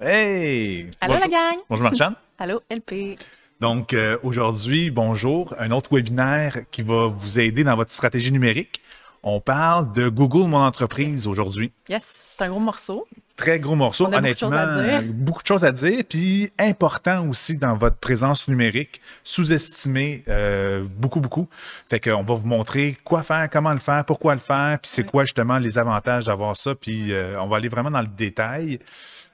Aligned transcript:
Hey! 0.00 0.88
Allô 1.00 1.14
Bonjour. 1.14 1.28
la 1.30 1.36
gang! 1.36 1.58
Bonjour 1.68 1.84
Marchand. 1.84 2.14
Allô 2.38 2.60
LP. 2.70 3.18
Donc 3.60 3.92
euh, 3.92 4.16
aujourd'hui, 4.22 4.90
bonjour, 4.90 5.54
un 5.58 5.70
autre 5.72 5.94
webinaire 5.94 6.60
qui 6.70 6.80
va 6.80 7.08
vous 7.08 7.38
aider 7.38 7.64
dans 7.64 7.76
votre 7.76 7.90
stratégie 7.90 8.32
numérique. 8.32 8.80
On 9.22 9.40
parle 9.40 9.92
de 9.92 10.08
Google 10.08 10.48
Mon 10.48 10.62
Entreprise 10.62 11.26
aujourd'hui. 11.26 11.70
Yes, 11.90 12.34
c'est 12.38 12.44
un 12.46 12.48
gros 12.48 12.60
morceau. 12.60 13.06
Très 13.36 13.58
gros 13.60 13.74
morceau, 13.76 14.06
On 14.06 14.12
a 14.14 14.22
beaucoup 14.22 14.34
de 14.40 14.44
honnêtement. 14.46 14.82
dire. 15.00 15.02
Beaucoup 15.12 15.42
de 15.42 15.46
choses 15.46 15.64
à 15.66 15.72
dire, 15.72 16.02
puis 16.08 16.50
important 16.58 17.28
aussi 17.28 17.58
dans 17.58 17.76
votre 17.76 17.96
présence 17.96 18.48
numérique, 18.48 19.02
sous-estimé 19.22 20.24
euh, 20.28 20.82
beaucoup, 20.96 21.20
beaucoup. 21.20 21.46
Fait 21.90 22.00
qu'on 22.00 22.22
va 22.22 22.34
vous 22.34 22.46
montrer 22.46 22.96
quoi 23.04 23.22
faire, 23.22 23.50
comment 23.50 23.74
le 23.74 23.78
faire, 23.78 24.06
pourquoi 24.06 24.32
le 24.32 24.40
faire, 24.40 24.78
puis 24.80 24.90
c'est 24.90 25.04
quoi 25.04 25.24
justement 25.24 25.58
les 25.58 25.78
avantages 25.78 26.24
d'avoir 26.24 26.56
ça, 26.56 26.74
puis 26.74 27.12
euh, 27.12 27.38
on 27.42 27.46
va 27.48 27.58
aller 27.58 27.68
vraiment 27.68 27.90
dans 27.90 28.00
le 28.02 28.08
détail. 28.08 28.78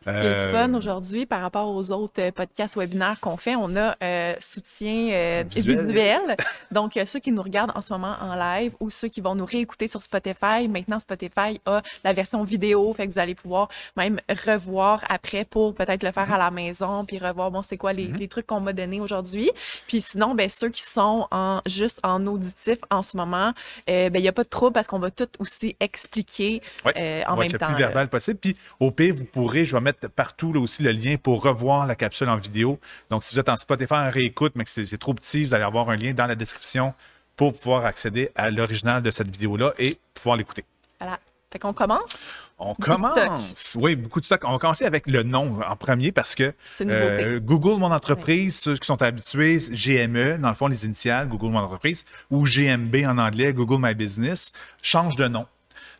Ce 0.07 0.11
qui 0.11 0.17
est 0.27 0.31
Euh, 0.31 0.53
fun 0.53 0.73
aujourd'hui 0.75 1.27
par 1.27 1.41
rapport 1.41 1.69
aux 1.69 1.91
autres 1.91 2.21
euh, 2.23 2.31
podcasts 2.31 2.77
webinaires 2.77 3.19
qu'on 3.21 3.37
fait, 3.37 3.57
on 3.57 3.75
a 3.77 3.97
euh, 4.03 4.35
soutien 4.39 5.11
euh, 5.13 5.45
Visuel. 5.49 5.87
visuel. 5.87 6.37
Donc, 6.71 6.97
euh, 6.97 7.05
ceux 7.07 7.19
qui 7.19 7.33
nous 7.33 7.43
regardent 7.43 7.73
en 7.75 7.81
ce 7.81 7.93
moment 7.93 8.15
en 8.21 8.35
live 8.37 8.75
ou 8.81 8.91
ceux 8.91 9.09
qui 9.09 9.21
vont 9.21 9.35
nous 9.35 9.45
réécouter 9.45 9.89
sur 9.89 10.03
Spotify, 10.03 10.69
maintenant 10.69 10.99
Spotify 10.99 11.61
a 11.67 11.83
la 12.05 12.13
version 12.13 12.43
vidéo, 12.45 12.93
fait 12.95 13.07
que 13.07 13.13
vous 13.13 13.19
allez 13.19 13.35
pouvoir 13.35 13.69
même 13.97 14.19
revoir 14.47 15.05
après 15.09 15.45
pour 15.45 15.75
peut-être 15.75 16.03
le 16.03 16.13
faire 16.13 16.33
à 16.33 16.39
la 16.39 16.51
maison, 16.51 17.05
puis 17.05 17.19
revoir, 17.19 17.51
bon, 17.51 17.63
c'est 17.63 17.77
quoi 17.77 17.93
les, 17.93 18.07
les 18.07 18.29
trucs 18.29 18.47
qu'on 18.47 18.61
m'a 18.61 18.73
donnés 18.73 19.01
aujourd'hui. 19.01 19.51
Puis 19.89 20.01
sinon, 20.01 20.35
ben, 20.35 20.49
ceux 20.49 20.69
qui 20.69 20.83
sont 20.83 21.27
en 21.31 21.61
juste 21.67 22.01
en 22.05 22.27
auditif 22.27 22.79
en 22.91 23.03
ce 23.03 23.17
moment, 23.17 23.53
euh, 23.91 24.11
ben, 24.11 24.19
il 24.19 24.23
n'y 24.23 24.29
a 24.29 24.33
pas 24.33 24.45
de 24.45 24.49
trouble 24.49 24.73
parce 24.73 24.87
qu'on 24.87 24.99
va 24.99 25.11
tout 25.11 25.29
aussi 25.39 25.77
expliquer 25.81 26.61
euh, 26.87 27.23
on 27.27 27.33
en 27.33 27.37
va 27.37 27.43
même 27.43 27.51
être 27.51 27.59
temps. 27.59 27.69
le 27.69 27.75
plus 27.75 27.83
verbal 27.83 28.09
possible. 28.09 28.39
Puis 28.39 28.57
au 28.81 28.91
pire, 28.91 29.15
vous 29.15 29.25
pourrez, 29.25 29.65
je 29.65 29.75
vais 29.75 29.81
mettre 29.81 29.96
partout 30.15 30.53
là 30.53 30.61
aussi 30.61 30.83
le 30.83 30.93
lien 30.93 31.17
pour 31.17 31.43
revoir 31.43 31.87
la 31.87 31.95
capsule 31.95 32.29
en 32.29 32.37
vidéo. 32.37 32.79
Donc 33.11 33.25
si 33.25 33.35
vous 33.35 33.41
êtes 33.41 33.49
en 33.49 33.57
Spotify 33.57 33.95
en 33.95 34.11
réécoute, 34.11 34.53
mais 34.55 34.65
que 34.65 34.71
c'est 34.71 34.99
trop 34.99 35.15
petit, 35.15 35.45
vous 35.45 35.55
allez 35.55 35.65
avoir 35.65 35.91
un 35.91 35.97
lien 35.97 36.13
dans 36.13 36.27
la 36.27 36.35
description 36.35 36.95
pour 37.37 37.53
pouvoir 37.53 37.85
accéder 37.85 38.31
à 38.35 38.51
l'original 38.51 39.03
de 39.03 39.11
cette 39.11 39.31
vidéo-là 39.31 39.73
et 39.79 39.99
pouvoir 40.15 40.37
l'écouter. 40.37 40.65
Voilà. 41.01 41.19
Fait 41.53 41.59
qu'on 41.61 41.73
commence? 41.73 42.17
On 42.59 42.69
Beaucoup 42.71 42.83
de 42.83 42.87
commence. 42.87 43.77
Oui, 43.79 43.97
beaucoup 43.97 44.21
de 44.21 44.25
stock. 44.25 44.41
On 44.45 44.53
va 44.53 44.59
commencer 44.59 44.85
avec 44.85 45.07
le 45.07 45.23
nom 45.23 45.61
en 45.63 45.77
premier 45.77 46.11
parce 46.11 46.35
que 46.35 46.55
euh, 46.81 47.39
Google 47.39 47.79
Mon 47.79 47.93
Entreprise, 47.93 48.59
ceux 48.59 48.77
qui 48.77 48.87
sont 48.87 49.01
habitués, 49.03 49.59
GME, 49.59 50.39
dans 50.39 50.49
le 50.49 50.55
fond, 50.55 50.67
les 50.67 50.87
initiales, 50.87 51.29
Google 51.29 51.51
Mon 51.53 51.61
Entreprise, 51.61 52.05
ou 52.31 52.45
GMB 52.45 52.97
en 53.07 53.19
anglais, 53.19 53.53
Google 53.53 53.79
My 53.81 53.95
Business, 53.95 54.53
change 54.83 55.17
de 55.17 55.29
nom. 55.29 55.47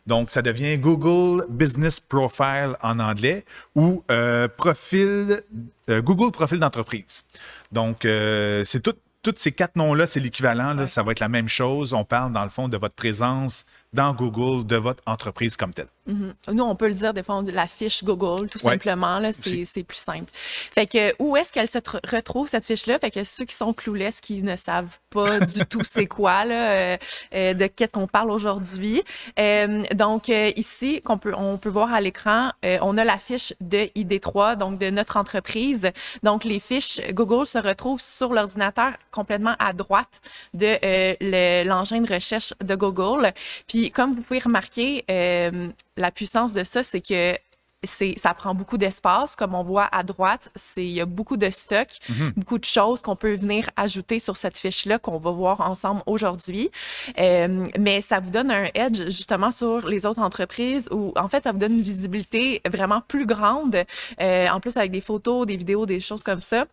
Donc, 0.07 0.29
ça 0.29 0.41
devient 0.41 0.77
Google 0.77 1.45
Business 1.49 1.99
Profile 1.99 2.75
en 2.81 2.99
anglais 2.99 3.45
ou 3.75 4.03
euh, 4.09 4.47
profil, 4.47 5.41
euh, 5.89 6.01
Google 6.01 6.31
Profil 6.31 6.59
d'entreprise. 6.59 7.25
Donc, 7.71 8.05
euh, 8.05 8.63
c'est 8.63 8.81
tout. 8.81 8.95
Tous 9.23 9.33
ces 9.35 9.51
quatre 9.51 9.75
noms-là, 9.75 10.05
c'est 10.07 10.21
l'équivalent. 10.21 10.73
là. 10.73 10.87
Ça 10.87 11.03
va 11.03 11.11
être 11.11 11.19
la 11.19 11.27
même 11.27 11.49
chose. 11.49 11.93
On 11.93 12.05
parle, 12.05 12.31
dans 12.31 12.43
le 12.43 12.49
fond, 12.49 12.69
de 12.69 12.77
votre 12.77 12.95
présence 12.95 13.65
dans 13.91 14.13
Google, 14.13 14.65
de 14.65 14.77
votre 14.77 15.03
entreprise 15.05 15.57
comme 15.57 15.73
telle. 15.73 15.87
Nous, 16.07 16.63
on 16.63 16.75
peut 16.75 16.87
le 16.87 16.93
dire 16.93 17.13
des 17.13 17.21
fois, 17.23 17.35
on 17.35 17.41
dit 17.41 17.51
la 17.51 17.67
fiche 17.67 18.03
Google, 18.03 18.47
tout 18.49 18.57
Ouais. 18.65 18.71
simplement. 18.73 19.19
Là, 19.19 19.31
c'est, 19.33 19.65
plus 19.83 19.97
simple. 19.97 20.25
Fait 20.33 20.87
que 20.87 21.13
où 21.19 21.35
est-ce 21.37 21.51
qu'elle 21.53 21.67
se 21.67 21.77
tr- 21.79 21.99
retrouve 22.09 22.47
cette 22.47 22.65
fiche-là? 22.65 22.97
Fait 22.99 23.11
que 23.11 23.23
ceux 23.23 23.45
qui 23.45 23.55
sont 23.55 23.73
clouless, 23.73 24.21
qui 24.21 24.41
ne 24.41 24.55
savent 24.55 24.97
pas 25.09 25.39
du 25.41 25.65
tout 25.65 25.83
c'est 25.83 26.05
quoi 26.07 26.45
là, 26.45 26.71
euh, 26.75 26.97
euh, 27.33 27.53
de 27.53 27.67
qu'est-ce 27.67 27.91
qu'on 27.91 28.07
parle 28.07 28.31
aujourd'hui. 28.31 29.03
Euh, 29.39 29.83
donc 29.93 30.29
euh, 30.29 30.51
ici, 30.55 31.01
qu'on 31.01 31.17
peut, 31.17 31.33
on 31.35 31.57
peut 31.57 31.69
voir 31.69 31.93
à 31.93 32.01
l'écran, 32.01 32.51
euh, 32.65 32.77
on 32.81 32.97
a 32.97 33.03
la 33.03 33.17
fiche 33.17 33.53
de 33.61 33.89
ID3, 33.95 34.55
donc 34.55 34.79
de 34.79 34.89
notre 34.89 35.17
entreprise. 35.17 35.91
Donc 36.23 36.43
les 36.43 36.59
fiches 36.59 37.01
Google 37.11 37.45
se 37.45 37.57
retrouvent 37.57 38.01
sur 38.01 38.33
l'ordinateur 38.33 38.93
complètement 39.11 39.55
à 39.59 39.73
droite 39.73 40.21
de 40.53 40.77
euh, 40.83 41.15
le- 41.21 41.63
l'engin 41.67 42.01
de 42.01 42.13
recherche 42.13 42.53
de 42.63 42.75
Google. 42.75 43.31
Puis 43.67 43.91
comme 43.91 44.13
vous 44.13 44.21
pouvez 44.21 44.39
remarquer, 44.39 45.03
euh, 45.11 45.67
la 45.97 46.11
puissance 46.11 46.53
de 46.53 46.63
ça, 46.63 46.83
c'est 46.83 47.01
que 47.01 47.37
c'est 47.83 48.15
ça 48.17 48.33
prend 48.33 48.55
beaucoup 48.55 48.77
d'espace. 48.77 49.35
Comme 49.35 49.53
on 49.53 49.63
voit 49.63 49.87
à 49.91 50.03
droite 50.03 50.49
c'est 50.55 50.83
il 50.83 50.91
y 50.91 51.01
a 51.01 51.05
beaucoup 51.05 51.37
de 51.37 51.49
stock 51.49 51.87
beaucoup 52.35 52.57
de 52.57 52.65
choses 52.65 53.01
qu'on 53.01 53.15
peut 53.15 53.35
venir 53.35 53.69
ajouter 53.75 54.19
sur 54.19 54.35
cette 54.37 54.57
fiche 54.57 54.85
là 54.85 54.97
qu'on 54.97 55.19
va 55.19 55.31
voir 55.31 55.61
ensemble 55.61 56.01
aujourd'hui. 56.05 56.71
Euh, 57.19 57.67
mais 57.77 58.01
ça 58.01 58.19
vous 58.19 58.31
donne 58.31 58.51
un 58.51 58.67
edge 58.73 59.05
justement 59.05 59.51
sur 59.51 59.87
les 59.87 60.05
autres 60.05 60.21
entreprises 60.21 60.89
où 60.91 61.13
en 61.15 61.27
fait 61.27 61.43
ça 61.43 61.51
vous 61.51 61.59
donne 61.59 61.73
une 61.73 61.81
visibilité 61.81 62.61
vraiment 62.69 63.01
plus 63.01 63.25
grande 63.25 63.83
euh, 64.21 64.47
en 64.49 64.59
plus 64.59 64.75
avec 64.77 64.91
des 64.91 65.01
photos 65.01 65.45
des 65.45 65.57
vidéos 65.57 65.85
des 65.85 65.99
choses 65.99 66.23
comme 66.23 66.41
ça. 66.41 66.65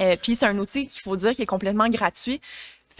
Euh, 0.00 0.16
puis 0.20 0.36
c'est 0.36 0.46
un 0.46 0.58
outil 0.58 0.86
qu'il 0.86 1.02
faut 1.02 1.16
dire 1.16 1.32
qui 1.32 1.42
est 1.42 1.46
complètement 1.46 1.88
gratuit 1.88 2.40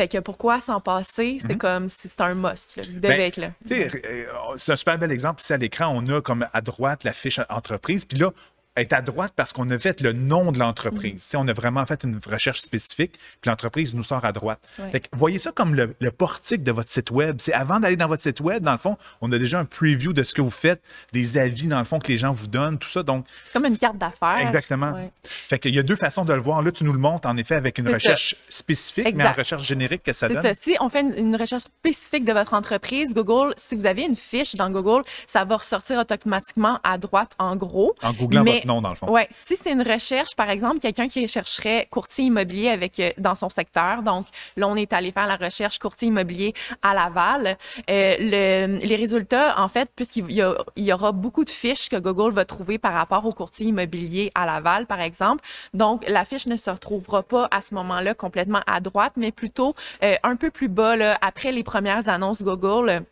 fait 0.00 0.08
que 0.08 0.18
pourquoi 0.18 0.62
s'en 0.62 0.80
passer? 0.80 1.40
C'est 1.46 1.56
comme 1.58 1.90
si 1.90 2.08
c'est 2.08 2.22
un 2.22 2.34
must 2.34 2.76
là. 2.76 2.84
vous 2.90 3.00
devez 3.00 3.08
Ben, 3.08 3.20
être 3.20 3.36
là 3.36 3.50
euh, 3.70 4.26
c'est 4.56 4.72
un 4.72 4.76
super 4.76 4.98
bel 4.98 5.12
exemple. 5.12 5.42
Ici 5.42 5.52
à 5.52 5.58
l'écran, 5.58 5.92
on 5.94 6.06
a 6.06 6.22
comme 6.22 6.46
à 6.54 6.60
droite 6.62 7.04
la 7.04 7.12
fiche 7.12 7.38
entreprise. 7.50 8.06
Puis 8.06 8.16
là, 8.16 8.30
est 8.76 8.92
à 8.92 9.02
droite 9.02 9.32
parce 9.36 9.52
qu'on 9.52 9.68
a 9.70 9.78
fait 9.78 10.00
le 10.00 10.12
nom 10.12 10.52
de 10.52 10.58
l'entreprise. 10.58 11.22
Sais, 11.22 11.36
On 11.36 11.46
a 11.48 11.52
vraiment 11.52 11.84
fait 11.86 12.04
une 12.04 12.18
recherche 12.30 12.60
spécifique, 12.60 13.12
puis 13.40 13.48
l'entreprise 13.50 13.94
nous 13.94 14.02
sort 14.02 14.24
à 14.24 14.32
droite. 14.32 14.60
Ouais. 14.78 14.90
Fait 14.90 15.00
que 15.00 15.06
voyez 15.12 15.38
ça 15.38 15.50
comme 15.52 15.74
le, 15.74 15.94
le 16.00 16.10
portique 16.10 16.62
de 16.62 16.72
votre 16.72 16.88
site 16.90 17.10
web. 17.10 17.36
C'est 17.40 17.52
avant 17.52 17.80
d'aller 17.80 17.96
dans 17.96 18.06
votre 18.06 18.22
site 18.22 18.40
web, 18.40 18.62
dans 18.62 18.72
le 18.72 18.78
fond, 18.78 18.96
on 19.20 19.30
a 19.32 19.38
déjà 19.38 19.58
un 19.58 19.64
preview 19.64 20.12
de 20.12 20.22
ce 20.22 20.34
que 20.34 20.40
vous 20.40 20.50
faites, 20.50 20.82
des 21.12 21.36
avis, 21.36 21.66
dans 21.66 21.78
le 21.78 21.84
fond, 21.84 21.98
que 21.98 22.08
les 22.08 22.16
gens 22.16 22.32
vous 22.32 22.46
donnent, 22.46 22.78
tout 22.78 22.88
ça. 22.88 23.02
Donc, 23.02 23.26
comme 23.52 23.66
une 23.66 23.76
carte 23.76 23.98
d'affaires 23.98 24.38
exactement. 24.38 24.92
Ouais. 24.92 25.10
Fait 25.22 25.58
qu'il 25.58 25.74
y 25.74 25.78
a 25.78 25.82
deux 25.82 25.96
façons 25.96 26.24
de 26.24 26.32
le 26.32 26.40
voir. 26.40 26.62
Là, 26.62 26.70
tu 26.72 26.84
nous 26.84 26.92
le 26.92 26.98
montres, 26.98 27.28
en 27.28 27.36
effet, 27.36 27.56
avec 27.56 27.78
une 27.78 27.86
ça. 27.86 27.94
recherche 27.94 28.36
spécifique, 28.48 29.14
mais 29.16 29.24
en 29.26 29.32
recherche 29.32 29.64
générique, 29.64 30.02
que 30.02 30.12
ça 30.12 30.28
donne. 30.28 30.42
ça. 30.42 30.54
Si 30.54 30.76
on 30.80 30.88
fait 30.88 31.00
une, 31.00 31.14
une 31.16 31.36
recherche 31.36 31.64
spécifique 31.64 32.24
de 32.24 32.32
votre 32.32 32.54
entreprise, 32.54 33.12
Google, 33.14 33.52
si 33.56 33.74
vous 33.74 33.86
avez 33.86 34.02
une 34.04 34.16
fiche 34.16 34.54
dans 34.54 34.70
Google, 34.70 35.02
ça 35.26 35.44
va 35.44 35.56
ressortir 35.56 35.98
automatiquement 35.98 36.78
à 36.84 36.98
droite 36.98 37.32
en 37.38 37.56
gros. 37.56 37.94
En 38.02 38.12
googlant 38.12 38.44
Mais- 38.44 38.59
votre 38.60 38.66
nom, 38.66 38.80
dans 38.80 38.88
le 38.90 38.94
fond. 38.94 39.10
Ouais, 39.10 39.26
si 39.30 39.56
c'est 39.56 39.72
une 39.72 39.82
recherche, 39.82 40.34
par 40.36 40.50
exemple, 40.50 40.78
quelqu'un 40.80 41.08
qui 41.08 41.26
chercherait 41.28 41.88
courtier 41.90 42.24
immobilier 42.26 42.68
avec 42.68 42.98
euh, 43.00 43.10
dans 43.18 43.34
son 43.34 43.48
secteur, 43.48 44.02
donc 44.02 44.26
là 44.56 44.68
on 44.68 44.76
est 44.76 44.92
allé 44.92 45.12
faire 45.12 45.26
la 45.26 45.36
recherche 45.36 45.78
courtier 45.78 46.08
immobilier 46.08 46.54
à 46.82 46.94
Laval, 46.94 47.56
euh, 47.88 48.16
le- 48.18 48.78
les 48.86 48.96
résultats, 48.96 49.60
en 49.60 49.68
fait, 49.68 49.90
puisqu'il 49.94 50.30
y, 50.32 50.42
a- 50.42 50.54
il 50.76 50.84
y 50.84 50.92
aura 50.92 51.12
beaucoup 51.12 51.44
de 51.44 51.50
fiches 51.50 51.88
que 51.88 51.96
Google 51.96 52.32
va 52.32 52.44
trouver 52.44 52.78
par 52.78 52.92
rapport 52.92 53.24
au 53.26 53.32
courtier 53.32 53.66
immobilier 53.66 54.30
à 54.34 54.46
Laval, 54.46 54.86
par 54.86 55.00
exemple, 55.00 55.44
donc 55.74 56.04
la 56.08 56.24
fiche 56.24 56.46
ne 56.46 56.56
se 56.56 56.70
retrouvera 56.70 57.22
pas 57.22 57.48
à 57.50 57.60
ce 57.60 57.74
moment-là 57.74 58.14
complètement 58.14 58.60
à 58.66 58.80
droite, 58.80 59.14
mais 59.16 59.32
plutôt 59.32 59.74
euh, 60.02 60.14
un 60.22 60.36
peu 60.36 60.50
plus 60.50 60.68
bas 60.68 60.96
là, 60.96 61.18
après 61.22 61.52
les 61.52 61.62
premières 61.62 62.08
annonces 62.08 62.42
Google 62.42 63.02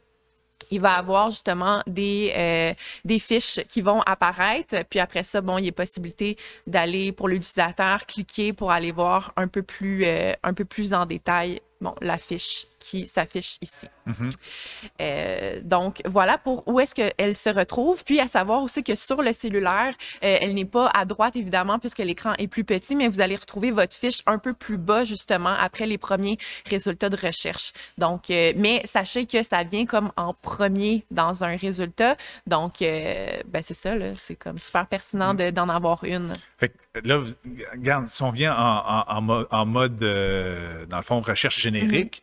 il 0.71 0.81
va 0.81 0.95
avoir 0.95 1.31
justement 1.31 1.83
des, 1.87 2.33
euh, 2.37 2.75
des 3.05 3.19
fiches 3.19 3.61
qui 3.69 3.81
vont 3.81 4.01
apparaître. 4.03 4.77
Puis 4.89 5.01
après 5.01 5.23
ça, 5.23 5.41
bon, 5.41 5.59
il 5.59 5.67
y 5.67 5.69
a 5.69 5.73
possibilité 5.73 6.37
d'aller 6.67 7.13
pour 7.13 7.29
l'utilisateur, 7.29 8.07
cliquer 8.07 8.53
pour 8.53 8.71
aller 8.71 8.93
voir 8.93 9.33
un 9.37 9.49
peu 9.49 9.63
plus, 9.63 10.05
euh, 10.07 10.33
un 10.43 10.55
peu 10.55 10.65
plus 10.65 10.93
en 10.93 11.07
détail 11.07 11.61
bon, 11.81 11.95
la 12.01 12.19
fiche 12.19 12.67
qui 12.79 13.07
s'affiche 13.07 13.57
ici. 13.61 13.87
Euh, 15.01 15.61
donc, 15.63 16.01
voilà 16.05 16.39
pour 16.39 16.67
où 16.67 16.81
est-ce 16.81 16.95
qu'elle 16.95 17.35
se 17.35 17.51
retrouve. 17.51 18.05
Puis, 18.05 18.21
à 18.21 18.27
savoir 18.29 18.63
aussi 18.63 18.83
que 18.83 18.95
sur 18.95 19.23
le 19.23 19.33
cellulaire, 19.33 19.95
euh, 20.25 20.39
elle 20.41 20.55
n'est 20.55 20.65
pas 20.65 20.89
à 20.95 21.05
droite, 21.05 21.37
évidemment, 21.37 21.79
puisque 21.79 21.99
l'écran 21.99 22.35
est 22.39 22.49
plus 22.49 22.65
petit, 22.65 22.97
mais 22.97 23.09
vous 23.09 23.21
allez 23.21 23.37
retrouver 23.37 23.71
votre 23.71 23.97
fiche 23.97 24.21
un 24.27 24.39
peu 24.39 24.55
plus 24.55 24.79
bas, 24.79 25.05
justement, 25.05 25.55
après 25.59 25.87
les 25.87 25.99
premiers 25.99 26.39
résultats 26.67 27.09
de 27.09 27.17
recherche. 27.17 27.73
Donc, 27.99 28.31
euh, 28.31 28.53
mais 28.57 28.83
sachez 28.85 29.27
que 29.27 29.43
ça 29.43 29.63
vient 29.63 29.87
comme 29.87 30.13
en 30.17 30.35
premier 30.35 31.05
dans 31.11 31.45
un 31.45 31.57
résultat. 31.57 32.17
Donc, 32.47 32.75
ben, 32.81 33.63
c'est 33.63 33.75
ça, 33.75 33.95
là. 33.95 34.15
C'est 34.15 34.37
comme 34.37 34.59
super 34.59 34.87
pertinent 34.87 35.35
de- 35.35 35.51
d'en 35.51 35.69
avoir 35.69 36.05
une. 36.05 36.33
Fait 36.59 36.69
que 36.71 36.75
là, 37.09 37.21
regarde, 37.73 38.07
si 38.09 38.23
on 38.23 38.31
vient 38.31 38.55
en, 38.57 38.79
en- 38.79 39.05
en 39.17 39.21
mo- 39.21 39.47
en 39.51 39.67
mode, 39.67 39.99
dans 39.99 40.97
le 40.97 41.03
fond, 41.03 41.21
recherche 41.21 41.61
générique, 41.61 42.23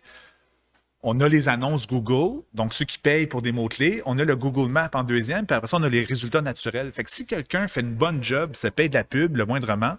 on 1.08 1.20
a 1.20 1.30
les 1.30 1.50
annonces 1.50 1.86
Google, 1.86 2.42
donc 2.56 2.74
ceux 2.74 2.84
qui 2.84 2.98
payent 2.98 3.28
pour 3.28 3.44
des 3.44 3.52
mots-clés. 3.52 4.02
On 4.08 4.18
a 4.18 4.24
le 4.24 4.36
Google 4.36 4.72
Maps 4.72 4.90
en 4.96 5.04
deuxième, 5.04 5.46
puis 5.46 5.56
après 5.56 5.68
ça, 5.68 5.78
on 5.78 5.84
a 5.84 5.88
les 5.88 6.04
résultats 6.04 6.42
naturels. 6.42 6.92
Fait 6.92 7.04
que 7.04 7.12
si 7.12 7.28
quelqu'un 7.28 7.68
fait 7.68 7.82
une 7.82 7.94
bonne 7.94 8.24
job, 8.24 8.56
ça 8.56 8.72
paye 8.72 8.90
de 8.90 8.96
la 8.96 9.04
pub, 9.04 9.38
le 9.38 9.46
moindrement, 9.46 9.98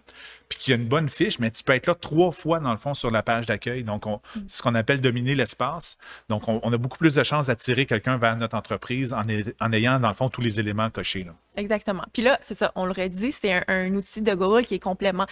puis 0.49 0.59
qu'il 0.59 0.73
y 0.73 0.77
a 0.77 0.81
une 0.81 0.89
bonne 0.89 1.09
fiche, 1.09 1.39
mais 1.39 1.53
tu 1.53 1.63
peux 1.63 1.75
être 1.75 1.87
là 1.87 1.95
trois 1.95 2.33
fois, 2.33 2.59
dans 2.59 2.73
le 2.73 2.77
fond, 2.77 2.93
sur 2.93 3.13
la 3.13 3.23
page 3.23 3.47
d'accueil. 3.47 3.85
Donc, 3.85 4.03
ce 4.49 4.63
qu'on 4.63 4.75
appelle 4.75 5.01
dominer 5.01 5.37
l'espace. 5.37 5.97
Donc, 6.29 6.49
on, 6.49 6.73
a 6.73 6.77
beaucoup 6.77 6.99
plus 6.99 7.15
de 7.15 7.23
chances 7.23 7.47
d'attirer 7.47 7.87
quelqu'un 7.87 8.17
vers 8.17 8.37
notre 8.37 8.57
entreprise 8.57 9.13
en, 9.13 9.23
ay- 9.29 9.55
en 9.61 9.73
ayant, 9.73 10.01
dans 10.01 10.09
le 10.09 10.15
fond, 10.15 10.29
tous 10.29 10.41
les 10.41 10.59
éléments 10.59 10.91
cochés. 10.91 11.25
Exactement. 11.57 12.05
Puis 12.13 12.23
là, 12.23 12.39
c'est 12.43 12.55
ça, 12.55 12.73
on 12.75 12.85
l'aurait 12.85 13.09
dit, 13.09 13.31
c'est 13.31 13.63
un, 13.69 13.95
outil 13.95 14.23
de 14.23 14.35
Google 14.35 14.65
qui 14.67 14.75
est 14.75 14.79
complètement, 14.81 15.27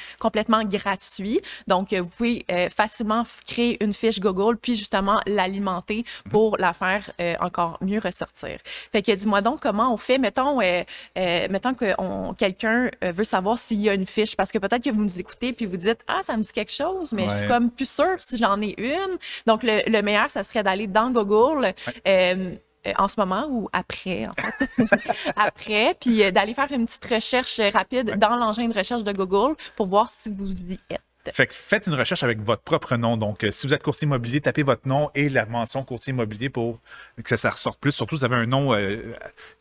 gratuit. 0.64 1.40
Donc, 1.66 1.92
euh, 1.92 2.00
vous 2.00 2.08
pouvez 2.08 2.44
euh, 2.50 2.68
facilement 2.70 3.24
créer 3.46 3.82
une 3.82 3.92
fiche 3.92 4.20
Google, 4.20 4.56
puis 4.56 4.76
justement 4.76 5.20
l'alimenter 5.26 5.63
l'alimenter 5.64 6.04
pour 6.30 6.56
la 6.58 6.72
faire 6.72 7.10
euh, 7.20 7.34
encore 7.40 7.78
mieux 7.80 7.98
ressortir. 7.98 8.58
Fait 8.92 9.02
que 9.02 9.12
dis-moi 9.12 9.40
donc 9.40 9.60
comment 9.60 9.92
on 9.92 9.96
fait, 9.96 10.18
mettons, 10.18 10.60
euh, 10.60 10.82
euh, 11.18 11.46
mettons 11.50 11.74
que 11.74 11.94
quelqu'un 12.34 12.90
veut 13.02 13.24
savoir 13.24 13.58
s'il 13.58 13.80
y 13.80 13.88
a 13.88 13.94
une 13.94 14.06
fiche, 14.06 14.36
parce 14.36 14.50
que 14.52 14.58
peut-être 14.58 14.84
que 14.84 14.90
vous 14.90 15.02
nous 15.02 15.18
écoutez 15.20 15.52
puis 15.52 15.66
vous 15.66 15.76
dites 15.76 16.00
ah 16.08 16.20
ça 16.22 16.36
me 16.36 16.42
dit 16.42 16.52
quelque 16.52 16.72
chose, 16.72 17.12
mais 17.12 17.24
je 17.24 17.30
Ouais. 17.30 17.38
suis 17.40 17.48
comme 17.48 17.70
plus 17.70 17.88
sûre 17.90 18.16
si 18.18 18.36
j'en 18.36 18.60
ai 18.60 18.74
une. 18.78 19.16
Donc 19.46 19.62
le, 19.62 19.80
le 19.90 20.02
meilleur 20.02 20.30
ça 20.30 20.44
serait 20.44 20.62
d'aller 20.62 20.86
dans 20.86 21.10
Google. 21.10 21.72
euh, 22.06 22.54
en 22.98 23.08
ce 23.08 23.18
moment 23.18 23.46
ou 23.48 23.70
après, 23.72 24.26
en 24.26 24.34
fait. 24.34 24.68
après, 25.36 25.96
puis 25.98 26.22
euh, 26.22 26.30
d'aller 26.30 26.52
faire 26.52 26.70
une 26.70 26.84
petite 26.84 27.06
recherche 27.06 27.58
rapide 27.72 28.18
dans 28.18 28.36
l'engin 28.36 28.68
de 28.68 28.76
recherche 28.76 29.04
de 29.04 29.12
Google 29.12 29.56
pour 29.74 29.86
voir 29.86 30.10
si 30.10 30.30
vous 30.30 30.52
y 30.70 30.78
êtes. 30.90 31.00
Fait 31.32 31.46
que 31.46 31.54
faites 31.54 31.86
une 31.86 31.94
recherche 31.94 32.22
avec 32.22 32.40
votre 32.40 32.62
propre 32.62 32.96
nom. 32.96 33.16
Donc, 33.16 33.44
euh, 33.44 33.50
si 33.50 33.66
vous 33.66 33.74
êtes 33.74 33.82
courtier 33.82 34.06
immobilier, 34.06 34.40
tapez 34.40 34.62
votre 34.62 34.86
nom 34.86 35.10
et 35.14 35.28
la 35.28 35.46
mention 35.46 35.82
courtier 35.82 36.12
immobilier 36.12 36.50
pour 36.50 36.80
que 37.22 37.36
ça 37.36 37.50
ressorte 37.50 37.80
plus. 37.80 37.92
Surtout, 37.92 38.16
si 38.16 38.20
vous 38.20 38.24
avez 38.24 38.36
un 38.36 38.46
nom 38.46 38.74
euh, 38.74 39.14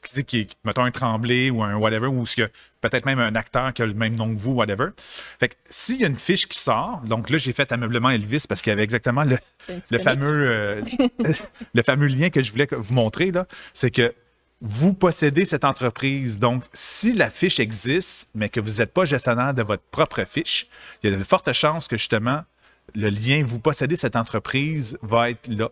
qui, 0.04 0.24
qui 0.26 0.40
est, 0.42 0.50
mettons, 0.66 0.84
un 0.84 0.92
Tremblay 0.92 1.50
ou 1.50 1.64
un 1.64 1.76
whatever, 1.76 2.08
ou 2.08 2.26
peut-être 2.82 3.06
même 3.06 3.20
un 3.20 3.36
acteur 3.36 3.74
qui 3.74 3.82
a 3.82 3.86
le 3.86 3.94
même 3.94 4.16
nom 4.16 4.34
que 4.34 4.40
vous, 4.40 4.52
whatever. 4.52 4.90
Fait 5.40 5.50
que 5.50 5.56
s'il 5.70 6.02
y 6.02 6.04
a 6.04 6.08
une 6.08 6.16
fiche 6.16 6.48
qui 6.48 6.60
sort, 6.60 7.02
donc 7.06 7.30
là, 7.30 7.38
j'ai 7.38 7.54
fait 7.54 7.72
ameublement 7.72 8.10
Elvis 8.10 8.46
parce 8.48 8.62
qu'il 8.62 8.72
y 8.72 8.74
avait 8.74 8.84
exactement 8.84 9.24
le, 9.24 9.38
fameux, 10.00 10.50
euh, 10.50 10.82
le 11.74 11.84
fameux 11.84 12.08
lien 12.08 12.30
que 12.30 12.42
je 12.42 12.52
voulais 12.52 12.68
vous 12.72 12.94
montrer, 12.94 13.32
là, 13.32 13.48
c'est 13.74 13.92
que 13.92 14.14
vous 14.66 14.94
possédez 14.94 15.44
cette 15.44 15.66
entreprise. 15.66 16.40
Donc, 16.40 16.64
si 16.72 17.12
la 17.14 17.30
fiche 17.30 17.60
existe, 17.60 18.30
mais 18.34 18.48
que 18.48 18.62
vous 18.62 18.78
n'êtes 18.78 18.94
pas 18.94 19.04
gestionnaire 19.04 19.54
de 19.54 19.62
votre 19.62 19.84
propre 19.92 20.24
fiche, 20.24 20.68
il 21.04 21.12
y 21.12 21.14
a 21.14 21.18
de 21.18 21.24
fortes 21.24 21.52
chances 21.52 21.90
que 21.90 21.98
justement, 21.98 22.44
le 22.96 23.10
lien, 23.10 23.44
vous 23.46 23.60
possédez 23.60 23.98
cette 23.98 24.16
entreprise, 24.16 24.98
va 25.02 25.32
être 25.32 25.48
là. 25.50 25.70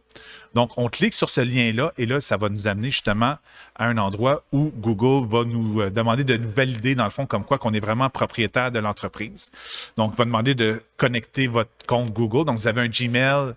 Donc, 0.54 0.72
on 0.78 0.90
clique 0.90 1.14
sur 1.14 1.30
ce 1.30 1.40
lien-là 1.40 1.94
et 1.98 2.06
là, 2.06 2.20
ça 2.20 2.36
va 2.36 2.50
nous 2.50 2.68
amener 2.68 2.90
justement 2.90 3.38
à 3.76 3.86
un 3.86 3.98
endroit 3.98 4.44
où 4.52 4.74
Google 4.76 5.26
va 5.26 5.46
nous 5.46 5.82
euh, 5.82 5.90
demander 5.90 6.26
de 6.26 6.38
valider, 6.46 6.94
dans 6.94 7.06
le 7.06 7.12
fond, 7.12 7.26
comme 7.26 7.46
quoi 7.46 7.58
qu'on 7.58 7.74
est 7.74 7.80
vraiment 7.80 8.10
propriétaire 8.10 8.72
de 8.74 8.80
l'entreprise. 8.80 9.52
Donc, 9.96 10.16
va 10.16 10.26
demander 10.26 10.54
de 10.54 10.82
connecter 10.98 11.48
votre 11.48 11.72
compte 11.88 12.12
Google. 12.12 12.46
Donc, 12.46 12.58
vous 12.58 12.68
avez 12.68 12.82
un 12.82 12.90
Gmail, 12.90 13.54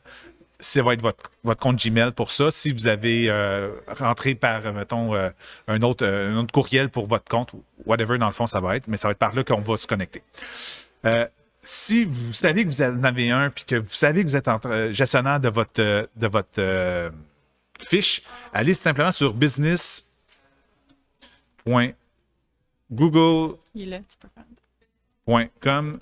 ça 0.61 0.83
va 0.83 0.95
être 0.95 1.03
votre, 1.03 1.31
votre 1.43 1.61
compte 1.61 1.85
Gmail 1.85 2.13
pour 2.13 2.31
ça. 2.31 2.51
Si 2.51 2.73
vous 2.73 2.87
avez 2.89 3.27
euh, 3.29 3.73
rentré 3.89 4.35
par, 4.35 4.65
euh, 4.67 4.73
mettons, 4.73 5.15
euh, 5.15 5.31
un, 5.69 5.83
autre, 5.83 6.07
un 6.07 6.37
autre 6.37 6.53
courriel 6.53 6.89
pour 6.91 7.07
votre 7.07 7.25
compte, 7.29 7.53
whatever, 7.87 8.19
dans 8.19 8.27
le 8.27 8.33
fond, 8.33 8.47
ça 8.47 8.61
va 8.61 8.77
être, 8.77 8.87
mais 8.89 8.97
ça 8.97 9.09
va 9.09 9.13
être 9.13 9.19
par 9.19 9.35
là 9.35 9.43
qu'on 9.45 9.61
va 9.61 9.77
se 9.77 9.87
connecter. 9.87 10.23
Euh, 11.07 11.27
si 11.61 12.05
vous 12.05 12.33
savez 12.33 12.65
que 12.65 12.69
vous 12.69 12.83
en 12.83 13.03
avez 13.05 13.31
un, 13.31 13.51
puis 13.51 13.65
que 13.65 13.77
vous 13.77 13.89
savez 13.91 14.23
que 14.23 14.29
vous 14.29 14.37
êtes 14.37 14.49
en 14.49 14.57
tra- 14.57 14.71
euh, 14.71 14.93
gestionnaire 14.93 15.41
de 15.41 15.49
votre, 15.49 16.09
de 16.15 16.27
votre 16.27 17.13
fiche, 17.81 18.23
allez 18.53 18.75
simplement 18.75 19.13
sur 19.13 19.35
business.google.com 25.27 25.99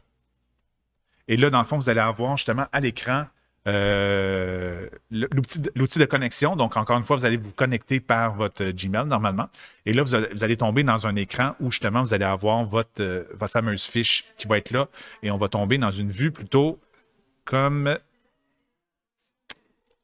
et 1.29 1.37
là, 1.37 1.51
dans 1.51 1.61
le 1.61 1.65
fond, 1.65 1.77
vous 1.77 1.89
allez 1.89 2.01
avoir 2.01 2.37
justement 2.37 2.67
à 2.73 2.81
l'écran 2.81 3.27
euh, 3.69 4.89
l'outil 5.11 5.61
de- 5.61 6.05
connexion. 6.05 6.57
Donc, 6.57 6.77
encore 6.77 6.99
une 6.99 7.05
fois, 7.05 7.17
vous 7.17 7.25
allez 7.25 7.37
vous 7.37 7.53
connecter 7.53 8.01
par 8.01 8.35
votre 8.35 8.65
euh, 8.65 8.73
Gmail 8.73 9.07
normalement. 9.07 9.49
Et 9.87 9.93
là, 9.93 10.03
vous 10.03 10.15
allez, 10.15 10.57
tomber 10.57 10.83
dans 10.83 11.07
un 11.07 11.15
écran 11.17 11.55
où 11.61 11.71
justement, 11.71 12.03
vous 12.03 12.13
allez 12.13 12.25
avoir 12.25 12.65
votre, 12.65 13.01
euh, 13.01 13.25
votre 13.35 13.53
fameuse 13.53 13.85
fiche 13.85 14.25
qui 14.37 14.49
va 14.49 14.59
être 14.59 14.71
là. 14.71 14.89
Et 15.23 15.31
on 15.31 15.37
va 15.37 15.49
tomber 15.49 15.79
dans 15.79 15.91
une 15.91 16.11
vue 16.11 16.33
plutôt 16.33 16.81
comme 17.45 17.97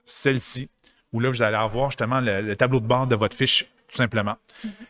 celle-ci, 0.04 0.70
où 1.12 1.20
là, 1.20 1.28
vous 1.28 1.42
allez 1.42 1.56
avoir 1.56 1.90
justement 1.90 2.20
le 2.20 2.54
tableau 2.54 2.80
de 2.80 2.86
bord 2.86 3.06
de 3.06 3.14
votre 3.14 3.36
fiche, 3.36 3.66
tout 3.88 3.96
simplement. 3.96 4.36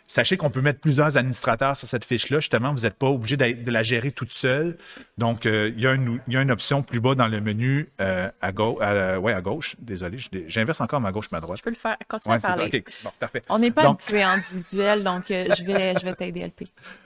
Sachez 0.07 0.37
qu'on 0.37 0.51
peut 0.51 0.61
mettre 0.61 0.81
plusieurs 0.81 1.17
administrateurs 1.17 1.77
sur 1.77 1.87
cette 1.87 2.05
fiche-là. 2.05 2.41
Justement, 2.41 2.73
vous 2.75 2.83
n'êtes 2.83 2.95
pas 2.95 3.07
obligé 3.09 3.37
de 3.37 3.71
la 3.71 3.83
gérer 3.83 4.11
toute 4.11 4.33
seule. 4.33 4.77
Donc, 5.19 5.47
euh, 5.47 5.71
il 5.77 5.83
y, 5.83 5.87
a 5.87 5.93
une- 5.93 6.21
il 6.27 6.35
y 6.35 6.37
a 6.37 6.43
une 6.43 6.51
option 6.51 6.83
plus 6.83 6.99
bas 7.01 7.15
dans 7.15 7.29
le 7.29 7.41
menu 7.41 7.91
euh, 8.01 8.29
à, 8.41 8.53
gauche. 8.53 8.79
ouais, 8.81 9.33
à 9.33 9.41
gauche. 9.41 9.77
Désolé, 9.79 10.19
j'inverse 10.49 10.81
encore 10.81 11.01
ma 11.01 11.13
gauche, 11.13 11.31
ma 11.31 11.41
droite. 11.41 11.59
Je 11.59 11.63
peux 11.63 11.71
le 11.71 11.77
faire. 11.77 11.97
Continue 12.09 12.35
Ouais, 12.35 12.45
à 12.45 12.49
parler. 12.49 12.65
OK, 12.87 12.93
bon, 13.05 13.11
parfait. 13.19 13.43
On 13.49 13.59
n'est 13.59 13.71
pas 13.71 13.83
Donc- 13.85 13.97
habitué 14.01 14.23
individuel, 14.23 15.05
donc 15.05 15.31
euh, 15.31 15.47
je 15.57 15.65
vais, 15.65 15.95
je 16.01 16.05
vais 16.05 16.13
t'aider, 16.15 16.41
LP. 16.41 16.65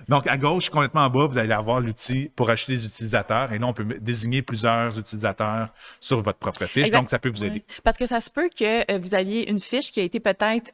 Donc, 0.08 0.26
à 0.26 0.36
gauche, 0.38 0.70
complètement 0.70 1.02
en 1.02 1.10
bas, 1.10 1.26
vous 1.26 1.38
allez 1.38 1.52
avoir 1.52 1.80
l'outil 1.80 2.30
pour 2.34 2.48
acheter 2.50 2.72
des 2.74 2.86
utilisateurs. 2.86 3.52
Et 3.52 3.58
là, 3.58 3.66
on 3.66 3.72
peut 3.74 3.84
désigner 4.00 4.42
plusieurs 4.42 4.98
utilisateurs 4.98 5.68
sur 6.00 6.22
votre 6.22 6.38
propre 6.38 6.64
fiche. 6.66 6.86
Exact. 6.86 6.98
Donc, 7.00 7.10
ça 7.10 7.18
peut 7.18 7.28
vous 7.30 7.44
aider. 7.44 7.64
Parce 7.84 7.96
que 7.98 8.06
ça 8.06 8.20
se 8.20 8.30
peut 8.30 8.48
que 8.48 8.98
vous 8.98 9.14
aviez 9.14 9.50
une 9.50 9.60
fiche 9.60 9.90
qui 9.90 10.00
a 10.00 10.04
été 10.04 10.20
peut-être 10.20 10.70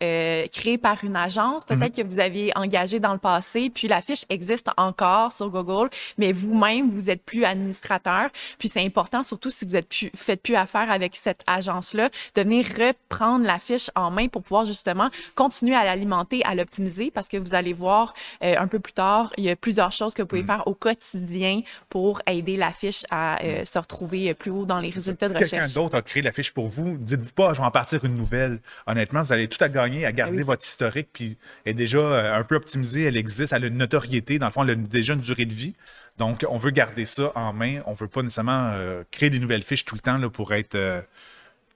créée 0.51 0.79
par 0.79 1.03
une 1.05 1.08
agence, 1.15 1.65
peut-être 1.65 1.97
Mhm. 1.99 2.05
que 2.05 2.09
vous 2.09 2.19
aviez 2.21 2.53
engagé 2.57 3.01
dans 3.01 3.13
le 3.13 3.19
passé, 3.19 3.71
puis 3.71 3.89
la 3.89 4.01
fiche 4.01 4.25
existe 4.29 4.69
encore 4.77 5.33
sur 5.33 5.51
Google, 5.51 5.89
mais 6.19 6.33
vous-même, 6.33 6.89
vous 6.91 7.11
êtes 7.11 7.23
plus 7.23 7.45
administrateur. 7.45 8.31
Puis 8.59 8.69
c'est 8.69 8.85
important, 8.85 9.23
surtout 9.23 9.51
si 9.51 9.65
vous 9.65 9.77
êtes 9.77 9.89
plus, 9.89 10.11
faites 10.15 10.43
plus 10.43 10.55
affaire 10.57 10.91
avec 10.91 11.17
cette 11.17 11.43
agence-là, 11.47 12.11
de 12.35 12.43
venir 12.43 12.67
reprendre 12.79 13.45
la 13.45 13.59
fiche 13.59 13.91
en 13.95 14.11
main 14.11 14.29
pour 14.29 14.43
pouvoir 14.43 14.65
justement 14.65 15.09
continuer 15.35 15.75
à 15.75 15.85
l'alimenter, 15.85 16.43
à 16.45 16.55
l'optimiser, 16.55 17.11
parce 17.11 17.29
que 17.29 17.37
vous 17.37 17.55
allez 17.55 17.73
voir 17.73 18.15
euh, 18.43 18.55
un 18.59 18.67
peu 18.67 18.79
plus 18.81 18.93
tard, 18.93 19.33
il 19.37 19.45
y 19.45 19.51
a 19.51 19.57
plusieurs 19.57 19.93
choses 19.93 20.15
que 20.15 20.23
vous 20.23 20.29
pouvez 20.29 20.43
faire 20.43 20.67
au 20.67 20.75
quotidien 20.75 21.61
pour 21.89 22.21
aider 22.27 22.57
la 22.57 22.71
fiche 22.71 23.05
à 23.11 23.43
euh, 23.45 23.65
se 23.65 23.79
retrouver 23.79 24.35
plus 24.35 24.51
haut 24.51 24.65
dans 24.65 24.81
les 24.81 24.89
résultats 24.91 25.29
si 25.29 25.35
de 25.35 25.39
quelqu'un 25.39 25.57
recherche. 25.63 25.75
d'autre 25.75 25.97
a 25.97 26.03
créé 26.03 26.23
la 26.23 26.33
fiche 26.33 26.53
pour 26.53 26.69
vous, 26.69 26.97
dites-vous 26.99 27.33
pas, 27.33 27.53
je 27.53 27.61
vais 27.61 27.67
en 27.67 27.71
partir 27.71 28.05
une 28.05 28.15
nouvelle. 28.15 28.61
Honnêtement, 28.87 29.23
vous 29.23 29.33
avez 29.33 29.49
tout 29.49 29.63
à 29.63 29.69
gagner 29.69 30.05
à 30.05 30.13
garder 30.13 30.35
Ah 30.37 30.41
oui. 30.41 30.43
votre 30.45 30.65
historique, 30.65 30.98
puis 31.03 31.39
est 31.65 31.75
déjà 31.75 31.99
euh, 31.99 32.39
un 32.39 32.45
peu 32.45 32.57
optimisée, 32.57 33.05
elle 33.05 33.17
existe, 33.17 33.53
elle 33.53 33.65
a 33.65 33.67
une 33.67 33.77
notoriété, 33.77 34.39
dans 34.39 34.47
le 34.47 34.53
fond, 34.53 34.63
elle 34.65 34.71
a 34.71 34.75
déjà 34.75 35.15
une 35.15 35.21
durée 35.21 35.45
de 35.45 35.55
vie. 35.55 35.75
Donc, 36.17 36.45
on 36.49 36.57
veut 36.57 36.71
garder 36.71 37.05
ça 37.05 37.33
en 37.35 37.53
main. 37.53 37.81
On 37.87 37.93
veut 37.93 38.09
pas 38.09 38.23
nécessairement 38.23 38.73
euh, 38.75 39.05
créer 39.11 39.31
des 39.31 39.39
nouvelles 39.39 39.63
fiches 39.63 39.85
tout 39.85 39.95
le 39.95 40.01
temps 40.01 40.17
là, 40.17 40.29
pour 40.29 40.53
être, 40.53 40.75
euh, 40.75 41.01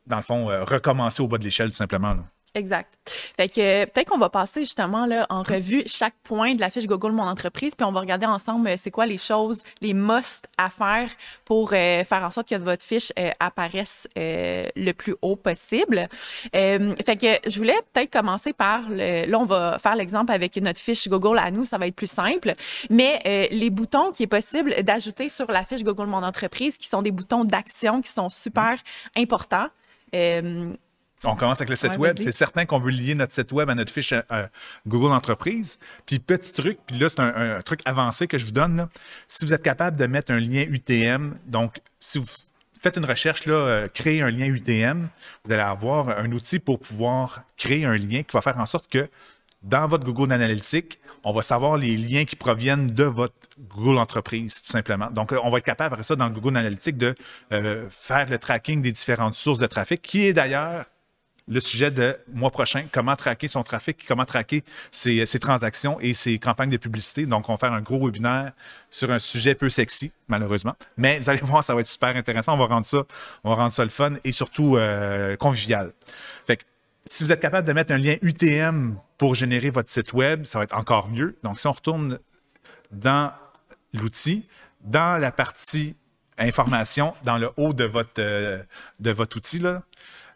dans 0.06 0.16
le 0.16 0.22
fond, 0.22 0.46
recommencer 0.46 1.22
au 1.22 1.28
bas 1.28 1.38
de 1.38 1.44
l'échelle, 1.44 1.70
tout 1.70 1.76
simplement. 1.76 2.16
Exact. 2.54 2.98
Fait 3.36 3.48
que 3.48 3.60
euh, 3.60 3.86
peut-être 3.86 4.10
qu'on 4.10 4.18
va 4.18 4.28
passer 4.28 4.60
justement 4.60 5.06
là 5.06 5.26
en 5.30 5.42
revue 5.42 5.84
chaque 5.86 6.14
point 6.22 6.54
de 6.54 6.60
la 6.60 6.68
fiche 6.68 6.86
Google 6.86 7.12
Mon 7.12 7.22
entreprise, 7.22 7.74
puis 7.74 7.86
on 7.86 7.92
va 7.92 8.00
regarder 8.00 8.26
ensemble 8.26 8.68
euh, 8.68 8.74
c'est 8.76 8.90
quoi 8.90 9.06
les 9.06 9.16
choses, 9.16 9.62
les 9.80 9.94
must 9.94 10.48
à 10.58 10.68
faire 10.68 11.08
pour 11.46 11.72
euh, 11.72 12.04
faire 12.04 12.22
en 12.22 12.30
sorte 12.30 12.50
que 12.50 12.56
votre 12.56 12.84
fiche 12.84 13.10
apparaisse 13.40 14.06
le 14.16 14.92
plus 14.92 15.14
haut 15.22 15.36
possible. 15.36 16.08
Fait 16.52 17.16
que 17.16 17.50
je 17.50 17.58
voulais 17.58 17.78
peut-être 17.92 18.10
commencer 18.10 18.52
par 18.52 18.82
le, 18.88 19.26
là 19.26 19.38
on 19.38 19.44
va 19.44 19.78
faire 19.78 19.96
l'exemple 19.96 20.32
avec 20.32 20.56
notre 20.56 20.80
fiche 20.80 21.08
Google 21.08 21.38
à 21.38 21.50
nous, 21.50 21.64
ça 21.64 21.78
va 21.78 21.86
être 21.86 21.96
plus 21.96 22.10
simple, 22.10 22.54
mais 22.90 23.48
les 23.50 23.70
boutons 23.70 24.12
qui 24.12 24.24
est 24.24 24.28
possible 24.28 24.82
d'ajouter 24.82 25.28
sur 25.28 25.50
la 25.50 25.64
fiche 25.64 25.82
Google 25.82 26.06
Mon 26.06 26.22
entreprise, 26.22 26.76
qui 26.76 26.88
sont 26.88 27.02
des 27.02 27.10
boutons 27.12 27.44
d'action 27.44 28.02
qui 28.02 28.10
sont 28.10 28.28
super 28.28 28.76
importants. 29.16 29.68
On 31.24 31.36
commence 31.36 31.60
avec 31.60 31.70
le 31.70 31.76
site 31.76 31.92
Ouais, 31.92 32.08
web. 32.08 32.18
C'est 32.18 32.32
certain 32.32 32.66
qu'on 32.66 32.78
veut 32.78 32.90
lier 32.90 33.14
notre 33.14 33.32
site 33.32 33.52
web 33.52 33.70
à 33.70 33.74
notre 33.74 33.92
fiche 33.92 34.12
euh, 34.12 34.46
Google 34.86 35.12
Entreprise. 35.12 35.78
Puis 36.06 36.18
petit 36.18 36.52
truc, 36.52 36.78
puis 36.86 36.98
là, 36.98 37.08
c'est 37.08 37.20
un, 37.20 37.56
un 37.56 37.60
truc 37.60 37.80
avancé 37.84 38.26
que 38.26 38.38
je 38.38 38.46
vous 38.46 38.52
donne. 38.52 38.76
là. 38.76 38.88
Si 39.28 39.44
vous 39.44 39.52
êtes 39.52 39.62
capable 39.62 39.96
de 39.96 40.06
mettre 40.06 40.32
un 40.32 40.40
lien 40.40 40.64
UTM, 40.68 41.34
donc 41.46 41.80
si 42.00 42.18
vous 42.18 42.26
faites 42.82 42.96
une 42.96 43.04
recherche, 43.04 43.46
là, 43.46 43.54
euh, 43.54 43.88
créer 43.88 44.22
un 44.22 44.30
lien 44.30 44.46
UTM, 44.46 45.08
vous 45.44 45.52
allez 45.52 45.62
avoir 45.62 46.08
un 46.10 46.30
outil 46.32 46.58
pour 46.58 46.80
pouvoir 46.80 47.42
créer 47.56 47.84
un 47.84 47.96
lien 47.96 48.22
qui 48.22 48.34
va 48.34 48.40
faire 48.40 48.58
en 48.58 48.66
sorte 48.66 48.88
que 48.90 49.08
dans 49.62 49.86
votre 49.86 50.04
Google 50.04 50.32
Analytics, 50.32 50.98
on 51.22 51.32
va 51.32 51.42
savoir 51.42 51.76
les 51.76 51.96
liens 51.96 52.24
qui 52.24 52.34
proviennent 52.34 52.88
de 52.88 53.04
votre 53.04 53.34
Google 53.68 53.98
Entreprise, 53.98 54.60
tout 54.60 54.72
simplement. 54.72 55.08
Donc, 55.10 55.32
euh, 55.32 55.38
on 55.44 55.50
va 55.50 55.58
être 55.58 55.64
capable, 55.64 55.94
après 55.94 56.02
ça, 56.02 56.16
dans 56.16 56.26
le 56.26 56.34
Google 56.34 56.56
Analytics, 56.56 56.96
de 56.96 57.14
euh, 57.52 57.86
faire 57.88 58.28
le 58.28 58.38
tracking 58.38 58.82
des 58.82 58.90
différentes 58.90 59.36
sources 59.36 59.60
de 59.60 59.66
trafic, 59.68 60.02
qui 60.02 60.26
est 60.26 60.32
d'ailleurs 60.32 60.86
le 61.48 61.60
sujet 61.60 61.90
de 61.90 62.16
mois 62.32 62.50
prochain, 62.50 62.84
comment 62.92 63.16
traquer 63.16 63.48
son 63.48 63.62
trafic, 63.62 64.04
comment 64.06 64.24
traquer 64.24 64.62
ses, 64.90 65.26
transactions 65.40 65.98
et 66.00 66.14
ses 66.14 66.38
campagnes 66.38 66.70
de 66.70 66.76
publicité. 66.76 67.26
Donc, 67.26 67.48
on 67.48 67.54
va 67.54 67.58
faire 67.58 67.72
un 67.72 67.80
gros 67.80 68.04
webinaire 68.04 68.52
sur 68.90 69.10
un 69.10 69.18
sujet 69.18 69.54
peu 69.54 69.68
sexy, 69.68 70.12
malheureusement. 70.28 70.74
Mais 70.96 71.18
vous 71.18 71.30
allez 71.30 71.40
voir, 71.42 71.64
ça 71.64 71.74
va 71.74 71.80
être 71.80 71.86
super 71.86 72.16
intéressant. 72.16 72.54
On 72.54 72.58
va 72.58 72.66
rendre 72.66 72.86
ça, 72.86 73.04
on 73.44 73.50
va 73.50 73.56
rendre 73.56 73.72
ça 73.72 73.84
le 73.84 73.90
fun 73.90 74.14
et 74.24 74.32
surtout 74.32 74.76
euh, 74.76 75.36
convivial. 75.36 75.92
Fait 76.46 76.56
que, 76.56 76.62
si 77.04 77.24
vous 77.24 77.32
êtes 77.32 77.40
capable 77.40 77.66
de 77.66 77.72
mettre 77.72 77.92
un 77.92 77.98
lien 77.98 78.16
UTM 78.22 78.96
pour 79.18 79.34
générer 79.34 79.70
votre 79.70 79.90
site 79.90 80.12
web, 80.12 80.44
ça 80.44 80.58
va 80.58 80.64
être 80.64 80.76
encore 80.76 81.08
mieux. 81.08 81.36
Donc, 81.42 81.58
si 81.58 81.66
on 81.66 81.72
retourne 81.72 82.20
dans 82.92 83.32
l'outil, 83.92 84.46
dans 84.82 85.20
la 85.20 85.32
partie 85.32 85.96
information, 86.38 87.14
dans 87.24 87.38
le 87.38 87.50
haut 87.56 87.72
de 87.72 87.84
votre, 87.84 88.20
euh, 88.20 88.62
de 89.00 89.10
votre 89.10 89.36
outil, 89.36 89.58
là, 89.58 89.82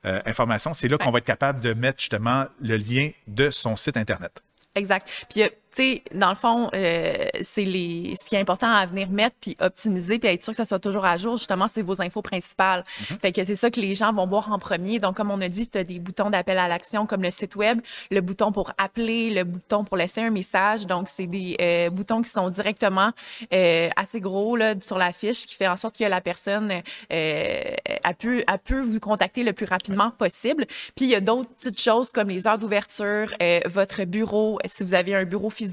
euh, 0.07 0.21
information, 0.27 0.75
c'est 0.75 0.89
là 0.89 0.99
qu'on 0.99 1.11
va 1.11 1.19
être 1.19 1.25
capable 1.25 1.61
de 1.61 1.75
mettre 1.75 2.01
justement 2.01 2.47
le 2.61 2.77
lien 2.77 3.11
de 3.27 3.51
son 3.51 3.77
site 3.77 3.97
Internet. 3.97 4.43
Exact. 4.75 5.27
Puis, 5.31 5.43
euh, 5.43 5.49
sais, 5.77 6.03
dans 6.15 6.31
le 6.31 6.35
fond, 6.35 6.71
euh, 6.75 7.15
c'est 7.43 7.65
les, 7.65 8.15
ce 8.21 8.29
qui 8.29 8.35
est 8.35 8.41
important 8.41 8.69
à 8.69 8.87
venir 8.87 9.11
mettre 9.11 9.37
puis 9.41 9.57
optimiser 9.61 10.19
puis 10.19 10.29
être 10.29 10.43
sûr 10.43 10.53
que 10.53 10.57
ça 10.57 10.65
soit 10.65 10.79
toujours 10.79 11.05
à 11.05 11.17
jour. 11.17 11.37
Justement, 11.37 11.69
c'est 11.69 11.83
vos 11.83 12.01
infos 12.03 12.23
principales. 12.23 12.85
Mhm. 13.11 13.19
Fait 13.21 13.33
que 13.33 13.45
c'est 13.45 13.55
ça 13.55 13.71
que 13.71 13.81
les 13.81 13.95
gens 13.95 14.13
vont 14.13 14.27
voir 14.27 14.53
en 14.53 14.59
premier. 14.59 14.99
Donc, 14.99 15.17
comme 15.17 15.31
on 15.31 15.41
a 15.41 15.49
dit, 15.49 15.69
tu 15.69 15.79
as 15.79 15.85
des 15.85 15.99
boutons 15.99 16.31
d'appel 16.31 16.59
à 16.59 16.69
l'action 16.69 17.07
comme 17.07 17.23
le 17.23 17.31
site 17.31 17.57
web, 17.57 17.81
le 18.11 18.21
bouton 18.21 18.53
pour 18.53 18.73
appeler, 18.79 19.31
le 19.31 19.45
bouton 19.45 19.85
pour 19.85 19.97
laisser 19.97 20.23
un 20.23 20.31
message. 20.31 20.87
Donc, 20.87 21.09
c'est 21.09 21.27
des 21.27 21.57
euh, 21.61 21.91
boutons 21.91 22.23
qui 22.23 22.31
sont 22.31 22.49
directement 22.51 23.11
euh, 23.53 23.89
assez 23.97 24.21
gros 24.21 24.57
là, 24.57 24.75
sur 24.81 24.99
la 24.99 25.13
fiche, 25.13 25.47
qui 25.47 25.55
fait 25.55 25.69
en 25.69 25.77
sorte 25.77 25.99
que 25.99 26.05
la 26.05 26.21
personne 26.21 26.73
euh, 27.13 27.63
a, 28.05 28.15
pu, 28.15 28.43
a 28.47 28.59
pu 28.59 28.81
vous 28.81 29.01
contacter 29.01 29.43
le 29.43 29.53
plus 29.53 29.67
rapidement 29.67 30.11
possible. 30.11 30.67
Puis, 30.95 31.07
il 31.07 31.11
y 31.11 31.15
a 31.15 31.21
d'autres 31.21 31.51
petites 31.51 31.81
choses 31.81 32.13
comme 32.13 32.29
les 32.29 32.47
heures 32.47 32.59
d'ouverture, 32.59 33.33
euh, 33.43 33.61
votre 33.67 34.05
bureau, 34.05 34.59
si 34.67 34.85
vous 34.85 34.95
avez 34.95 35.15
un 35.15 35.25
bureau 35.25 35.51
physique, 35.51 35.66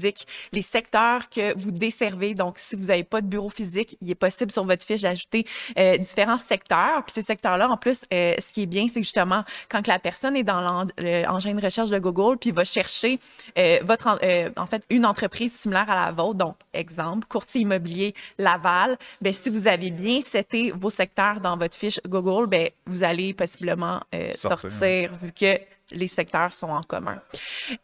les 0.52 0.62
secteurs 0.62 1.28
que 1.28 1.58
vous 1.58 1.70
desservez. 1.70 2.34
Donc, 2.34 2.58
si 2.58 2.76
vous 2.76 2.86
n'avez 2.86 3.04
pas 3.04 3.20
de 3.20 3.26
bureau 3.26 3.50
physique, 3.50 3.96
il 4.00 4.10
est 4.10 4.14
possible 4.14 4.50
sur 4.50 4.64
votre 4.64 4.84
fiche 4.84 5.02
d'ajouter 5.02 5.46
euh, 5.78 5.98
différents 5.98 6.38
secteurs. 6.38 7.02
Puis 7.04 7.14
ces 7.14 7.22
secteurs-là, 7.22 7.68
en 7.68 7.76
plus, 7.76 8.04
euh, 8.12 8.34
ce 8.38 8.52
qui 8.52 8.62
est 8.62 8.66
bien, 8.66 8.86
c'est 8.88 9.02
justement, 9.02 9.44
quand 9.68 9.86
la 9.86 9.98
personne 9.98 10.36
est 10.36 10.42
dans 10.42 10.60
l'engin 10.98 11.54
de 11.54 11.64
recherche 11.64 11.90
de 11.90 11.98
Google, 11.98 12.38
puis 12.38 12.50
va 12.50 12.64
chercher 12.64 13.18
euh, 13.58 13.78
votre, 13.82 14.08
en, 14.56 14.66
fait, 14.66 14.84
une 14.90 15.06
entreprise 15.06 15.54
similaire 15.54 15.90
à 15.90 16.06
la 16.06 16.12
vôtre, 16.12 16.34
donc 16.34 16.56
exemple, 16.72 17.26
courtier 17.26 17.62
immobilier 17.62 18.14
Laval, 18.38 18.96
ben 19.20 19.32
si 19.32 19.50
vous 19.50 19.66
avez 19.66 19.90
bien 19.90 20.20
seté 20.20 20.72
vos 20.72 20.90
secteurs 20.90 21.40
dans 21.40 21.56
votre 21.56 21.76
fiche 21.76 22.00
Google, 22.06 22.46
ben 22.46 22.68
vous 22.86 23.04
allez 23.04 23.34
possiblement 23.34 24.00
Sortir. 24.34 24.70
sortir 24.70 25.14
vu 25.14 25.32
que 25.32 25.58
les 25.90 26.08
secteurs 26.08 26.52
sont 26.54 26.68
en 26.68 26.80
commun. 26.80 27.20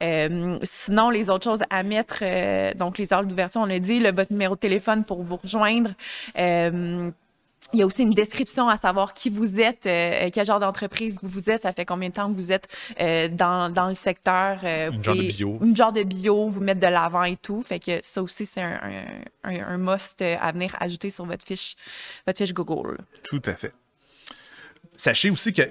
Euh, 0.03 0.59
sinon, 0.63 1.11
les 1.11 1.31
autres 1.31 1.45
choses 1.45 1.63
à 1.71 1.83
mettre, 1.83 2.19
euh, 2.23 2.73
donc 2.75 2.99
les 2.99 3.13
heures 3.13 3.25
d'ouverture, 3.25 3.61
on 3.61 3.71
a 3.71 3.79
dit, 3.79 4.01
le, 4.01 4.13
votre 4.13 4.33
numéro 4.33 4.55
de 4.55 4.61
téléphone 4.61 5.05
pour 5.05 5.23
vous 5.23 5.37
rejoindre. 5.37 5.91
Euh, 6.39 7.11
il 7.73 7.79
y 7.79 7.83
a 7.83 7.87
aussi 7.87 8.03
une 8.03 8.15
description 8.15 8.69
à 8.69 8.77
savoir 8.77 9.15
qui 9.15 9.31
vous 9.31 9.61
êtes, 9.61 9.87
euh, 9.87 10.29
quel 10.33 10.45
genre 10.45 10.59
d'entreprise 10.59 11.19
vous 11.23 11.51
êtes, 11.51 11.63
ça 11.63 11.73
fait 11.73 11.85
combien 11.85 12.09
de 12.09 12.15
temps 12.15 12.29
que 12.29 12.35
vous 12.35 12.51
êtes 12.51 12.67
euh, 13.01 13.29
dans, 13.29 13.73
dans 13.73 13.87
le 13.87 13.95
secteur. 13.95 14.59
Euh, 14.65 14.91
Une 14.91 15.05
genre 15.05 15.15
de 15.15 15.23
bio. 15.23 15.59
Une 15.63 15.77
genre 15.77 15.93
de 15.93 16.03
bio, 16.03 16.49
vous 16.49 16.59
mettre 16.61 16.81
de 16.81 16.89
l'avant 16.89 17.23
et 17.23 17.37
tout. 17.37 17.63
Fait 17.63 17.79
que 17.79 18.01
ça 18.03 18.23
aussi, 18.23 18.45
c'est 18.45 18.61
un, 18.61 18.81
un, 19.45 19.51
un, 19.53 19.75
un 19.75 19.79
must 19.79 20.21
à 20.21 20.51
venir 20.51 20.77
ajouter 20.81 21.11
sur 21.11 21.27
votre 21.27 21.47
fiche, 21.47 21.77
votre 22.27 22.39
fiche 22.39 22.53
Google. 22.53 22.99
Tout 23.23 23.43
à 23.47 23.55
fait. 23.55 23.73
Sachez 24.97 25.31
aussi 25.31 25.53
que 25.53 25.63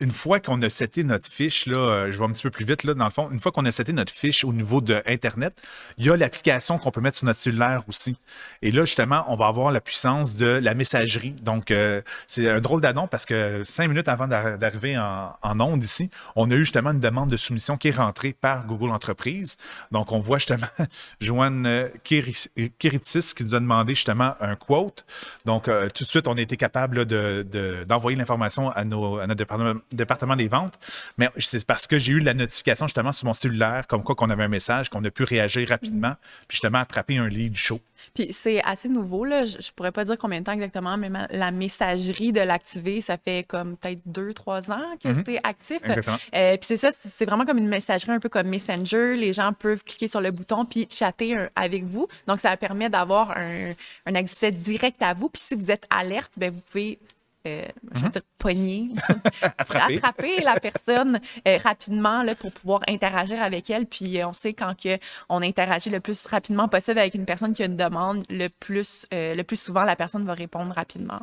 une 0.00 0.10
fois 0.12 0.38
qu'on 0.38 0.62
a 0.62 0.68
seté 0.70 1.02
notre 1.02 1.30
fiche, 1.30 1.66
là, 1.66 1.76
euh, 1.76 2.12
je 2.12 2.18
vais 2.18 2.24
un 2.24 2.30
petit 2.30 2.44
peu 2.44 2.50
plus 2.50 2.64
vite, 2.64 2.84
là, 2.84 2.94
dans 2.94 3.04
le 3.04 3.10
fond, 3.10 3.28
une 3.32 3.40
fois 3.40 3.50
qu'on 3.50 3.64
a 3.64 3.72
seté 3.72 3.92
notre 3.92 4.12
fiche 4.12 4.44
au 4.44 4.52
niveau 4.52 4.80
de 4.80 5.02
Internet, 5.06 5.60
il 5.96 6.06
y 6.06 6.10
a 6.10 6.16
l'application 6.16 6.78
qu'on 6.78 6.90
peut 6.92 7.00
mettre 7.00 7.16
sur 7.16 7.26
notre 7.26 7.40
cellulaire 7.40 7.82
aussi. 7.88 8.16
Et 8.62 8.70
là, 8.70 8.84
justement, 8.84 9.24
on 9.28 9.34
va 9.34 9.46
avoir 9.48 9.72
la 9.72 9.80
puissance 9.80 10.36
de 10.36 10.46
la 10.46 10.74
messagerie. 10.74 11.32
Donc, 11.42 11.70
euh, 11.72 12.00
c'est 12.28 12.48
un 12.48 12.60
drôle 12.60 12.80
d'annonce 12.80 13.08
parce 13.10 13.26
que 13.26 13.62
cinq 13.64 13.88
minutes 13.88 14.06
avant 14.08 14.28
d'ar- 14.28 14.56
d'arriver 14.56 14.96
en, 14.96 15.34
en 15.42 15.60
onde 15.60 15.82
ici, 15.82 16.10
on 16.36 16.48
a 16.50 16.54
eu 16.54 16.60
justement 16.60 16.90
une 16.92 17.00
demande 17.00 17.28
de 17.30 17.36
soumission 17.36 17.76
qui 17.76 17.88
est 17.88 17.96
rentrée 17.96 18.32
par 18.40 18.66
Google 18.66 18.90
Entreprise. 18.90 19.56
Donc, 19.90 20.12
on 20.12 20.20
voit 20.20 20.38
justement 20.38 20.68
Joanne 21.20 21.66
euh, 21.66 21.88
Kiri- 22.04 22.48
Kiritis 22.78 23.32
qui 23.36 23.42
nous 23.44 23.54
a 23.56 23.60
demandé 23.60 23.94
justement 23.96 24.34
un 24.40 24.54
quote. 24.54 25.04
Donc, 25.44 25.66
euh, 25.66 25.88
tout 25.92 26.04
de 26.04 26.08
suite, 26.08 26.28
on 26.28 26.36
a 26.36 26.40
été 26.40 26.56
capable 26.56 26.98
là, 26.98 27.04
de- 27.04 27.84
d'envoyer 27.88 28.16
l'information 28.16 28.70
à, 28.70 28.84
nos, 28.84 29.18
à 29.18 29.26
notre 29.26 29.38
département, 29.38 29.74
département 29.92 30.36
des 30.36 30.48
ventes. 30.48 30.78
Mais 31.16 31.28
c'est 31.38 31.64
parce 31.64 31.86
que 31.86 31.98
j'ai 31.98 32.12
eu 32.12 32.20
la 32.20 32.34
notification 32.34 32.86
justement 32.86 33.12
sur 33.12 33.26
mon 33.26 33.32
cellulaire, 33.34 33.86
comme 33.86 34.02
quoi 34.02 34.14
qu'on 34.14 34.30
avait 34.30 34.44
un 34.44 34.48
message, 34.48 34.88
qu'on 34.88 35.04
a 35.04 35.10
pu 35.10 35.24
réagir 35.24 35.68
rapidement, 35.68 36.14
puis 36.46 36.56
justement 36.56 36.78
attraper 36.78 37.18
un 37.18 37.28
lead 37.28 37.56
chaud. 37.56 37.80
Puis 38.14 38.32
c'est 38.32 38.62
assez 38.62 38.88
nouveau, 38.88 39.24
là. 39.24 39.44
Je, 39.44 39.58
je 39.60 39.72
pourrais 39.72 39.90
pas 39.90 40.04
dire 40.04 40.16
combien 40.18 40.38
de 40.40 40.44
temps 40.44 40.52
exactement, 40.52 40.96
mais 40.96 41.08
ma- 41.08 41.26
la 41.30 41.50
messagerie 41.50 42.30
de 42.32 42.40
l'activer, 42.40 43.00
ça 43.00 43.16
fait 43.18 43.44
comme 43.44 43.76
peut-être 43.76 44.00
deux, 44.06 44.32
trois 44.34 44.70
ans 44.70 44.96
que 45.02 45.12
c'est 45.14 45.40
actif. 45.42 45.78
Exactement. 45.84 46.16
Euh, 46.34 46.52
puis 46.56 46.64
c'est 46.66 46.76
ça, 46.76 46.90
c'est 46.92 47.26
vraiment 47.26 47.44
comme 47.44 47.58
une 47.58 47.68
messagerie 47.68 48.12
un 48.12 48.20
peu 48.20 48.28
comme 48.28 48.46
Messenger. 48.48 49.16
Les 49.16 49.32
gens 49.32 49.52
peuvent 49.52 49.82
cliquer 49.82 50.06
sur 50.08 50.20
le 50.20 50.30
bouton 50.30 50.64
puis 50.64 50.86
chatter 50.90 51.36
un- 51.36 51.48
avec 51.56 51.84
vous. 51.84 52.06
Donc, 52.28 52.38
ça 52.38 52.56
permet 52.56 52.88
d'avoir 52.88 53.36
un, 53.36 53.72
un 54.06 54.14
accès 54.14 54.52
direct 54.52 55.02
à 55.02 55.12
vous. 55.12 55.28
Puis 55.28 55.42
si 55.44 55.54
vous 55.56 55.70
êtes 55.70 55.86
alerte, 55.90 56.32
ben 56.36 56.52
vous 56.52 56.60
pouvez 56.60 56.98
euh, 57.46 57.64
je 57.94 58.02
veux 58.02 58.08
dire, 58.10 58.22
pogner, 58.38 58.88
Attraper. 59.58 59.96
attraper 59.96 60.40
la 60.42 60.60
personne 60.60 61.20
euh, 61.46 61.58
rapidement 61.62 62.22
là, 62.22 62.34
pour 62.34 62.52
pouvoir 62.52 62.80
interagir 62.88 63.42
avec 63.42 63.70
elle. 63.70 63.86
Puis 63.86 64.20
euh, 64.20 64.28
on 64.28 64.32
sait 64.32 64.52
quand 64.52 64.74
que 64.80 64.98
on 65.28 65.42
interagit 65.42 65.90
le 65.90 66.00
plus 66.00 66.26
rapidement 66.26 66.68
possible 66.68 66.98
avec 66.98 67.14
une 67.14 67.24
personne 67.24 67.52
qui 67.52 67.62
a 67.62 67.66
une 67.66 67.76
demande, 67.76 68.24
le 68.28 68.48
plus, 68.48 69.06
euh, 69.14 69.34
le 69.34 69.44
plus 69.44 69.60
souvent, 69.60 69.84
la 69.84 69.96
personne 69.96 70.24
va 70.24 70.34
répondre 70.34 70.74
rapidement 70.74 71.20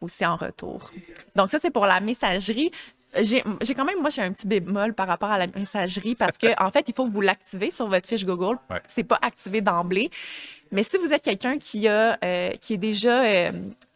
aussi 0.00 0.24
en 0.24 0.36
retour. 0.36 0.90
Donc 1.36 1.50
ça, 1.50 1.58
c'est 1.58 1.70
pour 1.70 1.86
la 1.86 2.00
messagerie. 2.00 2.70
J'ai 3.20 3.44
j'ai 3.60 3.74
quand 3.74 3.84
même, 3.84 4.00
moi, 4.00 4.08
j'ai 4.08 4.22
un 4.22 4.32
petit 4.32 4.46
bémol 4.46 4.94
par 4.94 5.06
rapport 5.06 5.30
à 5.30 5.36
la 5.36 5.46
messagerie 5.46 6.14
parce 6.14 6.38
que, 6.38 6.46
en 6.62 6.70
fait, 6.70 6.86
il 6.88 6.94
faut 6.94 7.06
que 7.06 7.12
vous 7.12 7.20
l'activez 7.20 7.70
sur 7.70 7.86
votre 7.88 8.08
fiche 8.08 8.24
Google. 8.24 8.56
Ouais. 8.70 8.80
C'est 8.88 9.04
pas 9.04 9.18
activé 9.20 9.60
d'emblée. 9.60 10.08
Mais 10.70 10.82
si 10.82 10.96
vous 10.96 11.12
êtes 11.12 11.22
quelqu'un 11.22 11.58
qui 11.58 11.86
a, 11.88 12.18
euh, 12.24 12.52
qui 12.52 12.72
est 12.72 12.78
déjà 12.78 13.22
euh, 13.22 13.52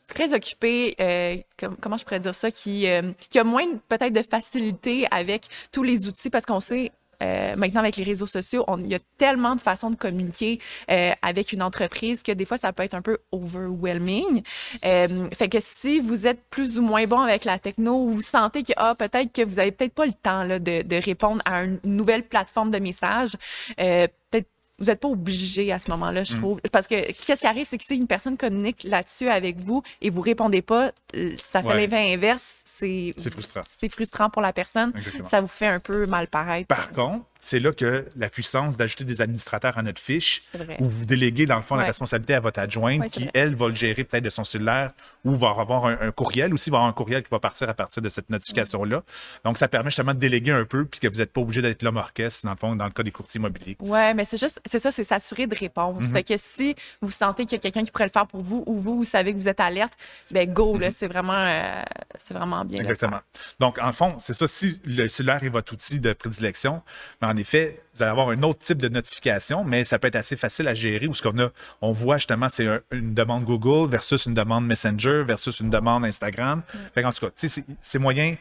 très 0.06 0.32
occupé, 0.34 0.94
euh, 1.00 1.36
com- 1.58 1.76
comment 1.80 1.96
je 1.96 2.04
pourrais 2.04 2.20
dire 2.20 2.34
ça, 2.34 2.50
qui, 2.50 2.88
euh, 2.88 3.12
qui 3.30 3.38
a 3.38 3.44
moins 3.44 3.66
peut-être 3.88 4.12
de 4.12 4.22
facilité 4.22 5.06
avec 5.10 5.46
tous 5.72 5.82
les 5.82 6.06
outils 6.06 6.30
parce 6.30 6.46
qu'on 6.46 6.60
sait. 6.60 6.92
euh, 7.22 7.56
maintenant, 7.56 7.80
avec 7.80 7.96
les 7.96 8.04
réseaux 8.04 8.26
sociaux, 8.26 8.66
il 8.78 8.88
y 8.88 8.94
a 8.94 8.98
tellement 9.16 9.56
de 9.56 9.60
façons 9.62 9.88
de 9.88 9.96
communiquer 9.96 10.60
euh, 10.90 11.12
avec 11.22 11.52
une 11.54 11.62
entreprise 11.62 12.22
que 12.22 12.30
des 12.32 12.44
fois, 12.44 12.58
ça 12.58 12.74
peut 12.74 12.82
être 12.82 12.92
un 12.92 13.00
peu 13.00 13.16
overwhelming. 13.32 14.42
Euh, 14.84 15.28
fait 15.32 15.48
que 15.48 15.58
si 15.60 15.98
vous 16.00 16.26
êtes 16.26 16.42
plus 16.50 16.78
ou 16.78 16.82
moins 16.82 17.06
bon 17.06 17.20
avec 17.20 17.44
la 17.46 17.58
techno, 17.58 17.94
ou 18.04 18.10
vous 18.10 18.20
sentez 18.20 18.62
que 18.62 18.72
ah, 18.76 18.94
peut-être 18.94 19.32
que 19.32 19.42
vous 19.42 19.58
avez 19.58 19.72
peut-être 19.72 19.94
pas 19.94 20.04
le 20.06 20.12
temps 20.12 20.44
là, 20.44 20.58
de, 20.58 20.82
de 20.82 20.96
répondre 20.96 21.40
à 21.46 21.62
une 21.64 21.80
nouvelle 21.84 22.22
plateforme 22.22 22.70
de 22.70 22.78
messages, 22.78 23.32
euh, 23.80 24.06
peut-être 24.30 24.48
vous 24.78 24.86
n'êtes 24.86 25.00
pas 25.00 25.08
obligé 25.08 25.72
à 25.72 25.78
ce 25.78 25.90
moment-là, 25.90 26.20
Mm. 26.22 26.26
je 26.26 26.36
trouve. 26.36 26.60
Parce 26.72 26.86
que 26.86 26.94
qu'est-ce 27.12 27.40
qui 27.40 27.46
arrive, 27.46 27.66
c'est 27.66 27.78
que 27.78 27.84
si 27.84 27.96
une 27.96 28.06
personne 28.06 28.36
communique 28.36 28.84
là-dessus 28.84 29.28
avec 29.28 29.58
vous 29.58 29.82
et 30.02 30.10
vous 30.10 30.20
répondez 30.20 30.62
pas, 30.62 30.92
euh, 31.14 31.34
ça 31.38 31.62
fait 31.62 31.68
Ouais. 31.68 31.76
l'effet 31.86 32.12
inverse. 32.14 32.62
C'est 32.64 33.12
C'est 33.16 33.30
frustrant. 33.30 33.62
C'est 33.78 33.88
frustrant 33.88 34.28
pour 34.28 34.42
la 34.42 34.52
personne. 34.52 34.92
Exactement. 34.96 35.28
Ça 35.28 35.40
vous 35.40 35.46
fait 35.48 35.66
un 35.68 35.80
peu 35.80 36.04
mal 36.06 36.28
paraître. 36.28 36.66
Par 36.68 36.92
contre, 36.92 37.24
c'est 37.40 37.60
là 37.60 37.72
que 37.72 38.06
la 38.16 38.28
puissance 38.28 38.76
d'ajouter 38.76 39.04
des 39.04 39.20
administrateurs 39.20 39.78
à 39.78 39.82
notre 39.82 40.00
fiche, 40.00 40.42
ou 40.80 40.88
vous 40.88 41.04
déléguez, 41.04 41.46
dans 41.46 41.56
le 41.56 41.62
fond, 41.62 41.76
la 41.76 41.84
responsabilité 41.84 42.34
à 42.34 42.40
votre 42.40 42.58
adjointe, 42.60 43.00
Ouais, 43.00 43.10
qui, 43.10 43.22
vrai. 43.24 43.30
elle, 43.34 43.54
va 43.54 43.68
le 43.68 43.74
gérer 43.74 44.04
peut-être 44.04 44.24
de 44.24 44.30
son 44.30 44.44
cellulaire, 44.44 44.92
ou 45.24 45.34
va 45.34 45.48
avoir 45.58 45.86
un, 45.86 45.98
un 46.00 46.10
courriel 46.12 46.52
aussi, 46.54 46.70
va 46.70 46.78
avoir 46.78 46.88
un 46.88 46.92
courriel 46.92 47.22
qui 47.22 47.30
va 47.30 47.38
partir 47.38 47.68
à 47.68 47.74
partir 47.74 48.02
de 48.02 48.08
cette 48.08 48.30
notification-là. 48.30 49.02
Donc, 49.44 49.58
ça 49.58 49.68
permet 49.68 49.90
justement 49.90 50.14
de 50.14 50.18
déléguer 50.18 50.52
un 50.52 50.64
peu, 50.64 50.84
puis 50.84 51.00
que 51.00 51.08
vous 51.08 51.18
n'êtes 51.18 51.32
pas 51.32 51.40
obligé 51.40 51.62
d'être 51.62 51.82
l'homme 51.82 51.96
orchestre, 51.96 52.44
dans 52.46 52.52
le 52.52 52.56
fond, 52.56 52.76
dans 52.76 52.84
le 52.84 52.90
cas 52.90 53.02
des 53.02 53.10
courtiers 53.10 53.38
immobiliers. 53.38 53.76
Ouais, 53.80 54.14
mais 54.14 54.24
c'est 54.24 54.38
juste, 54.38 54.60
c'est 54.66 54.78
ça, 54.78 54.92
c'est 54.92 55.04
s'assurer 55.04 55.46
de 55.46 55.54
répondre. 55.54 56.00
Mhm. 56.00 56.12
Fait 56.12 56.22
que 56.22 56.34
si 56.36 56.74
vous 57.00 57.10
sentez 57.10 57.44
qu'il 57.44 57.56
y 57.56 57.60
a 57.60 57.60
quelqu'un 57.60 57.84
qui 57.84 57.90
pourrait 57.90 58.06
le 58.06 58.10
faire 58.10 58.26
pour 58.26 58.42
vous 58.42 58.64
ou 58.66 58.78
vous, 58.78 58.96
vous 58.96 59.04
savez 59.04 59.32
que 59.32 59.38
vous 59.38 59.48
êtes 59.48 59.60
alerte, 59.60 59.92
ben 60.30 60.52
go, 60.52 60.76
là, 60.78 60.90
c'est 60.90 61.06
vraiment, 61.06 61.34
euh, 61.36 61.82
c'est 62.18 62.34
vraiment 62.34 62.64
bien. 62.64 62.80
Exactement. 62.80 63.20
Donc, 63.60 63.78
en 63.78 63.92
fond, 63.92 64.16
c'est 64.18 64.32
ça. 64.32 64.46
Si 64.46 64.80
le 64.84 65.08
cellulaire 65.08 65.42
est 65.44 65.48
votre 65.48 65.72
outil 65.72 66.00
de 66.00 66.12
prédilection, 66.12 66.82
en 67.26 67.36
effet, 67.36 67.80
vous 67.94 68.02
allez 68.02 68.10
avoir 68.10 68.28
un 68.30 68.42
autre 68.42 68.58
type 68.60 68.78
de 68.78 68.88
notification, 68.88 69.64
mais 69.64 69.84
ça 69.84 69.98
peut 69.98 70.08
être 70.08 70.16
assez 70.16 70.36
facile 70.36 70.68
à 70.68 70.74
gérer 70.74 71.06
où 71.06 71.14
ce 71.14 71.22
qu'on 71.22 71.38
a, 71.38 71.48
on 71.80 71.92
voit 71.92 72.16
justement, 72.16 72.48
c'est 72.48 72.66
un- 72.66 72.80
une 72.92 73.14
demande 73.14 73.44
Google 73.44 73.90
versus 73.90 74.26
une 74.26 74.34
demande 74.34 74.66
Messenger 74.66 75.22
versus 75.24 75.60
une 75.60 75.70
demande 75.70 76.04
Instagram. 76.04 76.62
Fait 76.94 77.02
qu'en 77.02 77.12
tout 77.12 77.26
cas, 77.26 77.32
c'est- 77.36 77.64
c'est 77.80 77.98
moyen 77.98 78.36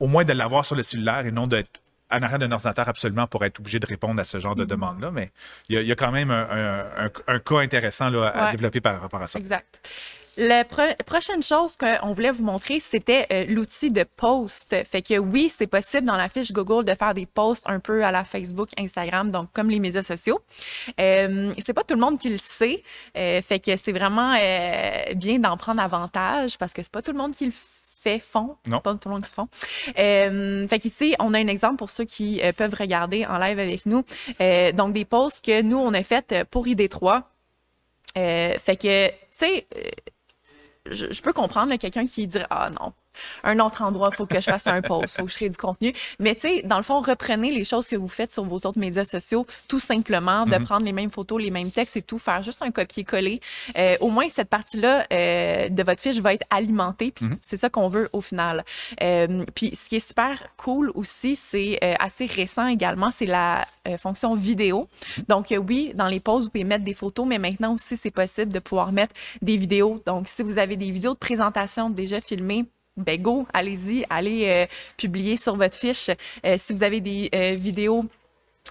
au 0.00 0.06
moins 0.06 0.24
de 0.24 0.32
l'avoir 0.32 0.64
sur 0.64 0.74
le 0.76 0.82
cellulaire 0.82 1.24
et 1.26 1.30
non 1.30 1.46
d'être 1.46 1.80
en 2.10 2.20
arrière 2.22 2.38
d'un 2.38 2.52
ordinateur 2.52 2.88
absolument 2.88 3.26
pour 3.26 3.42
être 3.44 3.58
obligé 3.60 3.78
de 3.78 3.86
répondre 3.86 4.20
à 4.20 4.24
ce 4.24 4.38
genre 4.38 4.54
de 4.54 4.64
demande-là. 4.66 5.10
Mais 5.10 5.30
il 5.70 5.76
y, 5.76 5.78
a- 5.78 5.80
il 5.82 5.88
y 5.88 5.92
a 5.92 5.94
quand 5.94 6.12
même 6.12 6.30
un, 6.30 6.46
un- 6.50 7.06
un- 7.06 7.10
un 7.34 7.38
cas 7.38 7.58
intéressant 7.60 8.10
là, 8.10 8.26
à 8.28 8.44
Ouais. 8.46 8.50
développer 8.52 8.80
par 8.82 9.00
rapport 9.00 9.22
à 9.22 9.26
ça. 9.26 9.38
Exact. 9.38 9.88
La 10.38 10.64
pro- 10.64 10.94
prochaine 11.04 11.42
chose 11.42 11.76
qu'on 11.76 12.14
voulait 12.14 12.30
vous 12.30 12.42
montrer, 12.44 12.80
c'était 12.80 13.26
euh, 13.32 13.44
l'outil 13.48 13.90
de 13.90 14.02
post. 14.04 14.74
Fait 14.90 15.02
que 15.02 15.18
oui, 15.18 15.52
c'est 15.54 15.66
possible 15.66 16.06
dans 16.06 16.16
la 16.16 16.30
fiche 16.30 16.52
Google 16.52 16.84
de 16.86 16.94
faire 16.94 17.12
des 17.12 17.26
posts 17.26 17.68
un 17.68 17.80
peu 17.80 18.02
à 18.02 18.10
la 18.10 18.24
Facebook, 18.24 18.70
Instagram, 18.78 19.30
donc 19.30 19.50
comme 19.52 19.68
les 19.68 19.78
médias 19.78 20.02
sociaux. 20.02 20.40
Euh, 20.98 21.52
c'est 21.64 21.74
pas 21.74 21.82
tout 21.84 21.94
le 21.94 22.00
monde 22.00 22.18
qui 22.18 22.30
le 22.30 22.38
sait. 22.38 22.82
Euh, 23.16 23.42
fait 23.42 23.58
que 23.60 23.76
c'est 23.76 23.92
vraiment 23.92 24.34
euh, 24.40 25.14
bien 25.16 25.38
d'en 25.38 25.58
prendre 25.58 25.82
avantage 25.82 26.56
parce 26.56 26.72
que 26.72 26.82
c'est 26.82 26.92
pas 26.92 27.02
tout 27.02 27.12
le 27.12 27.18
monde 27.18 27.34
qui 27.34 27.44
le 27.46 27.52
fait 27.52 28.18
font, 28.18 28.56
Non. 28.66 28.80
pas 28.80 28.94
tout 28.94 29.08
le 29.10 29.14
monde 29.16 29.24
qui 29.24 29.30
le 29.30 29.34
font. 29.34 29.48
Fait 30.68 30.78
qu'ici, 30.80 31.14
on 31.20 31.34
a 31.34 31.38
un 31.38 31.46
exemple 31.46 31.76
pour 31.76 31.90
ceux 31.90 32.04
qui 32.04 32.40
peuvent 32.56 32.74
regarder 32.74 33.26
en 33.26 33.36
live 33.38 33.58
avec 33.58 33.84
nous. 33.84 34.02
Donc 34.74 34.94
des 34.94 35.04
posts 35.04 35.44
que 35.44 35.60
nous 35.60 35.76
on 35.78 35.92
a 35.92 36.02
fait 36.02 36.42
pour 36.50 36.66
ID3. 36.66 37.22
Euh, 38.18 38.58
fait 38.58 38.76
que, 38.76 39.08
tu 39.08 39.14
sais, 39.30 39.66
je, 40.90 41.12
je 41.12 41.22
peux 41.22 41.32
comprendre 41.32 41.74
quelqu'un 41.76 42.06
qui 42.06 42.26
dirait 42.26 42.46
Ah 42.50 42.70
non, 42.70 42.92
un 43.44 43.58
autre 43.58 43.82
endroit, 43.82 44.10
il 44.12 44.16
faut 44.16 44.26
que 44.26 44.40
je 44.40 44.50
fasse 44.50 44.66
un 44.66 44.82
post, 44.82 45.14
il 45.14 45.20
faut 45.20 45.26
que 45.26 45.32
je 45.32 45.36
crée 45.36 45.48
du 45.48 45.56
contenu. 45.56 45.92
Mais 46.18 46.34
tu 46.34 46.42
sais, 46.42 46.62
dans 46.62 46.76
le 46.76 46.82
fond, 46.82 47.00
reprenez 47.00 47.52
les 47.52 47.64
choses 47.64 47.88
que 47.88 47.96
vous 47.96 48.08
faites 48.08 48.32
sur 48.32 48.44
vos 48.44 48.56
autres 48.56 48.78
médias 48.78 49.04
sociaux, 49.04 49.46
tout 49.68 49.80
simplement, 49.80 50.46
de 50.46 50.56
mhm. 50.56 50.64
prendre 50.64 50.84
les 50.84 50.92
mêmes 50.92 51.10
photos, 51.10 51.40
les 51.40 51.50
mêmes 51.50 51.70
textes 51.70 51.96
et 51.96 52.02
tout, 52.02 52.18
faire 52.18 52.42
juste 52.42 52.62
un 52.62 52.70
copier-coller. 52.70 53.40
Euh, 53.76 53.96
au 54.00 54.10
moins, 54.10 54.28
cette 54.28 54.48
partie-là 54.48 55.06
euh, 55.12 55.68
de 55.68 55.82
votre 55.82 56.00
fiche 56.00 56.18
va 56.18 56.34
être 56.34 56.46
alimentée, 56.50 57.12
puis 57.12 57.26
mhm. 57.26 57.38
c'est 57.40 57.56
ça 57.56 57.68
qu'on 57.68 57.88
veut 57.88 58.08
au 58.12 58.20
final. 58.20 58.64
Euh, 59.02 59.44
puis 59.54 59.74
ce 59.74 59.88
qui 59.88 59.96
est 59.96 60.06
super 60.06 60.42
cool 60.56 60.90
aussi, 60.94 61.36
c'est 61.36 61.78
assez 62.00 62.26
récent 62.26 62.66
également, 62.66 63.10
c'est 63.10 63.26
la 63.26 63.66
fonction 63.98 64.34
vidéo. 64.34 64.88
Donc 65.28 65.52
oui, 65.68 65.92
dans 65.94 66.08
les 66.08 66.20
posts, 66.20 66.44
vous 66.44 66.50
pouvez 66.50 66.64
mettre 66.64 66.84
des 66.84 66.94
photos, 66.94 67.26
mais 67.26 67.38
maintenant 67.38 67.74
aussi, 67.74 67.96
c'est 67.96 68.10
possible 68.10 68.52
de 68.52 68.58
pouvoir 68.58 68.92
mettre 68.92 69.14
des 69.40 69.56
vidéos. 69.56 70.02
Donc 70.06 70.28
si 70.28 70.42
vous 70.42 70.58
avez 70.58 70.76
des 70.76 70.90
vidéos 70.90 71.14
de 71.14 71.18
présentation 71.18 71.90
déjà 71.90 72.20
filmées, 72.20 72.66
ben 72.96 73.20
go, 73.20 73.46
allez-y, 73.52 74.04
allez 74.10 74.44
euh, 74.46 74.66
publier 74.96 75.36
sur 75.36 75.56
votre 75.56 75.76
fiche. 75.76 76.10
Euh, 76.44 76.56
si 76.58 76.72
vous 76.72 76.82
avez 76.82 77.00
des 77.00 77.30
euh, 77.34 77.54
vidéos 77.54 78.04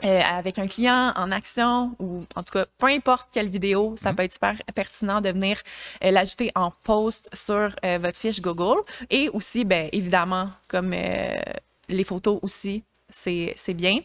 avec 0.03 0.57
un 0.57 0.65
client 0.65 1.13
en 1.15 1.31
action 1.31 1.95
ou 1.99 2.23
en 2.35 2.41
tout 2.41 2.53
cas, 2.53 2.65
peu 2.79 2.87
importe 2.87 3.27
quelle 3.31 3.49
vidéo, 3.49 3.93
ça 3.97 4.09
mhm. 4.09 4.15
peut 4.15 4.23
être 4.23 4.33
super 4.33 4.55
pertinent 4.73 5.21
de 5.21 5.29
venir 5.29 5.61
l'ajouter 6.01 6.51
en 6.55 6.71
post 6.71 7.29
sur 7.35 7.75
votre 7.99 8.17
fiche 8.17 8.41
Google. 8.41 8.81
Et 9.11 9.29
aussi, 9.29 9.63
ben, 9.63 9.89
évidemment, 9.91 10.49
comme 10.67 10.91
les 10.91 12.03
photos 12.03 12.39
aussi, 12.41 12.83
c'est 13.11 13.73
bien. 13.73 13.99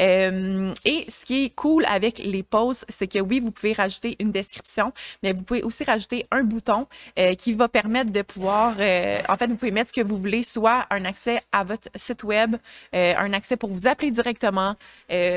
Euh, 0.00 0.72
et 0.84 1.06
ce 1.08 1.24
qui 1.24 1.44
est 1.44 1.50
cool 1.54 1.84
avec 1.86 2.18
les 2.18 2.42
posts, 2.42 2.84
c'est 2.88 3.06
que 3.06 3.18
oui, 3.18 3.40
vous 3.40 3.50
pouvez 3.50 3.72
rajouter 3.72 4.16
une 4.18 4.30
description, 4.30 4.92
mais 5.22 5.32
vous 5.32 5.42
pouvez 5.42 5.62
aussi 5.62 5.84
rajouter 5.84 6.26
un 6.30 6.42
bouton 6.42 6.86
euh, 7.18 7.34
qui 7.34 7.52
va 7.52 7.68
permettre 7.68 8.12
de 8.12 8.22
pouvoir, 8.22 8.74
euh, 8.78 9.20
en 9.28 9.36
fait, 9.36 9.46
vous 9.46 9.56
pouvez 9.56 9.70
mettre 9.70 9.88
ce 9.88 10.00
que 10.00 10.06
vous 10.06 10.18
voulez, 10.18 10.42
soit 10.42 10.86
un 10.90 11.04
accès 11.04 11.40
à 11.52 11.64
votre 11.64 11.88
site 11.96 12.24
web, 12.24 12.56
un 12.92 13.32
accès 13.32 13.56
pour 13.56 13.70
vous 13.70 13.86
appeler 13.86 14.10
directement, 14.10 14.76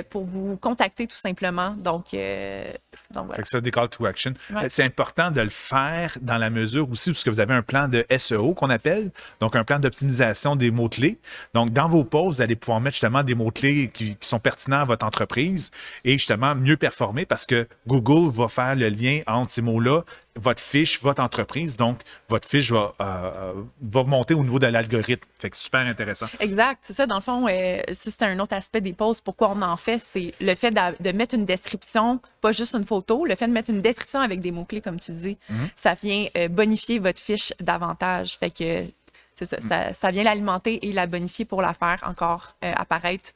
pour 0.09 0.23
vous 0.23 0.57
contacter 0.57 1.07
tout 1.07 1.17
simplement. 1.17 1.71
Donc, 1.71 2.15
donc 3.11 3.25
voilà. 3.25 3.35
Fait 3.35 3.41
que 3.41 3.47
ça, 3.47 3.61
des 3.61 3.71
call 3.71 3.89
to 3.89 4.05
action. 4.05 4.33
C'est 4.67 4.83
important 4.83 5.31
de 5.31 5.41
le 5.41 5.49
faire 5.49 6.17
dans 6.21 6.37
la 6.37 6.49
mesure 6.49 6.89
aussi 6.89 7.11
où 7.11 7.13
vous 7.25 7.39
avez 7.39 7.53
un 7.53 7.61
plan 7.61 7.87
de 7.87 8.05
SEO 8.17 8.53
qu'on 8.53 8.69
appelle, 8.69 9.11
donc 9.39 9.55
un 9.55 9.63
plan 9.63 9.79
d'optimisation 9.79 10.55
des 10.55 10.71
mots-clés. 10.71 11.19
Donc, 11.53 11.71
dans 11.71 11.87
vos 11.87 12.03
posts, 12.03 12.37
vous 12.37 12.41
allez 12.41 12.55
pouvoir 12.55 12.81
mettre 12.81 12.95
justement 12.95 13.14
des 13.23 13.35
mots-clés 13.35 13.89
qui, 13.93 14.17
sont 14.21 14.39
pertinents 14.39 14.81
à 14.81 14.85
votre 14.85 15.05
entreprise 15.05 15.71
et 16.03 16.13
justement 16.13 16.55
mieux 16.55 16.77
performer 16.77 17.25
parce 17.25 17.45
que 17.45 17.67
Google 17.87 18.31
va 18.31 18.47
faire 18.47 18.75
le 18.75 18.89
lien 18.89 19.21
entre 19.27 19.51
ces 19.51 19.61
mots-là, 19.61 20.03
votre 20.35 20.61
fiche, 20.61 21.01
votre 21.01 21.21
entreprise. 21.21 21.75
Donc, 21.75 22.01
votre 22.29 22.47
fiche 22.47 22.71
va, 22.71 22.93
euh, 22.99 23.03
euh, 23.03 23.53
va 23.81 24.03
monter 24.03 24.33
au 24.33 24.43
niveau 24.43 24.59
de 24.59 24.67
l'algorithme. 24.67 25.27
Fait 25.39 25.49
que 25.49 25.57
super 25.57 25.81
intéressant. 25.81 26.27
Exact. 26.39 26.79
C'est 26.83 26.93
ça, 26.93 27.05
dans 27.05 27.15
le 27.15 27.21
fond, 27.21 27.47
euh, 27.47 27.81
c'est 27.93 28.23
un 28.23 28.39
autre 28.39 28.53
aspect 28.53 28.81
des 28.81 28.93
posts. 28.93 29.23
Pourquoi 29.23 29.51
on 29.55 29.61
en 29.61 29.77
fait, 29.77 30.01
c'est 30.05 30.33
le 30.41 30.55
fait 30.55 30.71
de, 30.71 31.11
mettre 31.11 31.35
une 31.35 31.45
description, 31.45 32.19
pas 32.41 32.51
juste 32.51 32.75
une 32.75 32.83
photo, 32.83 33.25
le 33.25 33.35
fait 33.35 33.47
de 33.47 33.53
mettre 33.53 33.69
une 33.69 33.81
description 33.81 34.19
avec 34.19 34.39
des 34.39 34.51
mots-clés, 34.51 34.81
comme 34.81 34.99
tu 34.99 35.11
dis, 35.11 35.37
mhm. 35.49 35.69
ça 35.75 35.93
vient 35.93 36.27
bonifier 36.49 36.99
votre 36.99 37.19
fiche 37.19 37.53
davantage. 37.59 38.37
Fait 38.37 38.49
que 38.49 38.85
ça, 39.43 39.93
ça, 39.93 40.11
vient 40.11 40.23
l'alimenter 40.23 40.85
et 40.87 40.91
la 40.91 41.07
bonifier 41.07 41.45
pour 41.45 41.61
la 41.61 41.73
faire 41.73 41.99
encore 42.05 42.55
euh, 42.63 42.71
apparaître 42.75 43.31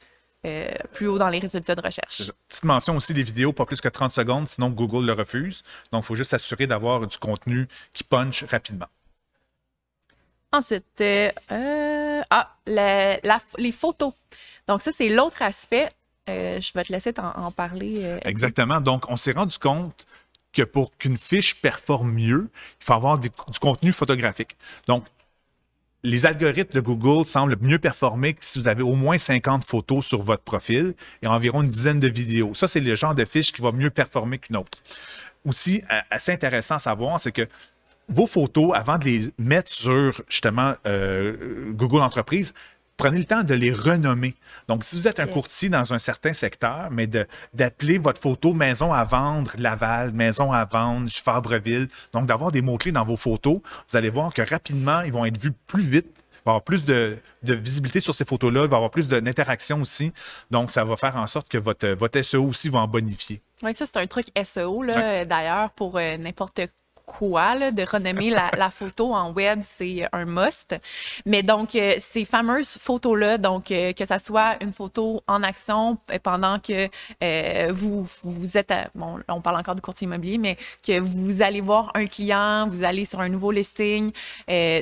euh, 0.46 0.70
plus 0.94 1.06
haut 1.06 1.18
dans 1.18 1.28
les 1.28 1.38
résultats 1.38 1.74
de 1.74 1.82
recherche. 1.82 2.32
Petite 2.48 2.64
mention 2.64 2.96
aussi 2.96 3.12
des 3.12 3.22
vidéos, 3.22 3.52
pas 3.52 3.66
plus 3.66 3.80
que 3.80 3.88
30 3.88 4.10
secondes, 4.10 4.48
sinon 4.48 4.70
Google 4.70 5.04
le 5.04 5.12
refuse. 5.12 5.62
Donc, 5.92 6.04
il 6.04 6.06
faut 6.06 6.14
juste 6.14 6.30
s'assurer 6.30 6.66
d'avoir 6.66 7.06
du 7.06 7.18
contenu 7.18 7.68
qui 7.92 8.04
punch 8.04 8.44
rapidement. 8.44 8.88
Ensuite, 10.52 11.00
euh, 11.00 11.30
ah, 12.30 12.56
les 12.66 13.72
photos. 13.72 14.14
Donc, 14.66 14.82
ça, 14.82 14.92
c'est 14.92 15.10
l'autre 15.10 15.42
aspect. 15.42 15.90
je 16.26 16.72
vais 16.72 16.84
te 16.84 16.92
laisser 16.92 17.12
en, 17.18 17.52
parler. 17.52 18.18
Exactement. 18.22 18.80
Donc, 18.80 19.04
on 19.08 19.16
s'est 19.16 19.32
rendu 19.32 19.58
compte 19.58 20.06
que 20.52 20.62
pour 20.62 20.96
qu'une 20.96 21.16
fiche 21.16 21.54
performe 21.60 22.12
mieux, 22.12 22.50
il 22.80 22.84
faut 22.84 22.94
avoir 22.94 23.18
du 23.18 23.30
contenu 23.60 23.92
photographique. 23.92 24.56
Donc, 24.86 25.04
les 26.02 26.26
algorithmes 26.26 26.74
de 26.74 26.80
Google 26.80 27.24
semblent 27.24 27.56
mieux 27.60 27.78
performer 27.78 28.34
que 28.34 28.44
si 28.44 28.58
vous 28.58 28.68
avez 28.68 28.82
au 28.82 28.94
moins 28.94 29.18
50 29.18 29.64
photos 29.64 30.06
sur 30.06 30.22
votre 30.22 30.42
profil 30.42 30.94
et 31.22 31.26
environ 31.26 31.62
une 31.62 31.68
dizaine 31.68 32.00
de 32.00 32.08
vidéos. 32.08 32.54
Ça, 32.54 32.66
c'est 32.66 32.80
le 32.80 32.94
genre 32.94 33.14
de 33.14 33.24
fiche 33.24 33.52
qui 33.52 33.60
va 33.60 33.72
mieux 33.72 33.90
performer 33.90 34.38
qu'une 34.38 34.56
autre. 34.56 34.78
Aussi, 35.46 35.82
assez 36.10 36.32
intéressant 36.32 36.76
à 36.76 36.78
savoir, 36.78 37.20
c'est 37.20 37.32
que 37.32 37.46
vos 38.08 38.26
photos, 38.26 38.72
avant 38.74 38.98
de 38.98 39.04
les 39.04 39.30
mettre 39.38 39.72
sur 39.72 40.20
justement 40.28 40.74
euh, 40.86 41.70
Google 41.72 42.00
Entreprise, 42.00 42.52
prenez 43.00 43.18
le 43.18 43.24
temps 43.24 43.42
de 43.42 43.54
les 43.54 43.72
renommer. 43.72 44.34
Donc, 44.68 44.84
si 44.84 44.94
vous 44.94 45.08
êtes 45.08 45.20
un 45.20 45.26
courtier 45.26 45.70
dans 45.70 45.94
un 45.94 45.98
certain 45.98 46.34
secteur, 46.34 46.88
mais 46.90 47.08
d'appeler 47.54 47.96
votre 47.96 48.20
photo 48.20 48.52
maison 48.52 48.92
à 48.92 49.04
vendre 49.04 49.52
Laval, 49.58 50.12
maison 50.12 50.52
à 50.52 50.66
vendre 50.66 51.10
Fabreville, 51.10 51.88
donc 52.12 52.26
d'avoir 52.26 52.52
des 52.52 52.60
mots-clés 52.60 52.92
dans 52.92 53.04
vos 53.04 53.16
photos, 53.16 53.60
vous 53.88 53.96
allez 53.96 54.10
voir 54.10 54.34
que 54.34 54.42
rapidement, 54.42 55.00
ils 55.00 55.12
vont 55.12 55.24
être 55.24 55.38
vus 55.38 55.52
plus 55.66 55.82
vite. 55.82 56.08
Il 56.08 56.44
va 56.44 56.52
y 56.52 56.54
avoir 56.54 56.62
plus 56.62 56.84
de, 56.84 57.18
visibilité 57.42 58.00
sur 58.00 58.14
ces 58.14 58.26
photos-là, 58.26 58.64
il 58.64 58.68
va 58.68 58.76
y 58.76 58.76
avoir 58.76 58.90
plus 58.90 59.08
d'interaction 59.08 59.80
aussi. 59.80 60.12
Donc, 60.50 60.70
ça 60.70 60.84
va 60.84 60.96
faire 60.96 61.16
en 61.16 61.26
sorte 61.26 61.48
que 61.48 61.58
votre, 61.58 61.88
votre 61.88 62.20
SEO 62.20 62.44
aussi 62.44 62.68
va 62.68 62.80
en 62.80 62.88
bonifier. 62.88 63.40
Oui, 63.62 63.74
ça, 63.74 63.86
c'est 63.86 63.98
un 63.98 64.06
truc 64.06 64.26
SEO, 64.44 64.84
d'ailleurs, 64.84 65.70
pour 65.70 65.96
euh, 65.96 66.18
n'importe 66.18 66.60
quoi, 67.18 67.70
de 67.70 67.82
renommer 67.82 68.30
la, 68.30 68.70
photo 68.70 69.14
en 69.14 69.32
web, 69.32 69.60
c'est 69.62 70.06
un 70.12 70.24
must. 70.24 70.76
Mais 71.26 71.42
donc, 71.42 71.74
euh, 71.74 71.94
ces 71.98 72.24
fameuses 72.24 72.78
photos-là, 72.78 73.38
donc 73.38 73.70
euh, 73.70 73.92
que 73.92 74.06
ça 74.06 74.18
soit 74.18 74.56
une 74.62 74.72
photo 74.72 75.22
en 75.26 75.42
action 75.42 75.98
pendant 76.22 76.58
que 76.58 76.88
euh, 77.22 77.72
vous, 77.72 78.06
vous 78.22 78.56
êtes, 78.56 78.72
bon, 78.94 79.18
on 79.28 79.40
parle 79.40 79.56
encore 79.56 79.74
de 79.74 79.80
courtier 79.80 80.06
immobilier, 80.06 80.38
mais 80.38 80.56
que 80.86 81.00
vous 81.00 81.42
allez 81.42 81.60
voir 81.60 81.90
un 81.94 82.06
client, 82.06 82.68
vous 82.68 82.84
allez 82.84 83.04
sur 83.04 83.20
un 83.20 83.28
nouveau 83.28 83.50
listing, 83.50 84.10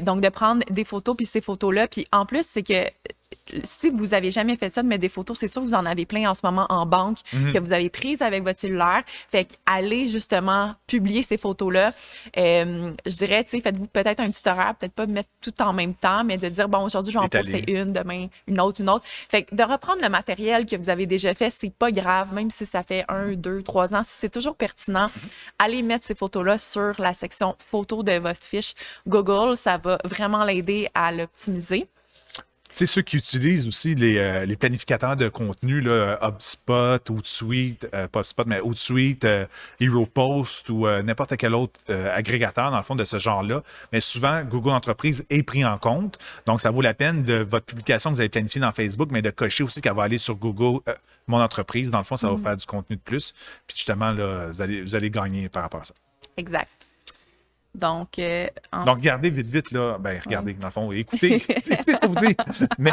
donc 0.03 0.21
de 0.21 0.29
prendre 0.29 0.63
des 0.71 0.85
photos, 0.85 1.17
puis 1.17 1.27
ces 1.27 1.41
photos-là, 1.41 1.89
puis 1.89 2.07
en 2.13 2.27
plus, 2.27 2.47
c'est 2.47 2.63
que 2.63 2.85
si 3.63 3.91
vous 3.91 4.15
avez 4.15 4.31
jamais 4.31 4.57
fait 4.57 4.71
ça, 4.71 4.83
de 4.83 4.89
mettre 4.89 5.01
des 5.01 5.09
photos, 5.09 5.39
c'est 5.39 5.49
sûr 5.49 5.63
que 5.63 5.67
vous 5.67 5.75
en 5.75 5.87
avez 5.87 6.07
plein 6.07 6.31
en 6.31 6.35
ce 6.35 6.41
moment 6.45 6.67
en 6.69 6.87
banque 6.87 7.19
mhm. 7.33 7.53
que 7.53 7.59
vous 7.59 7.73
avez 7.73 7.89
prises 7.91 8.23
avec 8.23 8.43
votre 8.43 8.61
cellulaire. 8.61 9.03
Fait 9.31 9.59
allez 9.67 10.09
justement 10.09 10.75
publier 10.87 11.23
ces 11.23 11.39
photos-là. 11.39 11.93
Euh, 12.37 12.93
je 13.07 13.17
dirais, 13.17 13.45
tu 13.45 13.51
sais, 13.51 13.61
faites-vous 13.61 13.87
peut-être 13.87 14.21
un 14.21 14.31
petit 14.31 14.49
horaire, 14.49 14.75
peut-être 14.79 14.93
pas 14.93 15.07
mettre 15.07 15.29
tout 15.41 15.55
en 15.63 15.73
même 15.73 15.95
temps, 15.95 16.25
mais 16.25 16.37
de 16.37 16.49
dire, 16.49 16.69
bon, 16.69 16.85
aujourd'hui, 16.85 17.13
je 17.13 17.19
vais 17.19 17.25
en 17.25 17.29
poster 17.29 17.65
une, 17.71 17.93
demain, 17.93 18.27
une 18.47 18.61
autre, 18.61 18.81
une 18.81 18.91
autre. 18.91 19.05
Fait 19.07 19.45
que 19.45 19.55
de 19.55 19.63
reprendre 19.63 20.03
le 20.03 20.09
matériel 20.09 20.67
que 20.67 20.77
vous 20.77 20.91
avez 20.91 21.07
déjà 21.07 21.35
fait, 21.35 21.51
c'est 21.51 21.73
pas 21.73 21.91
grave, 21.91 22.33
même 22.33 22.51
si 22.51 22.67
ça 22.67 22.83
fait 22.83 23.05
un, 23.09 23.33
deux, 23.33 23.63
trois 23.63 23.95
ans, 23.95 24.03
c'est 24.05 24.31
toujours 24.31 24.57
pertinent. 24.57 25.11
Allez 25.59 25.83
mettre 25.83 26.07
ces 26.07 26.15
photos-là 26.15 26.59
sur 26.59 26.95
la 26.99 27.15
section 27.15 27.57
photos 27.59 28.05
de 28.05 28.13
votre 28.19 28.43
fiche 28.43 28.75
Google. 29.07 29.57
Ça 29.57 29.79
va 29.79 29.99
vraiment 30.05 30.45
l'aider 30.45 30.89
à 30.95 31.13
l'optimiser 31.13 31.89
sais, 32.79 32.87
ceux 32.87 33.03
qui 33.03 33.17
utilisent 33.17 33.67
aussi 33.67 33.95
les, 33.95 34.19
euh, 34.19 34.45
les 34.45 34.57
planificateurs 34.57 35.17
de 35.17 35.29
contenu, 35.29 35.81
là, 35.81 36.19
HubSpot, 36.23 37.11
Hootsuite, 37.11 37.89
euh, 37.95 38.09
pas 38.09 38.21
HubSpot, 38.21 38.45
mais 38.47 38.61
Hootsuite, 38.61 39.25
euh, 39.25 39.47
HeroPost 39.81 40.69
ou 40.71 40.87
n'importe 41.03 41.37
quel 41.37 41.55
autre 41.55 41.81
agrégateur, 41.89 42.71
dans 42.71 42.77
le 42.77 42.83
fond, 42.83 42.95
de 42.95 43.05
ce 43.05 43.19
genre-là. 43.19 43.63
Mais 43.93 44.01
souvent, 44.01 44.43
Google 44.43 44.71
Entreprise 44.71 45.25
est 45.31 45.43
pris 45.43 45.65
en 45.65 45.79
compte. 45.79 46.19
Donc, 46.47 46.61
ça 46.61 46.71
vaut 46.71 46.81
la 46.81 46.95
peine 46.95 47.23
de 47.23 47.35
votre 47.35 47.67
publication 47.67 48.11
que 48.11 48.17
vous 48.17 48.21
avez 48.21 48.29
planifiée 48.29 48.61
dans 48.61 48.73
Facebook, 48.73 49.09
mais 49.11 49.23
de 49.23 49.31
cocher 49.31 49.65
aussi 49.65 49.81
qu'elle 49.81 49.95
va 49.95 50.05
aller 50.05 50.19
sur 50.19 50.37
Google, 50.37 50.81
mon 51.27 51.41
entreprise. 51.41 51.91
Dans 51.91 51.99
le 51.99 52.05
fond, 52.05 52.17
ça 52.17 52.29
va 52.29 52.35
mm. 52.35 52.43
faire 52.43 52.57
du 52.57 52.67
contenu 52.67 52.97
de 52.97 53.03
plus. 53.03 53.35
Puis 53.67 53.77
justement, 53.77 54.11
là, 54.13 54.49
vous 54.49 54.63
allez, 54.63 54.83
vous 54.83 54.95
allez 54.95 55.11
gagner 55.11 55.49
par 55.49 55.63
rapport 55.63 55.81
à 55.81 55.85
ça. 55.85 55.95
Exact. 56.37 56.78
Donc, 57.75 58.19
euh, 58.19 58.47
Donc, 58.87 58.99
regardez 58.99 59.31
vite, 59.31 59.47
vite, 59.47 59.71
là. 59.71 59.99
Ben, 59.99 60.21
regardez, 60.25 60.55
dans 60.55 60.67
le 60.67 60.73
fond, 60.73 60.93
écoutez, 60.93 61.35
écoutez 61.35 61.77
ce 61.87 62.01
que 62.01 62.07
vous 62.07 62.27
dites. 62.27 62.41
Mais 62.79 62.93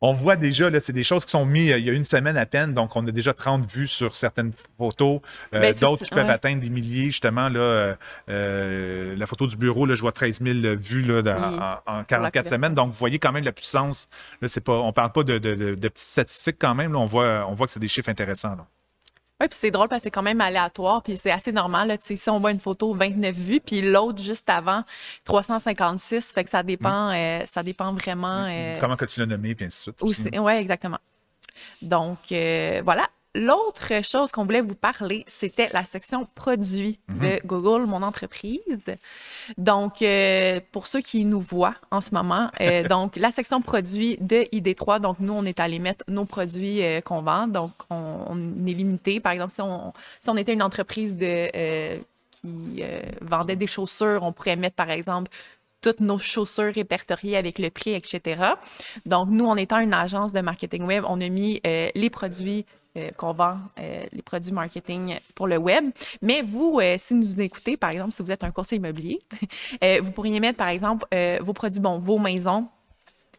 on 0.00 0.12
voit 0.12 0.36
déjà, 0.36 0.70
là, 0.70 0.80
c'est 0.80 0.92
des 0.92 1.04
choses 1.04 1.24
qui 1.24 1.32
sont 1.32 1.44
mises 1.44 1.74
il 1.76 1.84
y 1.84 1.90
a 1.90 1.92
une 1.92 2.04
semaine 2.04 2.36
à 2.36 2.46
peine, 2.46 2.72
donc 2.72 2.94
on 2.94 3.06
a 3.06 3.10
déjà 3.10 3.34
30 3.34 3.70
vues 3.70 3.86
sur 3.86 4.14
certaines 4.14 4.52
photos, 4.78 5.20
euh, 5.54 5.60
ben, 5.60 5.74
d'autres 5.74 6.04
qui 6.04 6.10
peuvent 6.10 6.30
atteindre 6.30 6.60
des 6.60 6.70
milliers, 6.70 7.06
justement, 7.06 7.48
là, 7.48 7.96
euh, 8.28 9.16
la 9.16 9.26
photo 9.26 9.46
du 9.46 9.56
bureau, 9.56 9.86
là, 9.86 9.94
je 9.94 10.00
vois 10.00 10.12
13 10.12 10.40
000 10.42 10.76
vues 10.76 11.02
là, 11.02 11.80
en, 11.86 12.04
44 12.04 12.48
semaines, 12.48 12.74
donc 12.74 12.90
vous 12.90 12.98
voyez 12.98 13.18
quand 13.18 13.32
même 13.32 13.44
la 13.44 13.52
puissance, 13.52 14.08
là, 14.40 14.48
c'est 14.48 14.62
pas, 14.62 14.78
on 14.78 14.92
parle 14.92 15.12
pas 15.12 15.24
de, 15.24 15.38
petites 15.38 15.98
statistiques 15.98 16.58
quand 16.58 16.74
même, 16.74 16.94
on, 16.94 17.06
voit, 17.06 17.46
on 17.48 17.54
voit 17.54 17.66
que 17.66 17.72
c'est 17.72 17.80
des 17.80 17.88
chiffres 17.88 18.08
intéressants. 18.08 18.56
Oui, 19.40 19.46
puis 19.46 19.58
c'est 19.60 19.70
drôle 19.70 19.88
parce 19.88 20.00
que 20.00 20.04
c'est 20.04 20.10
quand 20.10 20.22
même 20.22 20.40
aléatoire, 20.40 21.02
puis 21.02 21.16
c'est 21.16 21.30
assez 21.30 21.52
normal. 21.52 21.88
Là, 21.88 21.96
si 22.00 22.18
on 22.28 22.40
voit 22.40 22.50
une 22.50 22.58
photo 22.58 22.92
29 22.92 23.36
vues, 23.36 23.60
puis 23.60 23.82
l'autre 23.82 24.20
juste 24.20 24.50
avant 24.50 24.82
356, 25.24 26.32
fait 26.32 26.42
que 26.42 26.50
ça 26.50 26.64
dépend, 26.64 27.10
mm. 27.10 27.14
euh, 27.14 27.46
ça 27.46 27.62
dépend 27.62 27.92
vraiment. 27.92 28.42
Mm, 28.42 28.46
mm. 28.46 28.50
Euh, 28.50 28.78
Comment 28.80 28.96
que 28.96 29.04
tu 29.04 29.20
l'as 29.20 29.26
nommé, 29.26 29.54
puis 29.54 29.66
ainsi 29.66 29.90
de 29.90 30.12
suite. 30.12 30.36
Oui, 30.40 30.52
exactement. 30.54 30.98
Donc, 31.82 32.18
euh, 32.32 32.82
voilà. 32.84 33.08
L'autre 33.38 34.04
chose 34.04 34.30
qu'on 34.32 34.44
voulait 34.44 34.60
vous 34.60 34.74
parler, 34.74 35.24
c'était 35.26 35.70
la 35.72 35.84
section 35.84 36.26
produits 36.34 36.98
Mhm. 37.08 37.20
de 37.20 37.46
Google, 37.46 37.86
mon 37.86 38.02
entreprise. 38.02 38.60
Donc, 39.56 40.02
euh, 40.02 40.60
pour 40.72 40.86
ceux 40.86 41.00
qui 41.00 41.24
nous 41.24 41.40
voient 41.40 41.74
en 41.90 42.00
ce 42.00 42.12
moment, 42.14 42.48
euh, 42.60 42.82
donc 42.88 43.16
la 43.16 43.30
section 43.30 43.60
produits 43.62 44.16
de 44.20 44.44
ID3, 44.52 45.00
donc 45.00 45.16
nous, 45.20 45.32
on 45.32 45.44
est 45.44 45.60
allé 45.60 45.78
mettre 45.78 46.04
nos 46.08 46.24
produits 46.24 46.82
euh, 46.82 47.00
qu'on 47.00 47.22
vend. 47.22 47.46
Donc, 47.46 47.72
on, 47.90 48.24
on 48.28 48.66
est 48.66 48.72
limité. 48.74 49.20
Par 49.20 49.32
exemple, 49.32 49.52
si 49.52 49.60
on, 49.62 49.92
si 50.20 50.28
on 50.28 50.36
était 50.36 50.52
une 50.52 50.62
entreprise 50.62 51.16
de, 51.16 51.98
qui 52.30 52.82
vendait 53.20 53.56
des 53.56 53.66
chaussures, 53.66 54.20
on 54.22 54.32
pourrait 54.32 54.56
mettre, 54.56 54.76
par 54.76 54.90
exemple, 54.90 55.30
toutes 55.80 56.00
nos 56.00 56.18
chaussures 56.18 56.74
répertoriées 56.74 57.36
avec 57.36 57.58
le 57.58 57.70
prix, 57.70 57.94
etc. 57.94 58.42
Donc, 59.06 59.28
nous, 59.30 59.46
en 59.46 59.56
étant 59.56 59.78
une 59.78 59.94
agence 59.94 60.32
de 60.32 60.40
marketing 60.40 60.84
web, 60.84 61.04
on 61.08 61.20
a 61.20 61.28
mis 61.28 61.60
euh, 61.66 61.88
les 61.94 62.10
produits 62.10 62.66
euh, 62.96 63.10
qu'on 63.16 63.32
vend, 63.32 63.58
euh, 63.78 64.02
les 64.12 64.22
produits 64.22 64.52
marketing 64.52 65.18
pour 65.34 65.46
le 65.46 65.58
web. 65.58 65.90
Mais 66.22 66.42
vous, 66.42 66.80
euh, 66.80 66.96
si 66.98 67.14
nous 67.14 67.40
écoutez, 67.40 67.76
par 67.76 67.90
exemple, 67.90 68.12
si 68.12 68.22
vous 68.22 68.30
êtes 68.30 68.44
un 68.44 68.50
conseiller 68.50 68.80
immobilier, 68.80 69.18
vous 70.02 70.10
pourriez 70.10 70.40
mettre, 70.40 70.58
par 70.58 70.68
exemple, 70.68 71.06
vos 71.40 71.52
produits, 71.52 71.80
bon, 71.80 71.98
vos 71.98 72.18
maisons, 72.18 72.66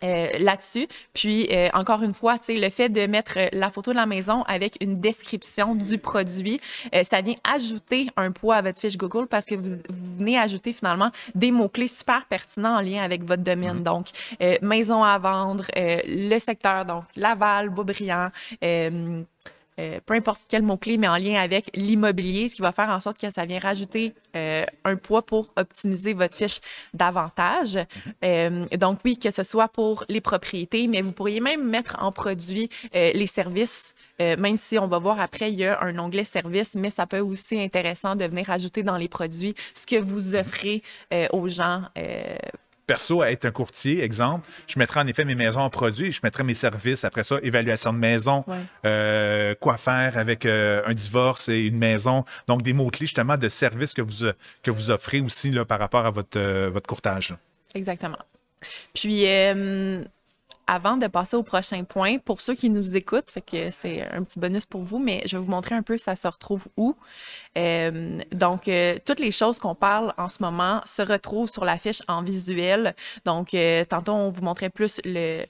euh, 0.03 0.29
là-dessus. 0.39 0.87
Puis, 1.13 1.47
euh, 1.51 1.69
encore 1.73 2.03
une 2.03 2.13
fois, 2.13 2.37
tu 2.37 2.45
sais, 2.45 2.55
le 2.55 2.69
fait 2.69 2.89
de 2.89 3.05
mettre 3.07 3.37
euh, 3.37 3.47
la 3.53 3.69
photo 3.69 3.91
de 3.91 3.97
la 3.97 4.05
maison 4.05 4.43
avec 4.43 4.77
une 4.81 4.99
description 4.99 5.75
du 5.75 5.97
produit, 5.97 6.59
euh, 6.95 7.03
ça 7.03 7.21
vient 7.21 7.35
ajouter 7.43 8.07
un 8.17 8.31
poids 8.31 8.57
à 8.57 8.61
votre 8.61 8.79
fiche 8.79 8.97
Google 8.97 9.27
parce 9.27 9.45
que 9.45 9.55
vous, 9.55 9.75
vous 9.89 10.17
venez 10.17 10.37
ajouter 10.37 10.73
finalement 10.73 11.11
des 11.35 11.51
mots-clés 11.51 11.87
super 11.87 12.25
pertinents 12.25 12.77
en 12.77 12.81
lien 12.81 13.03
avec 13.03 13.23
votre 13.23 13.43
domaine. 13.43 13.83
Donc, 13.83 14.07
euh, 14.41 14.57
maison 14.61 15.03
à 15.03 15.17
vendre, 15.17 15.65
euh, 15.77 15.99
le 16.05 16.39
secteur, 16.39 16.85
donc 16.85 17.03
Laval, 17.15 17.69
Beaubriand, 17.69 18.29
euh, 19.79 19.99
peu 20.05 20.13
importe 20.13 20.41
quel 20.47 20.61
mot-clé, 20.61 20.97
mais 20.97 21.07
en 21.07 21.17
lien 21.17 21.41
avec 21.41 21.71
l'immobilier, 21.75 22.49
ce 22.49 22.55
qui 22.55 22.61
va 22.61 22.71
faire 22.71 22.89
en 22.89 22.99
sorte 22.99 23.19
que 23.19 23.31
ça 23.31 23.45
vient 23.45 23.59
rajouter 23.59 24.13
euh, 24.35 24.65
un 24.83 24.95
poids 24.95 25.25
pour 25.25 25.51
optimiser 25.55 26.13
votre 26.13 26.35
fiche 26.35 26.59
davantage. 26.93 27.79
Euh, 28.23 28.65
donc 28.77 28.99
oui, 29.05 29.17
que 29.17 29.31
ce 29.31 29.43
soit 29.43 29.69
pour 29.69 30.03
les 30.09 30.21
propriétés, 30.21 30.87
mais 30.87 31.01
vous 31.01 31.11
pourriez 31.13 31.39
même 31.39 31.63
mettre 31.63 31.97
en 31.99 32.11
produit 32.11 32.69
les 32.93 33.27
services. 33.27 33.93
Même 34.19 34.57
si 34.57 34.77
on 34.77 34.87
va 34.87 34.99
voir 34.99 35.21
après, 35.21 35.49
il 35.49 35.59
y 35.59 35.65
a 35.65 35.81
un 35.81 35.97
onglet 35.97 36.25
services, 36.25 36.75
mais 36.75 36.89
ça 36.89 37.05
peut 37.05 37.17
être 37.17 37.25
aussi 37.25 37.57
intéressant 37.57 38.17
de 38.17 38.25
venir 38.25 38.49
ajouter 38.49 38.83
dans 38.83 38.97
les 38.97 39.07
produits 39.07 39.55
ce 39.73 39.85
que 39.85 39.95
vous 39.95 40.35
offrez 40.35 40.83
euh, 41.13 41.27
aux 41.31 41.47
gens. 41.47 41.83
Perso 42.89 43.21
à 43.21 43.29
être 43.31 43.45
un 43.45 43.51
courtier, 43.51 44.03
exemple, 44.03 44.47
je 44.65 44.79
mettrais 44.79 44.99
en 44.99 45.05
effet 45.05 45.23
mes 45.23 45.35
maisons 45.35 45.61
en 45.61 45.69
produit, 45.69 46.11
je 46.11 46.21
mettrais 46.23 46.43
mes 46.43 46.55
services. 46.55 47.03
Après 47.03 47.23
ça, 47.23 47.37
évaluation 47.43 47.93
de 47.93 47.99
maison, 47.99 48.43
Ouais. 48.47 48.55
euh, 48.85 49.53
quoi 49.59 49.77
faire 49.77 50.17
avec 50.17 50.43
euh, 50.47 50.81
un 50.87 50.93
divorce 50.95 51.49
et 51.49 51.67
une 51.67 51.77
maison. 51.77 52.25
Donc, 52.47 52.63
des 52.63 52.73
mots-clés 52.73 53.05
justement 53.05 53.37
de 53.37 53.47
services 53.47 53.93
que 53.93 54.01
vous, 54.01 54.25
que 54.63 54.71
vous 54.71 54.89
offrez 54.89 55.19
aussi 55.21 55.51
là, 55.51 55.65
par 55.65 55.77
rapport 55.77 56.05
à 56.07 56.09
votre, 56.09 56.39
euh, 56.39 56.71
votre 56.73 56.87
courtage. 56.87 57.29
là. 57.29 57.37
Exactement. 57.75 58.17
Puis, 58.95 59.23
avant 60.69 60.97
de 60.97 61.07
passer 61.07 61.35
au 61.35 61.41
prochain 61.41 61.83
point, 61.83 62.19
pour 62.19 62.41
ceux 62.41 62.53
qui 62.53 62.69
nous 62.69 62.95
écoutent, 62.95 63.31
fait 63.31 63.41
que 63.41 63.71
c'est 63.71 64.07
un 64.11 64.21
petit 64.21 64.39
bonus 64.39 64.67
pour 64.67 64.83
vous, 64.83 64.99
mais 64.99 65.23
je 65.25 65.35
vais 65.35 65.43
vous 65.43 65.49
montrer 65.49 65.73
un 65.73 65.81
peu 65.81 65.97
ça 65.97 66.15
se 66.15 66.27
retrouve 66.27 66.67
où. 66.77 66.95
Euh, 67.57 68.19
donc, 68.31 68.67
euh, 68.67 68.97
toutes 69.03 69.19
les 69.19 69.31
choses 69.31 69.57
qu'on 69.57 69.73
parle 69.73 70.13
en 70.17 70.29
ce 70.29 70.43
moment 70.43 70.81
se 70.85 71.01
retrouvent 71.01 71.49
sur 71.49 71.65
la 71.65 71.79
fiche 71.79 72.03
en 72.07 72.21
visuel. 72.21 72.93
Donc, 73.25 73.55
euh, 73.55 73.83
tantôt, 73.83 74.11
on 74.11 74.29
vous 74.29 74.43
montrait 74.43 74.69
plus 74.69 75.01
le 75.03 75.43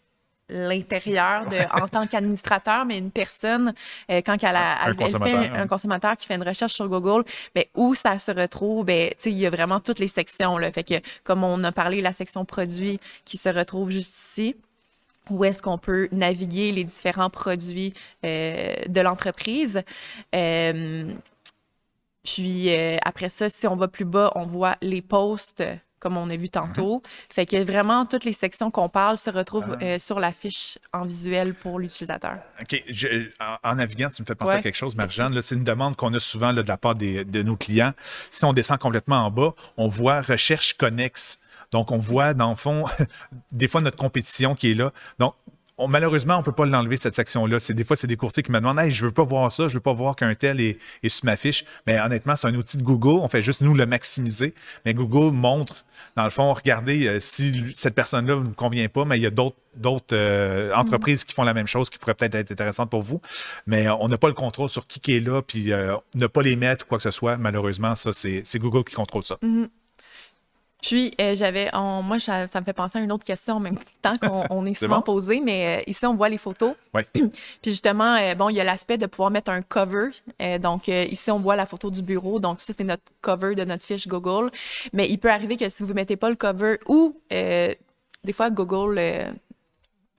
l'intérieur 0.51 1.47
de 1.47 1.57
en 1.79 1.87
tant 1.87 2.07
qu'administrateur 2.07 2.83
mais 2.83 2.97
une 2.97 3.11
personne 3.11 3.71
euh, 4.09 4.21
quand 4.25 4.43
elle, 4.43 4.55
a, 4.55 4.81
Un 4.81 4.95
fait 4.95 4.95
consommateur, 4.95 5.39
un, 5.39 5.61
un 5.61 5.67
consommateur 5.67 6.17
qui 6.17 6.25
fait 6.25 6.33
une 6.33 6.47
recherche 6.47 6.73
sur 6.73 6.89
Google 6.89 7.23
ben 7.53 7.65
où 7.75 7.93
ça 7.93 8.17
se 8.17 8.31
retrouve? 8.31 8.85
Ben 8.85 9.13
il 9.25 9.33
y 9.33 9.45
a 9.45 9.51
vraiment 9.51 9.79
toutes 9.79 9.99
les 9.99 10.07
sections 10.07 10.57
là. 10.57 10.71
Fait 10.71 10.83
que 10.83 10.95
comme 11.23 11.43
on 11.43 11.63
a 11.63 11.71
parlé 11.71 12.01
la 12.01 12.13
section 12.13 12.45
produits 12.45 12.99
qui 13.25 13.37
se 13.37 13.49
retrouve 13.49 13.91
juste 13.91 14.17
ici 14.17 14.55
où 15.29 15.43
est-ce 15.45 15.61
qu'on 15.61 15.77
peut 15.77 16.07
naviguer 16.11 16.71
les 16.71 16.83
différents 16.83 17.29
produits 17.29 17.93
euh, 18.25 18.73
de 18.87 19.01
l'entreprise. 19.01 19.81
Euh, 20.35 21.11
puis 22.23 22.69
euh, 22.75 22.97
après 23.03 23.29
ça, 23.29 23.49
si 23.49 23.67
on 23.67 23.75
va 23.75 23.87
plus 23.87 24.05
bas, 24.05 24.31
on 24.35 24.45
voit 24.45 24.75
les 24.81 25.01
posts 25.01 25.63
comme 25.99 26.15
on 26.15 26.29
a 26.29 26.37
vu 26.37 26.49
tantôt. 26.49 27.01
Fait 27.29 27.45
que 27.45 27.61
vraiment, 27.61 28.05
toutes 28.05 28.23
les 28.23 28.31
sections 28.31 28.71
qu'on 28.71 28.87
parle 28.87 29.17
se 29.17 29.29
retrouvent 29.29 29.75
euh, 29.81 29.99
sur 29.99 30.21
la 30.21 30.31
fiche 30.31 30.77
en 30.93 31.03
visuel 31.03 31.53
pour 31.53 31.77
l'utilisateur. 31.77 32.37
OK. 32.61 32.81
Je- 32.87 33.29
en, 33.41 33.57
en 33.69 33.75
naviguant, 33.75 34.07
tu 34.09 34.21
me 34.21 34.25
fais 34.25 34.33
penser 34.33 34.51
Ouais. 34.51 34.57
à 34.59 34.61
quelque 34.61 34.75
chose, 34.77 34.95
Marjane. 34.95 35.41
C'est 35.41 35.55
une 35.55 35.65
demande 35.65 35.97
qu'on 35.97 36.13
a 36.13 36.19
souvent 36.21 36.53
là, 36.53 36.63
de 36.63 36.67
la 36.69 36.77
part 36.77 36.95
des- 36.95 37.25
de 37.25 37.43
nos 37.43 37.57
clients. 37.57 37.91
Si 38.29 38.45
on 38.45 38.53
descend 38.53 38.77
complètement 38.79 39.25
en 39.25 39.29
bas, 39.29 39.53
on 39.75 39.89
voit 39.89 40.21
recherche 40.21 40.73
connexe. 40.75 41.39
Donc, 41.71 41.91
on 41.91 41.97
voit, 41.97 42.33
dans 42.33 42.49
le 42.49 42.55
fond, 42.55 42.85
des 43.51 43.67
fois 43.67 43.81
notre 43.81 43.97
compétition 43.97 44.55
qui 44.55 44.71
est 44.71 44.75
là. 44.75 44.91
Donc, 45.19 45.35
on- 45.81 45.87
malheureusement, 45.87 46.35
on 46.35 46.39
ne 46.39 46.43
peut 46.43 46.51
pas 46.51 46.65
l'enlever, 46.65 46.97
cette 46.97 47.15
section-là. 47.15 47.57
C'est, 47.59 47.73
des 47.73 47.85
fois, 47.85 47.95
c'est 47.95 48.05
des 48.07 48.17
courtiers 48.17 48.43
qui 48.43 48.51
me 48.51 48.59
demandent 48.59 48.79
Hey, 48.79 48.91
je 48.91 49.03
ne 49.05 49.07
veux 49.09 49.13
pas 49.13 49.23
voir 49.23 49.49
ça, 49.49 49.63
je 49.63 49.73
ne 49.73 49.73
veux 49.75 49.79
pas 49.79 49.93
voir 49.93 50.15
qu'un 50.17 50.35
tel 50.35 50.59
est, 50.59 50.77
est 51.03 51.07
sur 51.09 51.23
ma 51.25 51.37
fiche. 51.37 51.63
Mais 51.87 51.97
honnêtement, 52.01 52.35
c'est 52.35 52.47
un 52.47 52.55
outil 52.55 52.75
de 52.75 52.83
Google. 52.83 53.21
On 53.23 53.29
fait 53.29 53.41
juste 53.41 53.61
nous 53.61 53.73
le 53.73 53.85
maximiser. 53.85 54.53
Mais 54.85 54.93
Google 54.93 55.33
montre, 55.33 55.85
dans 56.17 56.25
le 56.25 56.31
fond, 56.31 56.51
regardez, 56.51 57.07
euh, 57.07 57.19
si 57.21 57.63
cette 57.77 57.95
personne-là 57.95 58.35
ne 58.35 58.41
vous 58.41 58.53
convient 58.53 58.89
pas, 58.89 59.05
mais 59.05 59.17
il 59.17 59.21
y 59.21 59.25
a 59.25 59.29
d'autres 59.31 59.55
d'autres 59.77 60.07
euh, 60.17 60.73
entreprises 60.73 61.23
qui 61.23 61.33
font 61.33 61.43
la 61.43 61.53
même 61.53 61.67
chose 61.67 61.89
qui 61.89 61.97
pourraient 61.99 62.15
peut-être 62.15 62.35
être 62.35 62.51
intéressantes 62.51 62.89
pour 62.89 63.01
vous. 63.03 63.21
Mais 63.65 63.87
euh, 63.87 63.95
on 64.01 64.09
n'a 64.09 64.17
pas 64.17 64.27
le 64.27 64.33
contrôle 64.33 64.67
sur 64.67 64.85
qui, 64.85 64.99
qui 64.99 65.15
est 65.15 65.19
là, 65.21 65.41
puis 65.41 65.71
euh, 65.71 65.95
ne 66.15 66.27
pas 66.27 66.41
les 66.41 66.57
mettre 66.57 66.85
ou 66.85 66.89
quoi 66.89 66.97
que 66.97 67.03
ce 67.03 67.11
soit. 67.11 67.37
Malheureusement, 67.37 67.95
ça, 67.95 68.11
c'est, 68.11 68.41
c'est 68.43 68.59
Google 68.59 68.83
qui 68.83 68.95
contrôle 68.95 69.23
ça. 69.23 69.37
Puis, 70.81 71.13
euh, 71.19 71.35
j'avais, 71.35 71.69
on- 71.75 72.01
moi, 72.01 72.19
ça, 72.19 72.47
ça 72.47 72.59
me 72.61 72.65
fait 72.65 72.73
penser 72.73 72.99
à 72.99 73.01
une 73.01 73.11
autre 73.11 73.25
question 73.25 73.55
en 73.55 73.59
même 73.59 73.77
temps 74.01 74.15
qu'on 74.17 74.45
on 74.49 74.65
est 74.65 74.73
souvent 74.73 74.97
bon? 74.97 75.01
posé, 75.01 75.41
mais 75.41 75.79
euh, 75.79 75.83
ici, 75.87 76.05
on 76.05 76.15
voit 76.15 76.29
les 76.29 76.37
photos. 76.37 76.73
Ouais. 76.93 77.05
Puis 77.13 77.29
justement, 77.71 78.15
euh, 78.15 78.33
bon, 78.35 78.49
il 78.49 78.55
y 78.55 78.61
a 78.61 78.63
l'aspect 78.63 78.97
de 78.97 79.05
pouvoir 79.05 79.29
mettre 79.29 79.51
un 79.51 79.61
cover. 79.61 80.09
Euh, 80.41 80.57
donc 80.57 80.87
euh, 80.87 81.03
ici, 81.11 81.31
on 81.31 81.39
voit 81.39 81.55
la 81.57 81.65
photo 81.65 81.91
du 81.91 82.01
bureau. 82.01 82.39
Donc 82.39 82.61
ça, 82.61 82.71
c'est 82.73 82.85
notre 82.85 83.03
cover 83.21 83.55
de 83.55 83.65
notre 83.65 83.83
fiche 83.83 84.07
Google. 84.07 84.51
Mais 84.93 85.09
il 85.09 85.17
peut 85.17 85.29
arriver 85.31 85.57
que 85.57 85.67
si 85.69 85.83
vous 85.83 85.93
mettez 85.93 86.15
pas 86.15 86.29
le 86.29 86.35
cover 86.35 86.77
ou 86.87 87.19
euh, 87.33 87.73
des 88.23 88.33
fois 88.33 88.49
Google 88.49 88.97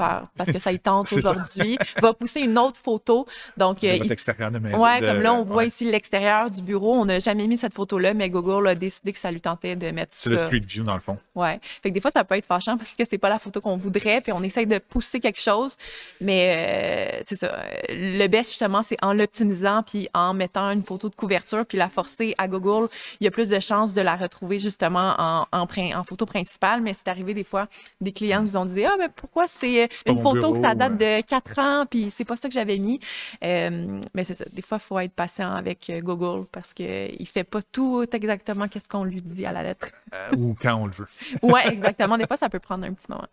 euh, 0.01 0.05
par- 0.07 0.31
parce 0.37 0.51
que 0.53 0.59
ça 0.59 0.73
y 0.73 0.79
tente 0.81 1.09
C'est 1.09 1.19
aujourd'hui, 1.19 1.79
va 2.01 2.13
pousser 2.15 2.41
une 2.41 2.59
autre 2.59 2.79
photo. 2.79 3.27
Donc 3.57 3.81
De 3.81 3.89
euh, 3.89 3.93
votre 3.93 4.07
il- 4.07 4.13
extérieur 4.13 4.51
de 4.51 4.59
maison. 4.59 4.83
Ouais, 4.83 5.01
de- 5.01 5.07
comme 5.07 5.21
là, 5.23 5.35
on 5.35 5.45
voit 5.45 5.65
ici 5.65 5.85
l'extérieur 5.91 6.51
du 6.51 6.63
bureau. 6.63 6.95
On 6.95 7.05
n'a 7.05 7.19
jamais 7.19 7.47
mis 7.47 7.57
cette 7.57 7.75
photo-là, 7.75 8.15
mais 8.15 8.31
Google 8.31 8.67
a 8.69 8.75
décidé 8.75 9.13
que 9.13 9.19
ça 9.19 9.31
lui 9.31 9.41
tentait 9.41 9.77
de 9.77 9.91
mettre 9.91 10.13
C'est 10.15 10.31
ça. 10.31 10.37
le 10.43 10.47
street 10.47 10.61
view, 10.67 10.83
dans 10.85 10.95
le 10.95 11.01
fond. 11.01 11.19
Ouais. 11.35 11.61
Fait 11.83 11.91
que 11.91 11.95
des 11.95 12.01
fois, 12.01 12.11
ça 12.11 12.25
peut 12.25 12.35
être 12.37 12.45
fâchant 12.47 12.77
parce 12.77 12.95
que 12.95 13.05
c'est 13.09 13.19
pas 13.19 13.29
la 13.29 13.39
photo 13.39 13.61
qu'on 13.61 13.77
voudrait, 13.77 14.21
puis 14.21 14.33
on 14.33 14.43
essaye 14.43 14.67
de 14.67 14.79
pousser 14.79 15.21
quelque 15.21 15.41
chose. 15.41 15.77
Mais 16.21 17.13
euh, 17.19 17.21
c'est 17.23 17.37
ça. 17.37 17.47
Euh, 17.55 17.71
Le 17.91 18.27
best, 18.29 18.51
justement, 18.51 18.83
c'est 18.83 18.97
en 19.03 19.13
l'optimisant, 19.13 19.83
puis 19.83 20.09
en 20.15 20.35
mettant 20.35 20.71
une 20.71 20.83
photo 20.83 21.09
de 21.09 21.15
couverture, 21.15 21.65
puis 21.67 21.79
la 21.79 21.89
forcer 21.89 22.35
à 22.39 22.49
Google. 22.49 22.89
Il 23.21 23.25
y 23.25 23.29
a 23.29 23.31
plus 23.31 23.49
de 23.49 23.61
chances 23.61 23.95
de 23.95 24.01
la 24.01 24.17
retrouver, 24.17 24.59
justement, 24.59 25.15
en, 25.19 25.47
en, 25.53 25.67
photo 26.05 26.27
principale. 26.27 26.81
Mais 26.83 26.95
c'est 26.95 27.09
arrivé 27.09 27.35
des 27.35 27.45
fois, 27.45 27.67
des 28.01 28.13
clients 28.13 28.43
nous 28.43 28.57
ont 28.57 28.65
dit 28.65 28.85
Ah, 28.85 28.95
mais 28.99 29.09
pourquoi 29.15 29.47
c'est 29.49 29.89
pas 29.89 29.90
une 30.07 30.23
photo 30.23 30.53
que 30.53 30.61
ça 30.61 30.75
bureau, 30.75 30.91
date 30.91 30.97
de 30.97 31.21
4 31.23 31.59
ans, 31.59 31.87
puis 31.87 32.11
c'est 32.11 32.25
pas 32.25 32.37
ça 32.37 32.49
que 32.49 32.55
j'avais 32.55 32.79
mis. 32.79 33.01
Euh, 33.45 34.01
mais 34.15 34.25
c'est 34.25 34.35
ça. 34.35 34.45
Des 34.53 34.63
fois, 34.63 34.79
il 34.79 34.85
faut 34.85 34.99
être 34.99 35.13
patient 35.13 35.53
avec 35.53 35.91
euh, 35.91 36.01
Google 36.01 36.47
parce 36.51 36.73
qu'il 36.75 37.27
fait 37.27 37.45
pas 37.45 37.63
tout 37.63 38.05
exactement 38.13 38.69
qu'est-ce 38.69 38.89
qu'on 38.89 39.05
lui 39.05 39.21
dit 39.23 39.47
à 39.47 39.53
la 39.53 39.63
lettre. 39.63 39.89
Euh, 40.15 40.37
ou 40.37 40.57
quand 40.61 40.75
on 40.75 40.87
le 40.87 40.93
veut. 40.93 41.09
Ouais, 41.43 41.67
exactement. 41.69 42.17
Des 42.19 42.27
fois, 42.27 42.37
ça 42.37 42.49
peut 42.49 42.59
prendre 42.59 42.85
un 42.85 42.93
petit 42.93 43.07
moment. 43.09 43.27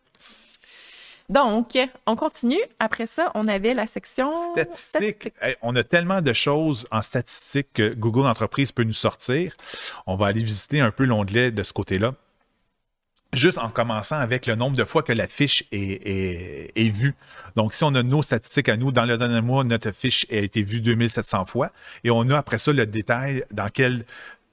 Donc, 1.29 1.77
on 2.05 2.15
continue. 2.15 2.61
Après 2.79 3.05
ça, 3.05 3.31
on 3.35 3.47
avait 3.47 3.73
la 3.73 3.85
section 3.85 4.53
Statistiques. 4.53 5.33
Hey, 5.41 5.55
on 5.61 5.75
a 5.75 5.83
tellement 5.83 6.21
de 6.21 6.31
choses 6.31 6.87
en 6.89 7.01
statistiques 7.01 7.73
que 7.73 7.93
Google 7.93 8.27
Entreprise 8.27 8.71
peut 8.71 8.83
nous 8.83 8.93
sortir. 8.93 9.53
On 10.05 10.15
va 10.15 10.27
aller 10.27 10.41
visiter 10.41 10.79
un 10.79 10.91
peu 10.91 11.03
l'onglet 11.03 11.51
de 11.51 11.63
ce 11.63 11.73
côté-là. 11.73 12.13
Juste 13.33 13.57
en 13.57 13.69
commençant 13.69 14.17
avec 14.17 14.45
le 14.45 14.55
nombre 14.55 14.77
de 14.77 14.85
fois 14.85 15.03
que 15.03 15.11
la 15.11 15.27
fiche 15.27 15.65
est, 15.71 16.89
vue. 16.93 17.13
Donc, 17.55 17.73
si 17.73 17.83
on 17.83 17.93
a 17.93 18.01
nos 18.01 18.21
statistiques 18.21 18.69
à 18.69 18.77
nous, 18.77 18.91
dans 18.91 19.05
le 19.05 19.17
dernier 19.17 19.41
mois, 19.41 19.65
notre 19.65 19.91
fiche 19.91 20.25
a 20.31 20.37
été 20.37 20.63
vue 20.63 20.79
2700 20.79 21.43
fois. 21.45 21.71
Et 22.05 22.09
on 22.09 22.29
a 22.29 22.37
après 22.37 22.57
ça 22.57 22.71
le 22.71 22.85
détail 22.85 23.43
dans 23.51 23.67
quel 23.67 24.05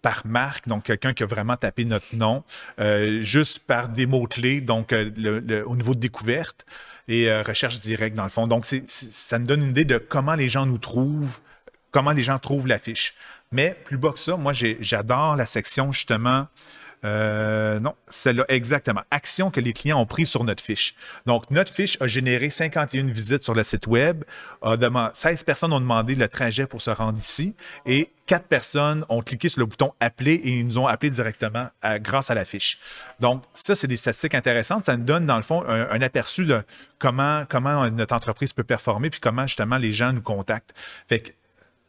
par 0.03 0.27
marque, 0.27 0.69
donc 0.69 0.83
quelqu'un 0.83 1.15
qui 1.15 1.23
a 1.23 1.27
vraiment 1.27 1.57
tapé 1.57 1.87
notre 1.87 2.15
nom, 2.15 2.45
euh, 2.79 3.23
juste 3.23 3.61
par 3.61 3.89
des 3.89 4.05
mots-clés, 4.05 4.61
donc 4.61 4.93
euh, 4.93 5.65
au 5.65 5.77
niveau 5.77 5.95
de 5.95 6.01
découverte 6.01 6.67
et 7.09 7.31
euh, 7.31 7.43
recherche 7.43 7.79
directe 7.81 8.15
dans 8.15 8.25
le 8.25 8.29
fond. 8.29 8.47
Donc, 8.47 8.67
ça 8.67 9.39
nous 9.39 9.47
donne 9.47 9.63
une 9.63 9.71
idée 9.71 9.87
de 9.87 9.97
comment 9.97 10.35
les 10.35 10.51
gens 10.51 10.67
nous 10.67 10.77
trouvent, 10.77 11.41
comment 11.91 12.11
les 12.11 12.23
gens 12.23 12.39
trouvent 12.39 12.67
la 12.67 12.79
fiche. 12.79 13.15
Mais 13.51 13.75
plus 13.85 13.97
bas 13.97 14.13
que 14.13 14.19
ça, 14.19 14.37
moi, 14.37 14.53
j'adore 14.53 15.37
la 15.37 15.47
section 15.47 15.91
justement 15.91 16.49
Euh, 17.05 17.81
non, 17.81 17.95
celle-là, 18.09 18.45
exactement. 18.49 19.03
Actions 19.11 19.51
que 19.51 19.61
les 19.61 19.73
clients 19.73 20.01
ont 20.01 20.07
prises 20.07 20.31
sur 20.31 20.45
notre 20.45 20.63
fiche. 20.63 20.95
Donc, 21.27 21.51
notre 21.51 21.73
fiche 21.73 21.97
a 22.01 22.07
généré 22.07 22.51
51 22.51 23.05
visites 23.05 23.43
sur 23.43 23.55
le 23.55 23.63
site 23.63 23.87
web. 23.87 24.25
A 24.63 24.77
16 25.13 25.45
personnes 25.45 25.73
ont 25.73 25.81
demandé 25.81 26.15
le 26.15 26.29
trajet 26.29 26.67
pour 26.67 26.81
se 26.81 26.91
rendre 26.91 27.19
ici 27.19 27.55
et 27.85 28.11
4 28.27 28.47
personnes 28.47 29.05
ont 29.11 29.21
cliqué 29.21 29.49
sur 29.49 29.61
le 29.61 29.67
bouton 29.67 29.93
appeler 30.01 30.33
et 30.33 30.59
ils 30.61 30.67
nous 30.67 30.79
ont 30.79 30.87
appelé 30.87 31.11
directement 31.11 31.69
grâce 32.01 32.31
à 32.31 32.35
la 32.35 32.45
fiche. 32.45 32.79
Donc, 33.21 33.43
ça, 33.53 33.75
c'est 33.75 33.87
des 33.87 33.99
statistiques 33.99 34.35
intéressantes. 34.35 34.85
Ça 34.85 34.97
nous 34.97 35.05
donne, 35.05 35.27
dans 35.27 35.37
le 35.37 35.43
fond, 35.43 35.63
un, 35.67 36.01
aperçu 36.01 36.47
de 36.47 36.63
comment, 36.99 37.45
comment 37.49 37.89
notre 37.91 38.15
entreprise 38.15 38.53
peut 38.53 38.65
performer 38.65 39.11
puis 39.11 39.21
comment, 39.21 39.47
justement, 39.47 39.77
les 39.77 39.93
gens 39.93 40.13
nous 40.13 40.23
contactent. 40.23 40.75
Fait 41.07 41.21
que, 41.21 41.33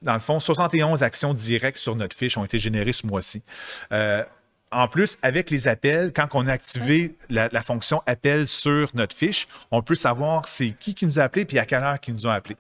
dans 0.02 0.14
le 0.14 0.20
fond, 0.20 0.40
71 0.40 1.04
actions 1.04 1.34
directes 1.34 1.78
sur 1.78 1.96
notre 1.96 2.16
fiche 2.16 2.38
ont 2.38 2.46
été 2.46 2.60
générées 2.60 2.92
ce 2.92 3.08
mois-ci. 3.08 3.44
Euh, 3.92 4.24
en 4.72 4.88
plus, 4.88 5.18
avec 5.22 5.50
les 5.50 5.68
appels, 5.68 6.12
quand 6.14 6.28
on 6.34 6.48
a 6.48 6.52
activé 6.52 7.16
la, 7.30 7.50
fonction 7.62 8.02
appel 8.06 8.48
sur 8.48 8.90
notre 8.94 9.16
fiche, 9.16 9.48
on 9.72 9.82
peut 9.82 9.96
savoir 9.96 10.48
c'est 10.48 10.72
qui 10.72 10.94
qui 10.94 11.06
nous 11.06 11.20
a 11.20 11.24
appelé 11.24 11.46
puis 11.46 11.60
à 11.60 11.66
quelle 11.66 11.84
heure 11.84 12.00
qu'ils 12.00 12.14
nous 12.16 12.28
ont 12.28 12.32
appelé 12.32 12.56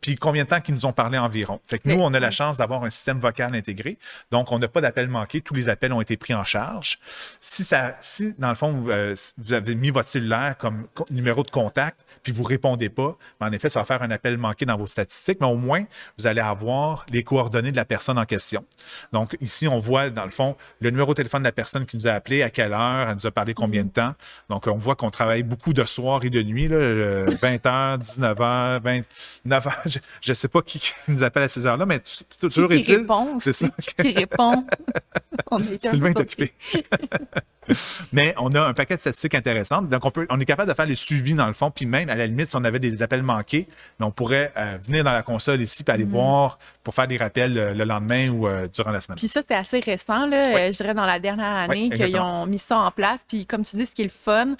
puis 0.00 0.16
combien 0.16 0.44
de 0.44 0.48
temps 0.48 0.60
qu'ils 0.60 0.74
nous 0.74 0.86
ont 0.86 0.92
parlé 0.92 1.18
environ? 1.18 1.60
Fait 1.66 1.78
que 1.78 1.88
nous, 1.88 2.00
on 2.00 2.12
a 2.14 2.20
la 2.20 2.30
chance 2.30 2.56
d'avoir 2.56 2.84
un 2.84 2.90
système 2.90 3.18
vocal 3.18 3.54
intégré, 3.54 3.98
donc 4.30 4.50
on 4.52 4.58
n'a 4.58 4.68
pas 4.68 4.80
d'appel 4.80 5.08
manqué, 5.08 5.40
tous 5.40 5.54
les 5.54 5.68
appels 5.68 5.92
ont 5.92 6.00
été 6.00 6.16
pris 6.16 6.34
en 6.34 6.44
charge. 6.44 6.98
Si 7.40 7.64
ça, 7.64 7.96
si 8.00 8.34
dans 8.38 8.48
le 8.48 8.54
fond, 8.54 8.70
vous, 8.70 8.90
euh, 8.90 9.14
avez 9.50 9.74
mis 9.74 9.90
votre 9.90 10.08
cellulaire 10.08 10.56
comme 10.58 10.86
numéro 11.10 11.42
de 11.42 11.50
contact, 11.50 12.04
puis 12.22 12.32
vous 12.32 12.44
répondez 12.44 12.88
pas, 12.88 13.16
ben, 13.40 13.48
en 13.48 13.52
effet, 13.52 13.68
ça 13.68 13.80
va 13.80 13.84
faire 13.84 14.02
un 14.02 14.10
appel 14.10 14.38
manqué 14.38 14.64
dans 14.64 14.76
vos 14.76 14.86
statistiques, 14.86 15.38
mais 15.40 15.46
au 15.46 15.56
moins, 15.56 15.84
vous 16.18 16.26
allez 16.26 16.40
avoir 16.40 17.04
les 17.10 17.22
coordonnées 17.22 17.72
de 17.72 17.76
la 17.76 17.84
personne 17.84 18.18
en 18.18 18.24
question. 18.24 18.64
Donc 19.12 19.36
ici, 19.40 19.68
on 19.68 19.78
voit, 19.78 20.10
dans 20.10 20.24
le 20.24 20.30
fond, 20.30 20.56
le 20.80 20.90
numéro 20.90 21.12
de 21.12 21.16
téléphone 21.16 21.42
de 21.42 21.48
la 21.48 21.52
personne 21.52 21.86
qui 21.86 21.96
nous 21.96 22.06
a 22.06 22.12
appelé, 22.12 22.42
à 22.42 22.50
quelle 22.50 22.72
heure, 22.72 23.08
elle 23.08 23.16
nous 23.16 23.26
a 23.26 23.30
parlé 23.30 23.54
combien 23.54 23.84
de 23.84 23.90
temps. 23.90 24.14
Donc 24.48 24.66
on 24.66 24.76
voit 24.76 24.96
qu'on 24.96 25.10
travaille 25.10 25.42
beaucoup 25.42 25.72
de 25.72 25.84
soirs 25.84 26.24
et 26.24 26.30
de 26.30 26.42
nuits, 26.42 26.68
là, 26.68 27.26
20h, 27.26 27.98
19h, 27.98 29.02
29h 29.46 29.89
je 29.90 30.30
ne 30.30 30.34
sais 30.34 30.48
pas 30.48 30.62
qui 30.62 30.92
nous 31.08 31.22
appelle 31.22 31.44
à 31.44 31.48
ces 31.48 31.66
heures-là, 31.66 31.86
mais 31.86 32.00
toujours 32.40 32.72
est-il? 32.72 33.06
C'est 33.38 33.52
ça. 33.52 33.68
Qui 34.00 34.12
répond? 34.12 34.64
Sylvain 35.78 36.10
est 36.10 36.18
occupé. 36.18 36.52
Mais 38.12 38.34
on 38.38 38.50
a 38.50 38.62
un 38.62 38.74
paquet 38.74 38.96
de 38.96 39.00
statistiques 39.00 39.34
intéressantes. 39.34 39.88
Donc, 39.88 40.04
on, 40.04 40.10
peut, 40.10 40.26
on 40.30 40.40
est 40.40 40.44
capable 40.44 40.68
de 40.68 40.74
faire 40.74 40.86
les 40.86 40.94
suivis 40.94 41.34
dans 41.34 41.46
le 41.46 41.52
fond. 41.52 41.70
Puis 41.70 41.86
même, 41.86 42.08
à 42.08 42.14
la 42.14 42.26
limite, 42.26 42.48
si 42.48 42.56
on 42.56 42.64
avait 42.64 42.78
des 42.78 43.02
appels 43.02 43.22
manqués, 43.22 43.66
on 44.00 44.10
pourrait 44.10 44.52
euh, 44.56 44.76
venir 44.82 45.04
dans 45.04 45.12
la 45.12 45.22
console 45.22 45.60
ici 45.60 45.84
et 45.86 45.90
aller 45.90 46.04
mm. 46.04 46.10
voir 46.10 46.58
pour 46.82 46.94
faire 46.94 47.06
des 47.06 47.16
rappels 47.16 47.56
euh, 47.56 47.74
le 47.74 47.84
lendemain 47.84 48.30
ou 48.30 48.46
euh, 48.46 48.68
durant 48.72 48.90
la 48.90 49.00
semaine. 49.00 49.16
Puis 49.16 49.28
ça, 49.28 49.42
c'est 49.46 49.54
assez 49.54 49.80
récent, 49.80 50.26
là, 50.26 50.70
je 50.70 50.76
dirais 50.76 50.94
dans 50.94 51.06
la 51.06 51.18
dernière 51.18 51.54
année 51.54 51.90
qu'ils 51.90 52.16
ont 52.16 52.46
mis 52.46 52.58
ça 52.58 52.78
en 52.78 52.90
place. 52.90 53.24
Puis 53.26 53.46
comme 53.46 53.64
tu 53.64 53.76
dis, 53.76 53.86
ce 53.86 53.94
qui 53.94 54.02
est 54.02 54.04
le 54.04 54.10
fun, 54.10 54.54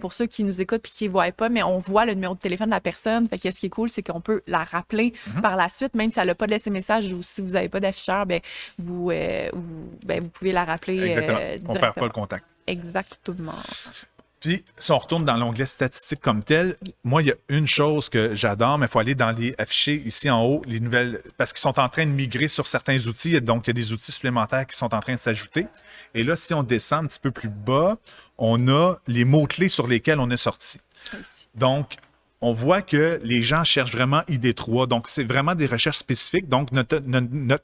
pour 0.00 0.12
ceux 0.12 0.26
qui 0.26 0.44
nous 0.44 0.60
écoutent 0.60 0.82
puis 0.82 0.92
qui 0.92 1.06
ne 1.06 1.12
voient 1.12 1.30
pas, 1.32 1.48
mais 1.48 1.62
on 1.62 1.78
voit 1.78 2.04
le 2.04 2.14
numéro 2.14 2.34
de 2.34 2.38
téléphone 2.38 2.68
de 2.68 2.72
la 2.72 2.80
personne. 2.80 3.28
Fait 3.28 3.38
que 3.38 3.50
ce 3.50 3.58
qui 3.58 3.66
est 3.66 3.70
cool, 3.70 3.88
c'est 3.88 4.02
qu'on 4.02 4.20
peut 4.20 4.42
la 4.46 4.64
rappeler 4.70 5.12
mm-hmm. 5.12 5.40
par 5.40 5.56
la 5.56 5.68
suite, 5.68 5.94
même 5.94 6.12
si 6.12 6.20
elle 6.20 6.28
n'a 6.28 6.34
pas 6.34 6.46
de 6.46 6.52
laissé 6.52 6.70
message 6.70 7.12
ou 7.12 7.22
si 7.22 7.40
vous 7.42 7.50
n'avez 7.50 7.68
pas 7.68 7.80
d'afficheur, 7.80 8.26
ben, 8.26 8.40
vous, 8.78 9.10
ben, 9.10 10.20
vous 10.20 10.30
pouvez 10.30 10.52
la 10.52 10.64
rappeler. 10.64 10.98
Exactement. 11.00 11.38
on 11.66 11.74
ne 11.74 11.78
perd 11.78 11.94
pas 11.94 12.04
le 12.04 12.10
contact. 12.10 12.46
Exactement. 12.66 13.54
Puis, 14.40 14.64
si 14.76 14.92
on 14.92 14.98
retourne 14.98 15.24
dans 15.24 15.36
l'onglet 15.36 15.66
statistiques 15.66 16.20
comme 16.20 16.44
tel, 16.44 16.76
moi, 17.02 17.22
il 17.22 17.28
y 17.28 17.32
a 17.32 17.34
une 17.48 17.66
chose 17.66 18.08
que 18.08 18.34
j'adore, 18.36 18.78
mais 18.78 18.86
il 18.86 18.88
faut 18.88 19.00
aller 19.00 19.16
dans 19.16 19.32
les 19.32 19.54
affichés 19.58 20.00
ici 20.04 20.30
en 20.30 20.44
haut, 20.44 20.62
les 20.64 20.78
nouvelles, 20.78 21.22
parce 21.36 21.52
qu'ils 21.52 21.60
sont 21.60 21.78
en 21.80 21.88
train 21.88 22.06
de 22.06 22.12
migrer 22.12 22.46
sur 22.46 22.68
certains 22.68 22.98
outils, 23.06 23.40
donc 23.40 23.66
il 23.66 23.70
y 23.70 23.72
a 23.72 23.74
des 23.74 23.92
outils 23.92 24.12
supplémentaires 24.12 24.66
qui 24.66 24.76
sont 24.76 24.94
en 24.94 25.00
train 25.00 25.14
de 25.14 25.20
s'ajouter. 25.20 25.66
Et 26.14 26.22
là, 26.22 26.36
si 26.36 26.54
on 26.54 26.62
descend 26.62 27.04
un 27.04 27.08
petit 27.08 27.18
peu 27.18 27.32
plus 27.32 27.48
bas, 27.48 27.98
on 28.36 28.68
a 28.68 28.94
les 29.08 29.24
mots-clés 29.24 29.68
sur 29.68 29.88
lesquels 29.88 30.20
on 30.20 30.30
est 30.30 30.36
sorti. 30.36 30.78
Donc, 31.56 31.96
on 32.40 32.52
voit 32.52 32.82
que 32.82 33.20
les 33.22 33.42
gens 33.42 33.64
cherchent 33.64 33.92
vraiment 33.92 34.20
ID3. 34.28 34.86
Donc, 34.86 35.08
c'est 35.08 35.24
vraiment 35.24 35.54
des 35.54 35.66
recherches 35.66 35.98
spécifiques. 35.98 36.48
Donc, 36.48 36.70
notre, 36.72 37.02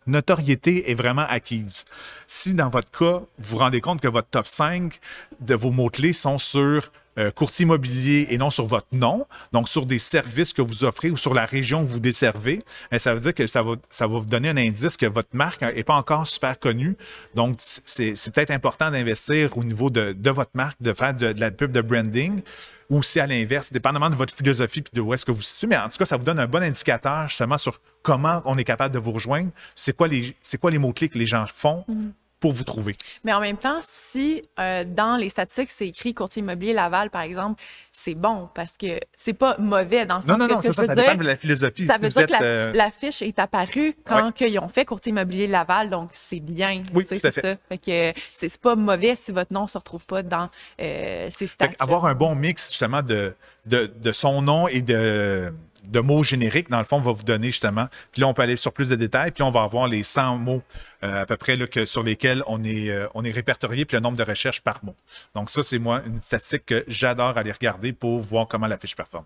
notoriété 0.06 0.90
est 0.90 0.94
vraiment 0.94 1.26
acquise. 1.28 1.84
Si 2.26 2.54
dans 2.54 2.68
votre 2.68 2.90
cas, 2.90 3.20
vous 3.38 3.56
vous 3.56 3.58
rendez 3.58 3.80
compte 3.80 4.00
que 4.00 4.08
votre 4.08 4.28
top 4.28 4.46
5 4.46 4.98
de 5.40 5.54
vos 5.54 5.70
mots-clés 5.70 6.12
sont 6.12 6.38
sur 6.38 6.90
euh, 7.18 7.30
courtier 7.30 7.64
immobilier 7.64 8.26
et 8.30 8.38
non 8.38 8.50
sur 8.50 8.66
votre 8.66 8.88
nom, 8.92 9.26
donc 9.52 9.68
sur 9.68 9.86
des 9.86 9.98
services 9.98 10.52
que 10.52 10.62
vous 10.62 10.84
offrez 10.84 11.10
ou 11.10 11.16
sur 11.16 11.34
la 11.34 11.46
région 11.46 11.84
que 11.84 11.88
vous 11.88 12.00
desservez, 12.00 12.60
eh, 12.90 12.98
ça 12.98 13.14
veut 13.14 13.20
dire 13.20 13.34
que 13.34 13.46
ça 13.46 13.62
va, 13.62 13.72
ça 13.90 14.06
va 14.06 14.18
vous 14.18 14.26
donner 14.26 14.48
un 14.48 14.56
indice 14.56 14.96
que 14.96 15.06
votre 15.06 15.28
marque 15.32 15.62
n'est 15.62 15.84
pas 15.84 15.94
encore 15.94 16.26
super 16.26 16.58
connue. 16.58 16.96
Donc, 17.34 17.56
c'est 17.58 18.14
peut-être 18.32 18.50
important 18.50 18.90
d'investir 18.90 19.56
au 19.56 19.64
niveau 19.64 19.90
de, 19.90 20.12
de, 20.12 20.30
votre 20.30 20.50
marque, 20.54 20.80
de 20.82 20.92
faire 20.92 21.14
de, 21.14 21.26
la 21.38 21.50
pub 21.50 21.72
de 21.72 21.80
branding 21.80 22.42
ou 22.90 23.02
si 23.02 23.18
à 23.18 23.26
l'inverse, 23.26 23.72
dépendamment 23.72 24.10
de 24.10 24.16
votre 24.16 24.34
philosophie 24.34 24.80
et 24.80 24.96
de 24.96 25.00
où 25.00 25.14
est-ce 25.14 25.24
que 25.24 25.30
vous 25.30 25.38
vous 25.38 25.42
situez, 25.42 25.66
mais 25.66 25.76
en 25.76 25.88
tout 25.88 25.96
cas, 25.96 26.04
ça 26.04 26.16
vous 26.16 26.24
donne 26.24 26.38
un 26.38 26.46
bon 26.46 26.62
indicateur 26.62 27.28
justement 27.28 27.58
sur 27.58 27.80
comment 28.02 28.42
on 28.44 28.58
est 28.58 28.64
capable 28.64 28.92
de 28.92 28.98
vous 28.98 29.12
rejoindre. 29.12 29.50
C'est 29.74 29.96
quoi 29.96 30.06
les, 30.08 30.36
quoi 30.60 30.70
les 30.70 30.78
mots-clés 30.78 31.08
que 31.08 31.18
les 31.18 31.26
gens 31.26 31.46
font 31.46 31.84
mm 31.88 32.10
pour 32.44 32.52
vous 32.52 32.64
trouver. 32.64 32.94
Mais 33.24 33.32
en 33.32 33.40
même 33.40 33.56
temps, 33.56 33.80
si 33.80 34.42
euh, 34.60 34.84
dans 34.86 35.16
les 35.16 35.30
statistiques, 35.30 35.70
c'est 35.70 35.88
écrit 35.88 36.12
courtier 36.12 36.42
immobilier 36.42 36.74
Laval, 36.74 37.08
par 37.08 37.22
exemple, 37.22 37.62
c'est 37.90 38.12
bon 38.14 38.50
parce 38.54 38.76
que 38.76 39.00
c'est 39.16 39.32
pas 39.32 39.56
mauvais 39.58 40.04
dans 40.04 40.16
le 40.16 40.20
sens 40.20 40.28
non, 40.28 40.36
non, 40.36 40.56
non, 40.56 40.60
ça, 40.60 40.74
ça 40.74 40.94
dépend 40.94 41.14
de 41.14 41.24
la 41.24 41.38
philosophie. 41.38 41.86
Ça 41.86 41.96
veut 41.96 42.10
dire 42.10 42.26
que 42.26 42.32
la, 42.32 42.42
euh, 42.42 42.72
la, 42.74 42.90
fiche 42.90 43.22
est 43.22 43.38
apparue 43.38 43.94
quand 44.04 44.38
ils 44.42 44.58
ont 44.58 44.68
fait 44.68 44.84
courtier 44.84 45.08
immobilier 45.08 45.46
Laval, 45.46 45.88
donc 45.88 46.10
c'est 46.12 46.40
bien. 46.40 46.82
Oui, 46.92 47.06
tout 47.06 47.14
à 47.14 47.32
fait. 47.32 47.40
Ça. 47.40 47.56
fait 47.70 47.78
que 47.78 48.20
c'est 48.34 48.60
pas 48.60 48.74
mauvais 48.74 49.14
si 49.16 49.32
votre 49.32 49.54
nom 49.54 49.66
se 49.66 49.78
retrouve 49.78 50.04
pas 50.04 50.22
dans 50.22 50.50
euh, 50.82 51.28
ces 51.30 51.46
stats. 51.46 51.70
Avoir 51.78 52.04
un 52.04 52.14
bon 52.14 52.34
mix 52.34 52.68
justement 52.68 53.00
de, 53.00 53.34
de, 53.64 53.86
de 53.86 54.12
son 54.12 54.42
nom 54.42 54.68
et 54.68 54.82
de 54.82 55.50
de 55.86 56.00
mots 56.00 56.22
génériques, 56.22 56.70
dans 56.70 56.78
le 56.78 56.84
fond, 56.84 57.00
va 57.00 57.12
vous 57.12 57.22
donner 57.22 57.48
justement. 57.48 57.88
Puis 58.12 58.20
là, 58.22 58.28
on 58.28 58.34
peut 58.34 58.42
aller 58.42 58.56
sur 58.56 58.72
plus 58.72 58.88
de 58.88 58.96
détails, 58.96 59.30
puis 59.30 59.42
on 59.42 59.50
va 59.50 59.62
avoir 59.62 59.88
les 59.88 60.02
100 60.02 60.38
mots 60.38 60.62
euh, 61.02 61.22
à 61.22 61.26
peu 61.26 61.36
près 61.36 61.56
là, 61.56 61.66
que, 61.66 61.84
sur 61.84 62.02
lesquels 62.02 62.42
on 62.46 62.62
est, 62.64 62.90
euh, 62.90 63.06
on 63.14 63.24
est 63.24 63.30
répertorié, 63.30 63.84
puis 63.84 63.96
le 63.96 64.00
nombre 64.00 64.16
de 64.16 64.22
recherches 64.22 64.60
par 64.60 64.84
mot. 64.84 64.94
Donc 65.34 65.50
ça, 65.50 65.62
c'est 65.62 65.78
moi 65.78 66.02
une 66.06 66.20
statistique 66.22 66.66
que 66.66 66.84
j'adore 66.88 67.36
aller 67.38 67.52
regarder 67.52 67.92
pour 67.92 68.20
voir 68.20 68.48
comment 68.48 68.66
la 68.66 68.78
fiche 68.78 68.96
performe. 68.96 69.24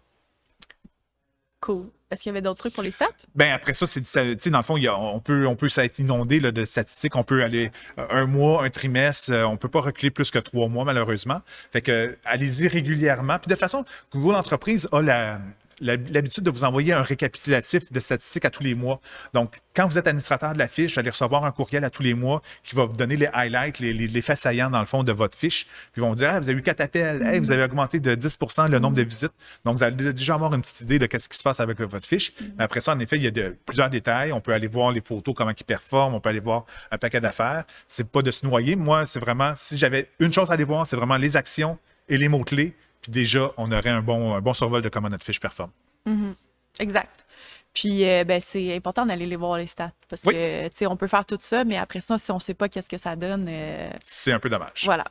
Cool. 1.60 1.86
Est-ce 2.10 2.22
qu'il 2.22 2.30
y 2.30 2.32
avait 2.32 2.40
d'autres 2.40 2.60
trucs 2.60 2.72
pour 2.72 2.84
les 2.84 2.90
stats? 2.90 3.06
Ben 3.34 3.52
après 3.52 3.74
ça, 3.74 3.84
c'est 3.84 4.48
dans 4.48 4.58
le 4.58 4.64
fond, 4.64 4.78
on 4.88 5.20
peut, 5.20 5.46
on 5.46 5.56
peut 5.56 5.68
s'être 5.68 5.98
inondé 5.98 6.40
de 6.40 6.64
statistiques. 6.64 7.16
On 7.16 7.24
peut 7.24 7.42
aller 7.42 7.70
euh, 7.98 8.06
un 8.10 8.26
mois, 8.26 8.64
un 8.64 8.70
trimestre. 8.70 9.32
on 9.32 9.56
peut 9.56 9.68
pas 9.68 9.80
reculer 9.80 10.10
plus 10.10 10.30
que 10.30 10.38
trois 10.38 10.68
mois, 10.68 10.84
malheureusement. 10.84 11.42
Fait 11.72 11.82
que 11.82 12.16
allez-y 12.24 12.68
régulièrement. 12.68 13.38
Puis 13.38 13.48
de 13.48 13.54
toute 13.54 13.60
façon, 13.60 13.84
Google 14.12 14.36
Entreprise 14.36 14.88
a 14.92 15.02
la, 15.02 15.40
l'habitude 15.80 16.44
de 16.44 16.50
vous 16.50 16.64
envoyer 16.64 16.92
un 16.92 17.02
récapitulatif 17.02 17.92
de 17.92 18.00
statistiques 18.00 18.44
à 18.44 18.50
tous 18.50 18.62
les 18.62 18.74
mois. 18.74 19.00
Donc, 19.34 19.58
quand 19.74 19.86
vous 19.86 19.98
êtes 19.98 20.06
administrateur 20.06 20.52
de 20.52 20.58
la 20.58 20.68
fiche, 20.68 20.94
vous 20.94 21.00
allez 21.00 21.10
recevoir 21.10 21.44
un 21.44 21.52
courriel 21.52 21.84
à 21.84 21.90
tous 21.90 22.02
les 22.02 22.14
mois 22.14 22.42
qui 22.64 22.74
va 22.74 22.84
vous 22.84 22.96
donner 22.96 23.16
les 23.16 23.28
highlights, 23.32 23.78
les, 23.78 23.92
les, 23.92 24.22
faits 24.22 24.38
saillants 24.38 24.70
dans 24.70 24.80
le 24.80 24.86
fond 24.86 25.02
de 25.02 25.12
votre 25.12 25.36
fiche. 25.36 25.66
Puis 25.92 25.98
ils 25.98 26.00
vont 26.00 26.10
vous 26.10 26.16
dire, 26.16 26.40
vous 26.40 26.48
avez 26.48 26.58
eu 26.58 26.62
quatre 26.62 26.80
appels, 26.80 27.40
vous 27.40 27.50
avez 27.50 27.64
augmenté 27.64 28.00
de 28.00 28.14
10% 28.14 28.70
le 28.70 28.78
nombre 28.78 28.96
de 28.96 29.02
visites. 29.02 29.32
Donc, 29.64 29.76
vous 29.76 29.84
allez 29.84 30.12
déjà 30.12 30.34
avoir 30.34 30.52
une 30.54 30.62
petite 30.62 30.80
idée 30.80 30.98
de 30.98 31.08
ce 31.18 31.28
qui 31.28 31.38
se 31.38 31.42
passe 31.42 31.60
avec 31.60 31.80
votre 31.80 32.06
fiche. 32.06 32.32
Mais 32.56 32.64
après 32.64 32.80
ça, 32.80 32.92
en 32.92 32.98
effet, 33.00 33.16
il 33.16 33.24
y 33.24 33.26
a 33.26 33.30
de, 33.30 33.56
plusieurs 33.66 33.90
détails. 33.90 34.32
On 34.32 34.40
peut 34.40 34.52
aller 34.52 34.66
voir 34.66 34.92
les 34.92 35.00
photos, 35.00 35.34
comment 35.34 35.52
ils 35.56 35.64
performent. 35.64 36.14
On 36.14 36.20
peut 36.20 36.30
aller 36.30 36.40
voir 36.40 36.64
un 36.90 36.98
paquet 36.98 37.20
d'affaires. 37.20 37.64
C'est 37.86 38.08
pas 38.08 38.22
de 38.22 38.30
se 38.30 38.46
noyer. 38.46 38.76
Moi, 38.76 39.06
c'est 39.06 39.20
vraiment, 39.20 39.52
si 39.56 39.78
j'avais 39.78 40.08
une 40.18 40.32
chose 40.32 40.50
à 40.50 40.54
aller 40.54 40.64
voir, 40.64 40.86
c'est 40.86 40.96
vraiment 40.96 41.16
les 41.16 41.36
actions 41.36 41.78
et 42.08 42.16
les 42.16 42.28
mots-clés 42.28 42.74
puis 43.00 43.12
déjà, 43.12 43.52
on 43.56 43.70
aurait 43.70 43.90
un 43.90 44.02
bon, 44.02 44.34
un 44.34 44.40
bon 44.40 44.52
survol 44.52 44.82
de 44.82 44.88
comment 44.88 45.08
notre 45.08 45.24
fiche 45.24 45.40
performe. 45.40 45.70
Mm-hmm. 46.06 46.34
Exact. 46.80 47.26
Puis, 47.74 48.04
euh, 48.08 48.24
ben, 48.24 48.40
c'est 48.42 48.74
important 48.74 49.06
d'aller 49.06 49.26
les 49.26 49.36
voir 49.36 49.56
les 49.56 49.66
stats 49.66 49.92
parce 50.08 50.22
que, 50.22 50.68
tu 50.68 50.76
sais, 50.76 50.86
on 50.86 50.96
peut 50.96 51.06
faire 51.06 51.24
tout 51.24 51.38
ça, 51.40 51.64
mais 51.64 51.76
après 51.76 52.00
ça, 52.00 52.18
si 52.18 52.30
on 52.30 52.36
ne 52.36 52.40
sait 52.40 52.54
pas 52.54 52.68
qu'est-ce 52.68 52.88
que 52.88 52.98
ça 52.98 53.14
donne. 53.14 53.46
Euh, 53.48 53.90
c'est 54.02 54.32
un 54.32 54.40
peu 54.40 54.48
dommage. 54.48 54.82
Voilà. 54.84 55.04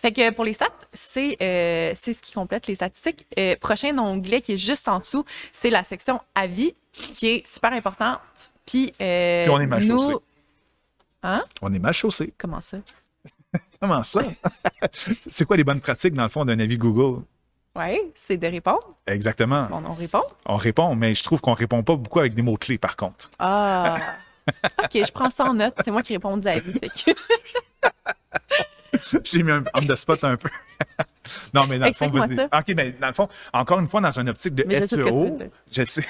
Fait 0.00 0.12
que 0.12 0.30
pour 0.30 0.44
les 0.44 0.52
stats, 0.52 0.68
c'est 0.92 1.36
euh, 1.42 1.94
ce 1.94 2.10
qui 2.10 2.32
complète 2.32 2.66
les 2.66 2.74
statistiques. 2.74 3.26
prochain 3.60 3.96
onglet 3.98 4.40
qui 4.40 4.52
est 4.52 4.58
juste 4.58 4.88
en 4.88 4.98
dessous, 4.98 5.24
c'est 5.52 5.70
la 5.70 5.84
section 5.84 6.20
avis 6.34 6.74
qui 6.92 7.28
est 7.28 7.46
super 7.46 7.72
importante. 7.72 8.20
Puis, 8.66 8.92
Puis 8.98 9.50
on 9.50 9.60
est 9.60 9.66
mal 9.66 9.84
chaussé. 9.84 10.14
Hein? 11.22 11.44
On 11.60 11.72
est 11.72 11.78
mal 11.78 11.94
chaussé. 11.94 12.32
Comment 12.36 12.60
ça? 12.60 12.78
Comment 13.82 14.02
ça? 14.04 14.22
c'est 15.28 15.44
quoi 15.44 15.56
les 15.56 15.64
bonnes 15.64 15.80
pratiques, 15.80 16.14
dans 16.14 16.22
le 16.22 16.28
fond, 16.28 16.44
d'un 16.44 16.60
avis 16.60 16.78
Google? 16.78 17.24
Oui, 17.74 17.98
c'est 18.14 18.36
de 18.36 18.46
répondre. 18.46 18.94
Exactement. 19.08 19.66
on 19.72 19.92
répond. 19.92 20.22
On 20.46 20.56
répond, 20.56 20.94
mais 20.94 21.16
je 21.16 21.24
trouve 21.24 21.40
qu'on 21.40 21.52
répond 21.52 21.82
pas 21.82 21.96
beaucoup 21.96 22.20
avec 22.20 22.34
des 22.34 22.42
mots-clés, 22.42 22.78
par 22.78 22.96
contre. 22.96 23.28
Ah. 23.40 23.98
OK, 24.84 24.92
je 24.94 25.10
prends 25.10 25.30
ça 25.30 25.46
en 25.46 25.54
note. 25.54 25.74
C'est 25.84 25.90
moi 25.90 26.02
qui 26.02 26.12
réponds 26.12 26.40
à 26.46 26.60
vie. 26.60 26.78
J'ai 29.24 29.42
mis 29.42 29.50
un 29.50 29.64
on 29.74 29.80
the 29.80 29.96
spot 29.96 30.22
un 30.22 30.36
peu. 30.36 30.48
non, 31.52 31.66
mais 31.66 31.80
dans 31.80 31.86
le 31.86 31.92
fond, 31.92 32.06
vas-y. 32.06 32.40
OK, 32.40 32.74
mais 32.76 32.92
dans 32.92 33.08
le 33.08 33.14
fond, 33.14 33.28
encore 33.52 33.80
une 33.80 33.88
fois, 33.88 34.00
dans 34.00 34.16
une 34.16 34.28
optique 34.28 34.54
de 34.54 34.86
SEO, 34.86 35.40
je 35.72 35.84
sais, 35.84 36.06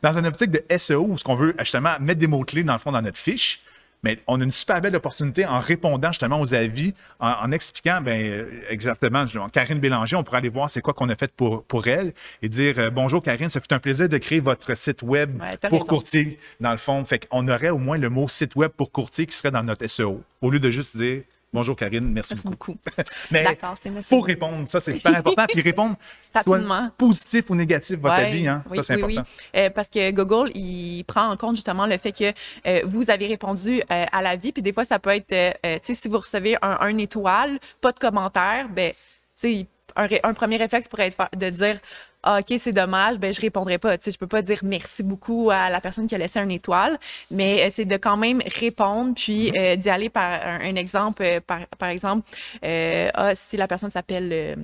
dans 0.00 0.18
une 0.18 0.24
optique 0.24 0.52
de 0.52 0.64
SEO, 0.78 1.02
où 1.02 1.18
ce 1.18 1.24
qu'on 1.24 1.34
veut 1.34 1.54
justement 1.58 2.00
mettre 2.00 2.20
des 2.20 2.28
mots-clés, 2.28 2.64
dans 2.64 2.72
le 2.72 2.78
fond, 2.78 2.92
dans 2.92 3.02
notre 3.02 3.18
fiche, 3.18 3.60
Mais 4.02 4.18
on 4.26 4.40
a 4.40 4.44
une 4.44 4.50
super 4.50 4.80
belle 4.80 4.96
opportunité 4.96 5.46
en 5.46 5.60
répondant 5.60 6.10
justement 6.10 6.40
aux 6.40 6.54
avis, 6.54 6.94
en, 7.18 7.52
expliquant 7.52 8.00
ben, 8.00 8.20
euh, 8.20 8.46
exactement, 8.68 9.26
Karine 9.52 9.78
Bélanger, 9.78 10.16
on 10.16 10.22
pourrait 10.22 10.38
aller 10.38 10.48
voir 10.48 10.70
c'est 10.70 10.80
quoi 10.80 10.94
qu'on 10.94 11.08
a 11.08 11.16
fait 11.16 11.32
pour, 11.32 11.64
pour 11.64 11.86
elle 11.86 12.12
et 12.42 12.48
dire 12.48 12.78
euh, 12.78 12.90
Bonjour 12.90 13.22
Karine, 13.22 13.50
ça 13.50 13.60
fait 13.60 13.72
un 13.72 13.78
plaisir 13.78 14.08
de 14.08 14.18
créer 14.18 14.40
votre 14.40 14.76
site 14.76 15.02
web 15.02 15.40
pour 15.68 15.86
courtier, 15.86 16.38
dans 16.60 16.72
le 16.72 16.78
fond. 16.78 17.04
Fait 17.04 17.26
qu'on 17.26 17.46
aurait 17.48 17.70
au 17.70 17.78
moins 17.78 17.98
le 17.98 18.08
mot 18.08 18.28
site 18.28 18.56
web 18.56 18.70
pour 18.70 18.92
courtier 18.92 19.26
qui 19.26 19.36
serait 19.36 19.50
dans 19.50 19.62
notre 19.62 19.86
SEO, 19.86 20.22
au 20.40 20.50
lieu 20.50 20.60
de 20.60 20.70
juste 20.70 20.96
dire 20.96 21.22
Bonjour 21.52 21.74
Karine, 21.74 22.12
merci, 22.12 22.36
beaucoup. 22.44 22.76
Mais 23.32 23.44
il 23.84 24.02
faut 24.04 24.20
répondre, 24.20 24.68
ça 24.68 24.78
c'est 24.78 24.92
super 24.92 25.16
important. 25.16 25.46
Puis 25.48 25.60
répondre 25.60 25.96
soit 26.44 26.92
positif 26.96 27.50
ou 27.50 27.56
négatif 27.56 27.98
votre 27.98 28.14
avis, 28.14 28.46
hein? 28.46 28.62
ça 28.72 28.82
c'est 28.84 28.94
important. 28.94 29.22
Euh, 29.56 29.68
parce 29.70 29.88
que 29.88 30.12
Google, 30.12 30.52
il 30.54 31.02
prend 31.04 31.28
en 31.28 31.36
compte 31.36 31.56
justement 31.56 31.86
le 31.86 31.98
fait 31.98 32.12
que 32.12 32.32
euh, 32.68 32.82
vous 32.84 33.10
avez 33.10 33.26
répondu 33.26 33.82
euh, 33.90 34.06
à 34.12 34.22
la 34.22 34.36
vie. 34.36 34.52
Puis 34.52 34.62
des 34.62 34.72
fois, 34.72 34.84
ça 34.84 35.00
peut 35.00 35.10
être, 35.10 35.26
tu 35.26 35.68
sais, 35.82 35.94
si 35.94 36.06
vous 36.06 36.18
recevez 36.18 36.56
un, 36.62 36.98
étoile, 36.98 37.58
pas 37.80 37.90
de 37.90 37.98
commentaire, 37.98 38.68
ben, 38.68 38.92
tu 38.92 38.96
sais, 39.34 39.66
un, 39.96 40.08
un, 40.22 40.34
premier 40.34 40.56
réflexe 40.56 40.88
pourrait 40.88 41.08
être 41.08 41.36
de 41.36 41.50
dire 41.50 41.78
ah, 42.22 42.40
OK, 42.40 42.58
c'est 42.58 42.72
dommage, 42.72 43.18
ben 43.18 43.32
je 43.32 43.40
répondrai 43.40 43.78
pas. 43.78 43.96
Tu 43.96 44.04
sais, 44.04 44.10
je 44.10 44.18
peux 44.18 44.26
pas 44.26 44.42
dire 44.42 44.58
merci 44.62 45.02
beaucoup 45.02 45.50
à 45.50 45.70
la 45.70 45.80
personne 45.80 46.06
qui 46.06 46.14
a 46.14 46.18
laissé 46.18 46.38
un 46.38 46.48
étoile, 46.50 46.98
mais 47.30 47.62
euh, 47.62 47.68
c'est 47.70 47.86
de 47.86 47.96
quand 47.96 48.18
même 48.18 48.42
répondre, 48.60 49.14
puis 49.14 49.50
mm-hmm. 49.50 49.72
euh, 49.72 49.76
d'y 49.76 49.88
aller 49.88 50.10
par 50.10 50.40
un, 50.44 50.74
exemple, 50.74 51.22
euh, 51.22 51.40
par, 51.40 51.66
par 51.78 51.88
exemple, 51.88 52.28
ah, 52.62 53.34
si 53.34 53.56
la 53.56 53.66
personne 53.66 53.90
s'appelle 53.90 54.58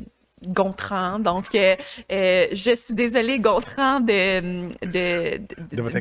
Gontran. 0.49 1.19
Donc, 1.19 1.55
euh, 1.55 1.77
euh, 2.13 2.47
je 2.53 2.75
suis 2.75 2.95
désolée, 2.95 3.39
Gontran, 3.39 4.01
de, 4.01 4.69
de, 4.85 5.39
de, 5.75 5.83
votre 5.83 5.97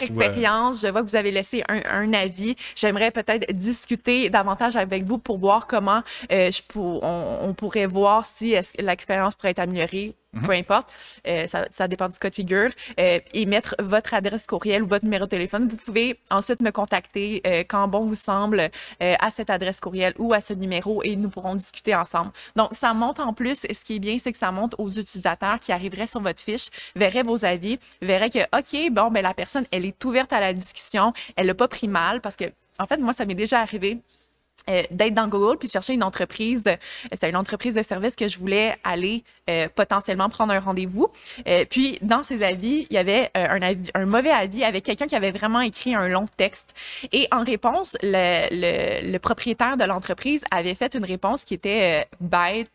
expérience. 0.00 0.82
Je 0.82 0.86
vois 0.86 1.02
que 1.02 1.08
vous 1.08 1.16
avez 1.16 1.32
laissé 1.32 1.64
un, 1.68 1.80
un 1.84 2.12
avis. 2.12 2.54
J'aimerais 2.76 3.10
peut-être 3.10 3.52
discuter 3.52 4.30
davantage 4.30 4.76
avec 4.76 5.02
vous 5.02 5.18
pour 5.18 5.38
voir 5.38 5.66
comment 5.66 6.02
euh, 6.30 6.52
je 6.52 6.62
pour, 6.62 7.02
on, 7.02 7.52
pourrait 7.54 7.86
voir 7.86 8.26
si 8.26 8.54
l'expérience 8.78 9.34
pourrait 9.34 9.50
être 9.50 9.58
améliorée 9.58 10.14
peu 10.34 10.52
mhm. 10.52 10.60
importe, 10.60 10.88
euh, 11.26 11.46
ça, 11.46 11.88
dépend 11.88 12.08
du 12.08 12.18
cas 12.18 12.30
de 12.30 12.34
figure, 12.34 12.70
euh, 12.98 13.20
et 13.32 13.46
mettre 13.46 13.74
votre 13.78 14.14
adresse 14.14 14.46
courriel 14.46 14.82
ou 14.82 14.86
votre 14.86 15.04
numéro 15.04 15.24
de 15.24 15.30
téléphone. 15.30 15.68
Vous 15.68 15.76
pouvez 15.76 16.18
ensuite 16.30 16.60
me 16.60 16.70
contacter 16.70 17.42
euh, 17.46 17.64
quand 17.66 17.88
bon 17.88 18.04
vous 18.04 18.14
semble 18.14 18.70
à 19.00 19.30
cette 19.30 19.50
adresse 19.50 19.80
courriel 19.80 20.14
ou 20.18 20.32
à 20.32 20.40
ce 20.40 20.52
numéro 20.52 21.02
et 21.02 21.16
nous 21.16 21.28
pourrons 21.28 21.54
discuter 21.54 21.94
ensemble. 21.94 22.30
Donc, 22.56 22.70
ça 22.72 22.94
monte 22.94 23.20
en 23.20 23.32
plus. 23.32 23.60
Ce 23.60 23.84
qui 23.84 23.96
est 23.96 23.98
bien, 23.98 24.18
c'est 24.18 24.32
que 24.32 24.38
ça 24.38 24.50
monte 24.50 24.74
aux 24.78 24.88
utilisateurs 24.88 25.58
qui 25.60 25.72
arriveraient 25.72 26.06
sur 26.06 26.20
votre 26.20 26.42
fiche, 26.42 26.68
verraient 26.94 27.22
vos 27.22 27.44
avis, 27.44 27.78
verraient 28.02 28.30
que, 28.30 28.40
OK, 28.56 28.92
bon, 28.92 29.10
ben 29.10 29.22
la 29.22 29.34
personne, 29.34 29.64
elle 29.70 29.84
est 29.84 30.04
ouverte 30.04 30.32
à 30.32 30.40
la 30.40 30.52
discussion, 30.52 31.12
elle 31.36 31.46
n'a 31.46 31.54
pas 31.54 31.68
pris 31.68 31.88
mal 31.88 32.20
parce 32.20 32.36
que, 32.36 32.44
en 32.78 32.86
fait, 32.86 32.98
moi, 32.98 33.12
ça 33.12 33.24
m'est 33.24 33.34
déjà 33.34 33.60
arrivé 33.60 33.98
euh, 34.70 34.82
d'être 34.90 35.14
dans 35.14 35.28
Google 35.28 35.58
puis 35.58 35.68
de 35.68 35.72
chercher 35.72 35.92
une 35.92 36.02
entreprise. 36.02 36.64
Euh, 36.66 36.76
c'est 37.12 37.28
une 37.28 37.36
entreprise 37.36 37.74
de 37.74 37.82
service 37.82 38.16
que 38.16 38.28
je 38.28 38.38
voulais 38.38 38.76
aller 38.82 39.22
euh, 39.50 39.68
potentiellement 39.74 40.28
prendre 40.28 40.52
un 40.52 40.60
rendez-vous. 40.60 41.08
puis 41.70 41.98
dans 42.00 42.22
ces 42.22 42.42
avis, 42.42 42.86
il 42.88 42.94
y 42.94 42.98
avait 42.98 43.30
un, 43.34 43.60
avis, 43.60 43.90
un 43.94 44.06
mauvais 44.06 44.30
avis 44.30 44.64
avec 44.64 44.84
quelqu'un 44.84 45.06
qui 45.06 45.16
avait 45.16 45.32
vraiment 45.32 45.60
écrit 45.60 45.94
un 45.94 46.08
long 46.08 46.26
texte. 46.36 46.74
Et 47.12 47.28
en 47.30 47.44
réponse, 47.44 47.96
le, 48.02 48.48
le, 48.50 49.12
le 49.12 49.18
propriétaire 49.18 49.76
de 49.76 49.84
l'entreprise 49.84 50.42
avait 50.50 50.74
fait 50.74 50.94
une 50.94 51.04
réponse 51.04 51.44
qui 51.44 51.54
était 51.54 52.06
bête, 52.20 52.70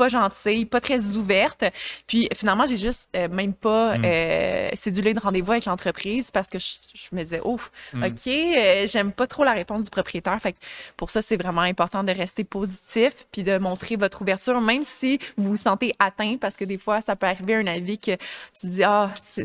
pas 0.00 0.08
gentille, 0.08 0.64
pas 0.64 0.80
très 0.80 1.04
ouverte. 1.08 1.62
Puis 2.06 2.26
finalement, 2.34 2.64
j'ai 2.66 2.78
juste 2.78 3.10
euh, 3.14 3.28
même 3.28 3.52
pas 3.52 3.98
mm. 3.98 4.02
euh, 4.02 4.70
cédulé 4.72 5.12
de 5.12 5.20
rendez-vous 5.20 5.52
avec 5.52 5.66
l'entreprise 5.66 6.30
parce 6.30 6.48
que 6.48 6.58
je, 6.58 7.14
me 7.14 7.22
disais, 7.22 7.42
ouf, 7.44 7.70
mm. 7.92 8.04
OK, 8.04 8.26
euh, 8.26 8.86
j'aime 8.86 9.12
pas 9.12 9.26
trop 9.26 9.44
la 9.44 9.52
réponse 9.52 9.84
du 9.84 9.90
propriétaire. 9.90 10.40
Fait 10.40 10.54
que 10.54 10.58
pour 10.96 11.10
ça, 11.10 11.20
c'est 11.20 11.36
vraiment 11.36 11.60
important 11.60 12.02
de 12.02 12.12
rester 12.12 12.44
positif 12.44 13.26
puis 13.30 13.42
de 13.42 13.58
montrer 13.58 13.96
votre 13.96 14.22
ouverture, 14.22 14.58
même 14.62 14.84
si 14.84 15.18
vous 15.36 15.50
vous 15.50 15.56
sentez 15.56 15.92
atteint, 15.98 16.38
parce 16.40 16.56
que 16.56 16.64
des 16.64 16.78
fois, 16.78 17.02
ça 17.02 17.14
peut 17.14 17.26
arriver 17.26 17.56
un 17.56 17.66
avis 17.66 17.98
que 17.98 18.16
tu 18.58 18.68
dis, 18.68 18.82
ah, 18.82 19.10
c'est 19.22 19.44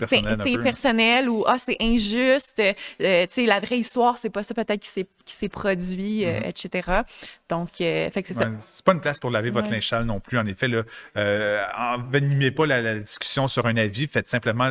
personnel, 0.64 1.28
ou 1.28 1.44
ah, 1.46 1.58
c'est 1.60 1.76
injuste. 1.82 2.62
tu 2.62 2.74
sais, 2.98 3.46
la 3.46 3.60
vraie 3.60 3.80
histoire, 3.80 4.18
c'est 4.18 4.30
pas 4.30 4.44
ça 4.44 4.54
peut-être 4.54 4.82
qui 4.82 4.90
s'est 4.90 5.08
produit, 5.50 6.24
mm-hmm. 6.24 6.48
etc. 6.48 6.92
Donc, 7.50 7.70
fait 7.78 8.12
que 8.14 8.28
c'est 8.28 8.34
ça. 8.34 8.50
C'est 8.60 8.86
pas 8.86 8.94
une 8.94 9.02
place 9.02 9.20
pour 9.20 9.32
laver 9.32 9.50
votre 9.50 9.70
linge 9.70 9.88
sale 9.88 10.06
non 10.06 10.20
plus 10.20 10.38
en 10.38 10.46
effet, 10.46 10.68
là, 10.68 10.84
euh, 11.18 11.64
envenimez 11.78 12.52
pas 12.52 12.66
la, 12.66 13.00
discussion 13.00 13.48
sur 13.48 13.66
un 13.68 13.78
avis, 13.78 14.08
faites 14.08 14.30
simplement 14.30 14.70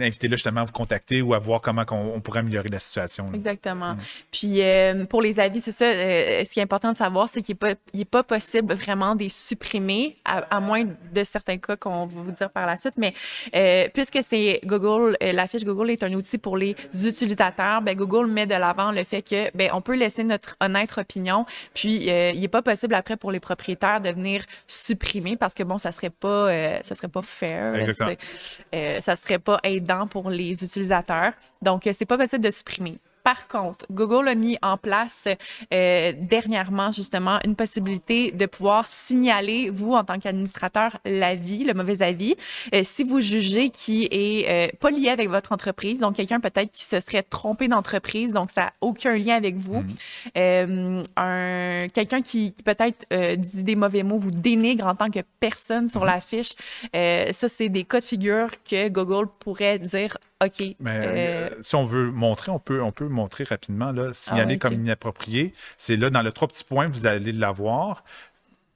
invitez-le 0.00 0.36
justement 0.36 0.62
à 0.62 0.64
vous 0.64 0.72
contacter 0.72 1.22
ou 1.22 1.34
à 1.34 1.38
voir 1.38 1.60
comment 1.60 1.84
on, 1.90 2.20
pourrait 2.20 2.40
améliorer 2.40 2.68
la 2.68 2.80
situation. 2.80 3.26
Exactement. 3.32 3.96
Puis 4.32 4.60
euh, 4.60 5.04
pour 5.04 5.22
les 5.22 5.38
avis, 5.38 5.60
c'est 5.60 5.72
ça. 5.72 5.84
Euh, 5.84 6.44
ce 6.44 6.52
qui 6.52 6.58
est 6.58 6.62
important 6.62 6.90
de 6.92 6.96
savoir, 6.96 7.28
c'est 7.28 7.42
qu'il 7.42 7.56
n'est 7.94 8.04
pas, 8.04 8.22
possible 8.24 8.74
vraiment 8.74 9.14
de 9.14 9.24
les 9.24 9.28
supprimer, 9.28 10.16
à, 10.24 10.60
moins 10.60 10.84
de 10.84 11.24
certains 11.24 11.58
cas 11.58 11.76
qu'on 11.76 12.06
va 12.06 12.22
vous 12.22 12.30
dire 12.32 12.50
par 12.50 12.66
la 12.66 12.76
suite. 12.76 12.94
Mais 12.96 13.14
euh, 13.54 13.88
puisque 13.92 14.18
c'est 14.22 14.60
Google, 14.64 15.16
la 15.20 15.46
fiche 15.46 15.64
Google 15.64 15.90
est 15.90 16.02
un 16.02 16.12
outil 16.14 16.38
pour 16.38 16.56
les 16.56 16.74
utilisateurs, 16.92 17.82
ben 17.82 17.94
Google 17.94 18.26
met 18.26 18.46
de 18.46 18.54
l'avant 18.54 18.90
le 18.90 19.04
fait 19.04 19.22
que 19.22 19.56
ben 19.56 19.70
on 19.74 19.80
peut 19.80 19.94
laisser 19.94 20.24
notre 20.24 20.56
honnête 20.60 20.96
opinion. 20.96 21.46
Puis 21.74 22.06
il 22.06 22.40
n'est 22.40 22.48
pas 22.48 22.62
possible 22.62 22.94
après 22.94 23.16
pour 23.16 23.30
les 23.30 23.40
propriétaires 23.40 24.00
de 24.00 24.08
venir 24.08 24.44
supprimer 24.66 25.36
parce 25.36 25.54
que 25.54 25.62
bon, 25.62 25.78
ça 25.78 25.92
serait 25.92 26.10
pas, 26.10 26.48
ça 26.82 26.94
serait 26.94 27.08
pas 27.08 27.22
fair. 27.22 27.74
Exactement. 27.74 28.16
ça 29.00 29.16
serait 29.16 29.38
pas 29.38 29.60
pour 30.10 30.30
les 30.30 30.64
utilisateurs. 30.64 31.32
Donc, 31.62 31.88
c'est 31.96 32.04
pas 32.04 32.18
possible 32.18 32.44
de 32.44 32.50
supprimer. 32.50 32.98
Par 33.24 33.48
contre, 33.48 33.86
Google 33.90 34.28
a 34.28 34.34
mis 34.34 34.58
en 34.60 34.76
place 34.76 35.28
euh, 35.72 36.12
dernièrement 36.14 36.92
justement 36.92 37.38
une 37.46 37.56
possibilité 37.56 38.30
de 38.32 38.44
pouvoir 38.44 38.86
signaler, 38.86 39.70
vous 39.70 39.94
en 39.94 40.04
tant 40.04 40.18
qu'administrateur, 40.18 40.98
l'avis, 41.06 41.64
le 41.64 41.72
mauvais 41.72 42.02
avis, 42.02 42.36
euh, 42.74 42.82
si 42.84 43.02
vous 43.02 43.22
jugez 43.22 43.70
qui 43.70 44.06
est 44.10 44.46
euh, 44.50 44.76
pas 44.78 44.90
lié 44.90 45.08
avec 45.08 45.30
votre 45.30 45.52
entreprise, 45.52 46.00
donc 46.00 46.16
quelqu'un 46.16 46.38
peut-être 46.38 46.70
qui 46.70 46.84
se 46.84 47.00
serait 47.00 47.22
trompé 47.22 47.66
d'entreprise, 47.66 48.34
donc 48.34 48.50
ça 48.50 48.64
n'a 48.64 48.72
aucun 48.82 49.16
lien 49.16 49.36
avec 49.36 49.56
vous, 49.56 49.82
mhm. 50.36 51.02
un 51.16 51.88
quelqu'un 51.94 52.20
qui, 52.20 52.54
peut-être 52.62 53.06
dit 53.36 53.64
des 53.64 53.74
mauvais 53.74 54.02
mots, 54.02 54.18
vous 54.18 54.32
dénigre 54.32 54.86
en 54.86 54.94
tant 54.94 55.08
que 55.08 55.20
personne 55.40 55.86
sur 55.86 56.02
mhm. 56.02 56.06
la 56.08 56.20
fiche, 56.20 56.52
ça 56.92 57.48
c'est 57.48 57.70
des 57.70 57.84
cas 57.84 58.00
de 58.00 58.04
figure 58.04 58.48
que 58.68 58.90
Google 58.90 59.28
pourrait 59.40 59.78
dire 59.78 60.18
OK. 60.44 60.76
Mais 60.80 61.02
euh, 61.04 61.50
si 61.62 61.74
on 61.74 61.84
veut 61.84 62.10
montrer, 62.10 62.50
on 62.50 62.58
peut, 62.58 62.82
on 62.82 62.92
peut 62.92 63.08
montrer 63.08 63.44
rapidement, 63.44 63.92
là, 63.92 64.12
signaler 64.12 64.54
ah, 64.54 64.58
comme 64.58 64.74
inapproprié. 64.74 65.52
C'est 65.76 65.96
là, 65.96 66.10
dans 66.10 66.22
le 66.22 66.32
trois 66.32 66.48
petits 66.48 66.64
points, 66.64 66.88
vous 66.88 67.06
allez 67.06 67.32
l'avoir. 67.32 68.04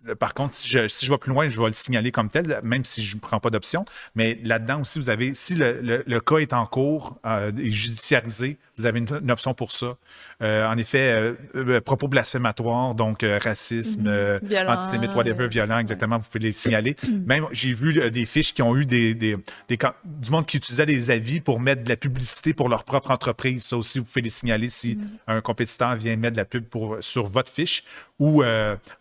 Euh, 0.08 0.14
par 0.14 0.34
contre, 0.34 0.54
si 0.54 0.68
je, 0.68 0.88
si 0.88 1.06
je 1.06 1.10
vais 1.10 1.18
plus 1.18 1.32
loin, 1.32 1.48
je 1.48 1.60
vais 1.60 1.66
le 1.66 1.72
signaler 1.72 2.12
comme 2.12 2.28
tel, 2.28 2.60
même 2.62 2.84
si 2.84 3.02
je 3.02 3.16
ne 3.16 3.20
prends 3.20 3.40
pas 3.40 3.50
d'option. 3.50 3.84
Mais 4.14 4.38
là-dedans 4.44 4.80
aussi, 4.80 4.98
vous 4.98 5.10
avez, 5.10 5.34
si 5.34 5.54
le, 5.54 6.04
le, 6.06 6.20
cas 6.20 6.38
est 6.38 6.52
en 6.52 6.66
cours 6.66 7.18
euh, 7.26 7.52
et 7.58 7.70
judiciarisé, 7.70 8.58
vous 8.78 8.86
avez 8.86 9.00
une, 9.00 9.30
option 9.30 9.54
pour 9.54 9.72
ça. 9.72 9.96
Euh, 10.42 10.66
en 10.66 10.78
effet, 10.78 11.10
euh, 11.10 11.34
euh, 11.56 11.80
propos 11.80 12.08
blasphématoires, 12.08 12.94
donc 12.94 13.24
racisme, 13.42 14.08
mm 14.08 14.38
antisémite, 14.68 15.14
whatever, 15.14 15.48
violent, 15.48 15.78
exactement, 15.78 16.18
vous 16.18 16.24
pouvez 16.24 16.46
les 16.46 16.52
signaler. 16.52 16.96
Même, 17.26 17.46
j'ai 17.52 17.72
vu 17.72 18.10
des 18.10 18.26
fiches 18.26 18.54
qui 18.54 18.62
ont 18.62 18.76
eu 18.76 18.84
des, 18.84 19.14
des, 19.14 19.36
du 19.68 20.30
monde 20.30 20.46
qui 20.46 20.58
utilisait 20.58 20.86
des 20.86 21.10
avis 21.10 21.40
pour 21.40 21.58
mettre 21.58 21.82
de 21.84 21.88
la 21.88 21.96
publicité 21.96 22.52
pour 22.52 22.68
leur 22.68 22.84
propre 22.84 23.10
entreprise. 23.10 23.64
Ça 23.64 23.76
aussi, 23.76 23.98
vous 23.98 24.04
pouvez 24.04 24.22
les 24.22 24.30
signaler 24.30 24.68
si 24.68 24.96
mhm. 24.96 25.08
un 25.26 25.40
compétiteur 25.40 25.96
vient 25.96 26.16
mettre 26.16 26.34
de 26.34 26.38
la 26.38 26.44
pub 26.44 26.64
pour, 26.64 26.98
sur 27.00 27.26
votre 27.26 27.50
fiche 27.50 27.82
ou 28.18 28.42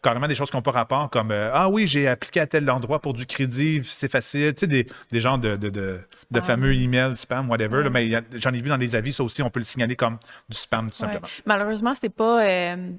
carrément 0.04 0.28
des 0.28 0.36
choses 0.36 0.52
qui 0.52 0.56
n'ont 0.56 0.62
pas 0.62 0.72
rapport 0.72 1.10
comme 1.10 1.32
Ah 1.32 1.70
oui, 1.70 1.88
j'ai 1.88 2.08
appliqué 2.08 2.40
à 2.40 2.48
tel 2.48 2.70
endroit 2.70 3.00
pour 3.00 3.14
du 3.14 3.26
crédit, 3.26 3.82
c'est 3.84 4.12
facile. 4.12 4.54
Tu 4.54 4.62
sais, 4.62 4.68
des, 4.68 4.88
des 5.12 5.22
genres 5.22 5.40
de, 5.40 5.56
de, 5.56 5.70
de, 5.70 6.40
fameux 6.40 6.74
emails, 6.76 7.18
spam, 7.18 7.50
whatever. 7.50 7.90
mais 7.90 8.10
j'en 8.36 8.54
ai 8.54 8.62
vu 8.62 8.70
dans 8.70 8.78
les 8.78 8.96
avis, 8.96 9.14
ça 9.14 9.24
aussi, 9.24 9.42
on 9.42 9.50
peut 9.50 9.60
le 9.60 9.66
signaler 9.68 9.96
comme 9.96 10.18
du 10.50 10.58
spam, 10.58 10.90
tout 10.90 10.98
simplement. 10.98 11.28
Malheureusement, 11.46 11.94
c'est 12.00 12.10
pas 12.10 12.44
euh, 12.44 12.92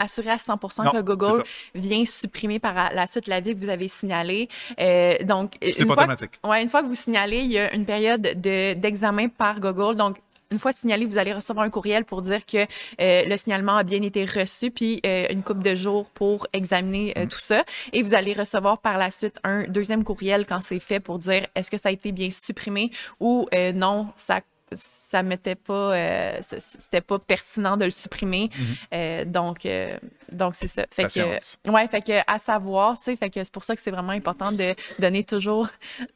assuré 0.00 0.30
à 0.30 0.36
100% 0.36 0.92
que 0.92 1.00
Google 1.02 1.42
vient 1.74 2.04
supprimer 2.04 2.58
par 2.58 2.92
la 2.92 3.06
suite 3.06 3.26
l'avis 3.26 3.54
que 3.54 3.60
vous 3.60 3.70
avez 3.70 3.88
signalé. 3.88 4.48
Euh, 4.80 5.14
donc, 5.22 5.54
c'est 5.62 5.84
pas 5.84 5.92
automatique. 5.94 6.40
Ouais, 6.44 6.62
une 6.62 6.68
fois 6.68 6.82
que 6.82 6.88
vous 6.88 6.94
signalez, 6.94 7.38
il 7.40 7.52
y 7.52 7.58
a 7.58 7.74
une 7.74 7.84
période 7.86 8.22
d'examen 8.22 9.28
par 9.28 9.60
Google. 9.60 9.96
Donc, 9.96 10.18
une 10.50 10.58
fois 10.58 10.72
signalé, 10.72 11.04
vous 11.04 11.18
allez 11.18 11.34
recevoir 11.34 11.66
un 11.66 11.68
courriel 11.68 12.06
pour 12.06 12.22
dire 12.22 12.46
que 12.46 12.56
euh, 12.56 13.24
le 13.26 13.36
signalement 13.36 13.76
a 13.76 13.82
bien 13.82 14.00
été 14.00 14.24
reçu, 14.24 14.70
puis 14.70 15.02
une 15.04 15.42
couple 15.42 15.62
de 15.62 15.74
jours 15.74 16.06
pour 16.14 16.46
examiner 16.54 17.12
mm. 17.14 17.28
tout 17.28 17.38
ça. 17.38 17.64
Et 17.92 18.02
vous 18.02 18.14
allez 18.14 18.32
recevoir 18.32 18.78
par 18.78 18.96
la 18.96 19.10
suite 19.10 19.38
un 19.44 19.64
deuxième 19.64 20.04
courriel 20.04 20.46
quand 20.46 20.62
c'est 20.62 20.80
fait 20.80 21.00
pour 21.00 21.18
dire 21.18 21.46
est-ce 21.54 21.70
que 21.70 21.76
ça 21.76 21.90
a 21.90 21.92
été 21.92 22.12
bien 22.12 22.30
supprimé 22.30 22.90
ou 23.20 23.46
non, 23.74 24.08
ça 24.16 24.40
ça 24.74 25.22
mettait 25.22 25.54
pas, 25.54 25.94
euh, 25.94 26.38
c'était 26.40 27.00
pas 27.00 27.18
pertinent 27.18 27.76
de 27.76 27.86
le 27.86 27.90
supprimer. 27.90 28.50
Mhm. 28.56 28.76
Euh, 28.94 29.24
donc, 29.24 29.66
euh, 29.66 29.96
donc 30.32 30.54
c'est 30.54 30.66
ça. 30.66 30.84
Fait 30.90 31.04
Patience. 31.04 31.58
que, 31.64 31.70
ouais, 31.70 31.88
fait 31.88 32.02
que 32.02 32.20
à 32.26 32.38
savoir, 32.38 32.98
tu 32.98 33.04
sais, 33.04 33.16
fait 33.16 33.30
que 33.30 33.42
c'est 33.42 33.52
pour 33.52 33.64
ça 33.64 33.74
que 33.74 33.82
c'est 33.82 33.90
vraiment 33.90 34.12
important 34.12 34.52
de 34.52 34.74
donner 34.98 35.24
toujours, 35.24 35.68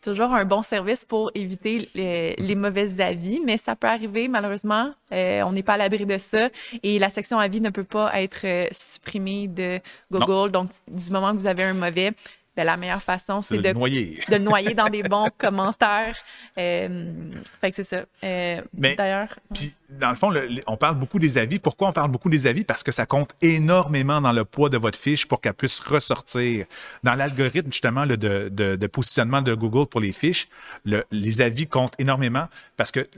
toujours 0.03 0.33
un 0.33 0.45
bon 0.45 0.63
service 0.63 1.05
pour 1.05 1.31
éviter 1.35 1.89
les, 1.95 2.35
les 2.37 2.55
mauvais 2.55 3.01
avis. 3.01 3.41
Mais 3.45 3.57
ça 3.57 3.77
peut 3.77 3.89
arriver, 3.89 4.29
malheureusement, 4.29 4.91
euh, 5.13 5.43
on 5.43 5.53
n'est 5.53 5.63
pas 5.63 5.75
à 5.75 5.79
l'abri 5.79 6.07
de 6.07 6.19
ça. 6.19 6.49
Et 6.83 6.99
la 6.99 7.11
section 7.11 7.39
avis 7.39 7.61
ne 7.61 7.71
peut 7.71 7.85
pas 7.85 8.21
être 8.21 8.47
supprimée 8.73 9.49
de 9.49 9.81
Google. 10.11 10.51
Donc, 10.53 10.71
du 10.89 11.11
moment 11.11 11.33
que 11.33 11.37
vous 11.37 11.47
avez 11.47 11.65
un 11.65 11.75
mauvais, 11.75 12.13
ben, 12.57 12.65
la 12.65 12.77
meilleure 12.77 13.03
façon, 13.03 13.41
c'est 13.41 13.57
de 13.59 13.63
de 13.63 13.73
noyer. 13.73 14.21
de 14.29 14.37
noyer 14.37 14.75
dans 14.75 14.89
des 14.91 15.03
bons 15.03 15.29
commentaires. 15.39 16.17
Euh, 16.59 17.13
fait 17.61 17.71
que 17.71 17.77
c'est 17.77 17.85
ça. 17.85 18.05
Euh, 18.25 18.61
D'ailleurs, 18.75 19.39
Puis, 19.55 19.75
dans 19.89 20.11
le 20.11 20.17
fond, 20.17 20.29
le- 20.31 20.47
le- 20.47 20.63
on 20.67 20.77
parle 20.77 20.97
beaucoup 20.99 21.19
des 21.19 21.39
avis. 21.39 21.59
Pourquoi 21.59 21.89
on 21.89 21.93
parle 21.93 22.11
beaucoup 22.11 22.29
des 22.29 22.47
avis? 22.47 22.65
Parce 22.65 22.83
que 22.83 22.93
ça 22.93 23.07
compte 23.07 23.31
énormément 23.41 24.21
dans 24.21 24.33
le 24.33 24.45
poids 24.45 24.69
de 24.69 24.77
votre 24.77 24.99
fiche 24.99 25.27
pour 25.27 25.41
qu'elle 25.41 25.55
puisse 25.55 25.81
ressortir. 25.81 26.67
Dans 27.03 27.15
l'algorithme, 27.15 27.73
justement, 27.73 28.07
de, 28.07 28.17
de- 28.17 28.49
de 28.77 28.87
positionnement 28.87 29.41
de 29.43 29.55
Google 29.55 29.87
pour 29.87 30.01
les 30.01 30.13
fiches, 30.13 30.49
le- 30.85 31.05
les 31.11 31.41
avis 31.41 31.67
comptent 31.67 31.95
énormément 31.99 32.49
parce 32.77 32.91
que 32.91 33.09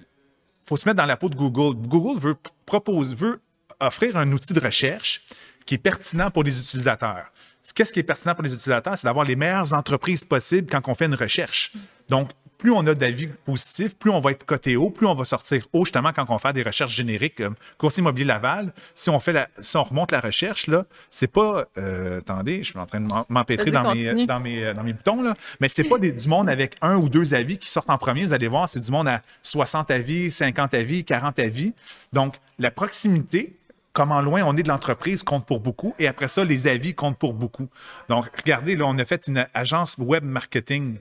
faut 0.64 0.76
se 0.76 0.88
mettre 0.88 0.96
dans 0.98 1.06
la 1.06 1.16
peau 1.16 1.28
de 1.28 1.34
Google. 1.34 1.76
Google 1.88 2.18
veut 2.20 2.36
propose, 2.66 3.14
veut 3.14 3.40
offrir 3.80 4.16
un 4.16 4.30
outil 4.32 4.52
de 4.54 4.60
recherche 4.60 5.20
qui 5.66 5.74
est 5.74 5.78
pertinent 5.78 6.30
pour 6.30 6.44
les 6.44 6.58
utilisateurs. 6.58 7.32
Qu'est-ce 7.72 7.92
qui 7.92 8.00
est 8.00 8.04
pertinent 8.04 8.34
pour 8.34 8.44
les 8.44 8.52
utilisateurs? 8.54 8.98
C'est 8.98 9.06
d'avoir 9.06 9.24
les 9.24 9.36
meilleures 9.36 9.72
entreprises 9.72 10.24
possibles 10.24 10.68
quand 10.70 10.86
on 10.88 10.94
fait 10.94 11.06
une 11.06 11.14
recherche. 11.14 11.72
Donc, 12.08 12.30
plus 12.58 12.70
on 12.70 12.86
a 12.86 12.94
d'avis 12.94 13.26
positifs, 13.44 13.94
plus 13.94 14.10
on 14.10 14.20
va 14.20 14.30
être 14.30 14.44
coté 14.44 14.76
haut, 14.76 14.88
plus 14.88 15.06
on 15.06 15.14
va 15.14 15.24
sortir 15.24 15.60
haut, 15.72 15.84
justement, 15.84 16.12
quand 16.14 16.24
on 16.28 16.38
fait 16.38 16.52
des 16.54 16.62
recherches 16.62 16.94
génériques 16.94 17.36
comme 17.36 17.56
courtier 17.76 18.00
immobilier 18.00 18.24
Laval. 18.24 18.72
Si 18.94 19.10
on 19.10 19.18
fait 19.18 19.32
la, 19.32 19.48
si 19.58 19.76
on 19.76 19.82
remonte 19.84 20.12
la 20.12 20.20
recherche, 20.20 20.66
là, 20.68 20.84
c'est 21.10 21.26
pas, 21.26 21.66
euh, 21.76 22.20
attendez, 22.20 22.58
je 22.62 22.70
suis 22.70 22.78
en 22.78 22.86
train 22.86 23.00
de 23.00 23.08
m'empêtrer 23.28 23.70
dans 23.70 23.94
mes, 23.94 24.24
dans 24.26 24.40
mes, 24.40 24.64
euh, 24.64 24.72
dans 24.72 24.82
mes 24.82 24.92
boutons, 24.94 25.20
là. 25.22 25.34
Mais 25.60 25.68
c'est 25.68 25.84
pas 25.84 25.98
des- 25.98 26.12
du 26.12 26.28
monde 26.28 26.48
avec 26.48 26.76
un 26.80 26.96
ou 26.96 27.08
deux 27.10 27.34
avis 27.34 27.58
qui 27.58 27.68
sortent 27.68 27.90
en 27.90 27.98
premier. 27.98 28.24
Vous 28.24 28.32
allez 28.32 28.48
voir, 28.48 28.66
c'est 28.68 28.80
du 28.80 28.90
monde 28.90 29.08
à 29.08 29.20
60 29.42 29.90
avis, 29.90 30.30
50 30.30 30.72
avis, 30.74 31.04
40 31.04 31.38
avis. 31.40 31.74
Donc, 32.14 32.36
la 32.58 32.70
proximité, 32.70 33.56
comment 33.94 34.20
loin 34.20 34.42
on 34.42 34.54
est 34.56 34.62
de 34.62 34.68
l'entreprise 34.68 35.22
compte 35.22 35.46
pour 35.46 35.60
beaucoup. 35.60 35.94
Et 35.98 36.06
après 36.06 36.28
ça, 36.28 36.44
les 36.44 36.66
avis 36.66 36.94
comptent 36.94 37.18
pour 37.18 37.32
beaucoup. 37.32 37.68
Donc, 38.10 38.26
regardez, 38.36 38.76
là, 38.76 38.84
on 38.86 38.98
a 38.98 39.04
fait 39.06 39.26
une 39.26 39.46
agence 39.54 39.96
web 39.96 40.24
marketing. 40.24 40.98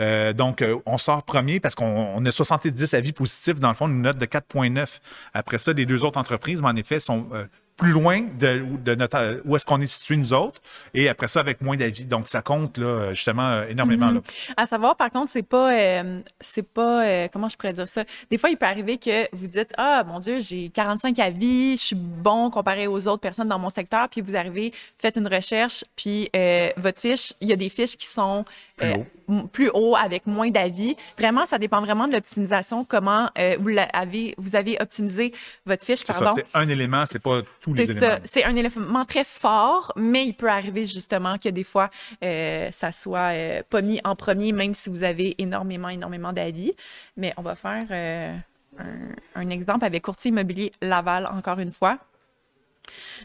Euh, 0.00 0.32
donc, 0.32 0.62
euh, 0.62 0.78
on 0.86 0.98
sort 0.98 1.22
premier 1.22 1.60
parce 1.60 1.74
qu'on 1.74 2.14
on 2.16 2.24
a 2.24 2.32
70 2.32 2.94
avis 2.94 3.12
positifs, 3.12 3.60
dans 3.60 3.68
le 3.68 3.74
fond, 3.74 3.86
une 3.86 4.02
note 4.02 4.18
de 4.18 4.26
4,9. 4.26 4.98
Après 5.34 5.58
ça, 5.58 5.72
les 5.72 5.86
deux 5.86 6.02
autres 6.04 6.18
entreprises, 6.18 6.62
mais 6.62 6.68
en 6.68 6.76
effet, 6.76 6.98
sont 6.98 7.28
euh, 7.32 7.44
plus 7.80 7.92
loin 7.92 8.20
de, 8.38 8.62
de 8.84 8.94
notre, 8.94 9.40
où 9.46 9.56
est-ce 9.56 9.64
qu'on 9.64 9.80
est 9.80 9.86
situé 9.86 10.14
nous 10.14 10.34
autres. 10.34 10.60
Et 10.92 11.08
après 11.08 11.28
ça, 11.28 11.40
avec 11.40 11.62
moins 11.62 11.78
d'avis. 11.78 12.04
Donc, 12.04 12.28
ça 12.28 12.42
compte, 12.42 12.76
là, 12.76 13.14
justement, 13.14 13.62
énormément. 13.62 14.10
là. 14.10 14.20
à 14.58 14.66
savoir, 14.66 14.96
par 14.96 15.10
contre, 15.10 15.30
c'est 15.30 15.42
pas, 15.42 15.72
euh, 15.72 16.20
c'est 16.40 16.62
pas, 16.62 17.06
euh, 17.06 17.28
comment 17.32 17.48
je 17.48 17.56
pourrais 17.56 17.72
dire 17.72 17.88
ça? 17.88 18.04
Des 18.30 18.36
fois, 18.36 18.50
il 18.50 18.58
peut 18.58 18.66
arriver 18.66 18.98
que 18.98 19.34
vous 19.34 19.46
dites, 19.46 19.72
ah, 19.78 20.04
mon 20.06 20.20
Dieu, 20.20 20.40
j'ai 20.40 20.68
45 20.68 21.18
avis, 21.20 21.78
je 21.78 21.82
suis 21.82 21.96
bon 21.96 22.50
comparé 22.50 22.86
aux 22.86 23.08
autres 23.08 23.22
personnes 23.22 23.48
dans 23.48 23.58
mon 23.58 23.70
secteur, 23.70 24.10
puis 24.10 24.20
vous 24.20 24.36
arrivez, 24.36 24.74
faites 24.98 25.16
une 25.16 25.26
recherche, 25.26 25.82
puis 25.96 26.28
euh, 26.36 26.68
votre 26.76 27.00
fiche, 27.00 27.32
il 27.40 27.48
y 27.48 27.52
a 27.54 27.56
des 27.56 27.70
fiches 27.70 27.96
qui 27.96 28.06
sont 28.06 28.44
Plus 28.76 28.92
haut. 28.92 29.06
Plus 29.52 29.70
haut 29.72 29.96
avec 29.96 30.26
moins 30.26 30.50
d'avis. 30.50 30.96
Vraiment, 31.18 31.46
ça 31.46 31.58
dépend 31.58 31.80
vraiment 31.80 32.06
de 32.08 32.12
l'optimisation, 32.12 32.84
comment 32.84 33.28
euh, 33.38 33.56
vous, 33.58 34.56
avez 34.56 34.76
optimisé 34.80 35.32
votre 35.66 35.84
fiche, 35.84 36.04
pardon. 36.04 36.34
c'est 36.36 36.46
un 36.54 36.68
élément, 36.68 37.06
c'est 37.06 37.22
pas 37.22 37.42
tous 37.60 37.74
les 37.74 37.90
éléments. 37.90 38.18
C'est 38.24 38.44
un 38.44 38.56
élément 38.56 39.04
très 39.04 39.24
fort, 39.24 39.92
mais 39.96 40.26
il 40.26 40.34
peut 40.34 40.48
arriver 40.48 40.86
justement 40.86 41.38
que 41.38 41.48
des 41.48 41.64
fois, 41.64 41.90
euh, 42.24 42.70
ça 42.70 42.92
soit 42.92 43.32
euh, 43.32 43.62
pas 43.68 43.82
mis 43.82 44.00
en 44.04 44.14
premier, 44.14 44.52
même 44.52 44.74
si 44.74 44.90
vous 44.90 45.02
avez 45.02 45.34
énormément, 45.38 45.88
énormément 45.88 46.32
d'avis. 46.32 46.72
Mais 47.16 47.32
on 47.36 47.42
va 47.42 47.54
faire 47.54 47.82
euh, 47.90 48.36
un, 48.78 49.40
un 49.40 49.50
exemple 49.50 49.84
avec 49.84 50.04
courtier 50.04 50.30
immobilier 50.30 50.72
Laval, 50.80 51.26
encore 51.26 51.58
une 51.58 51.72
fois. 51.72 51.98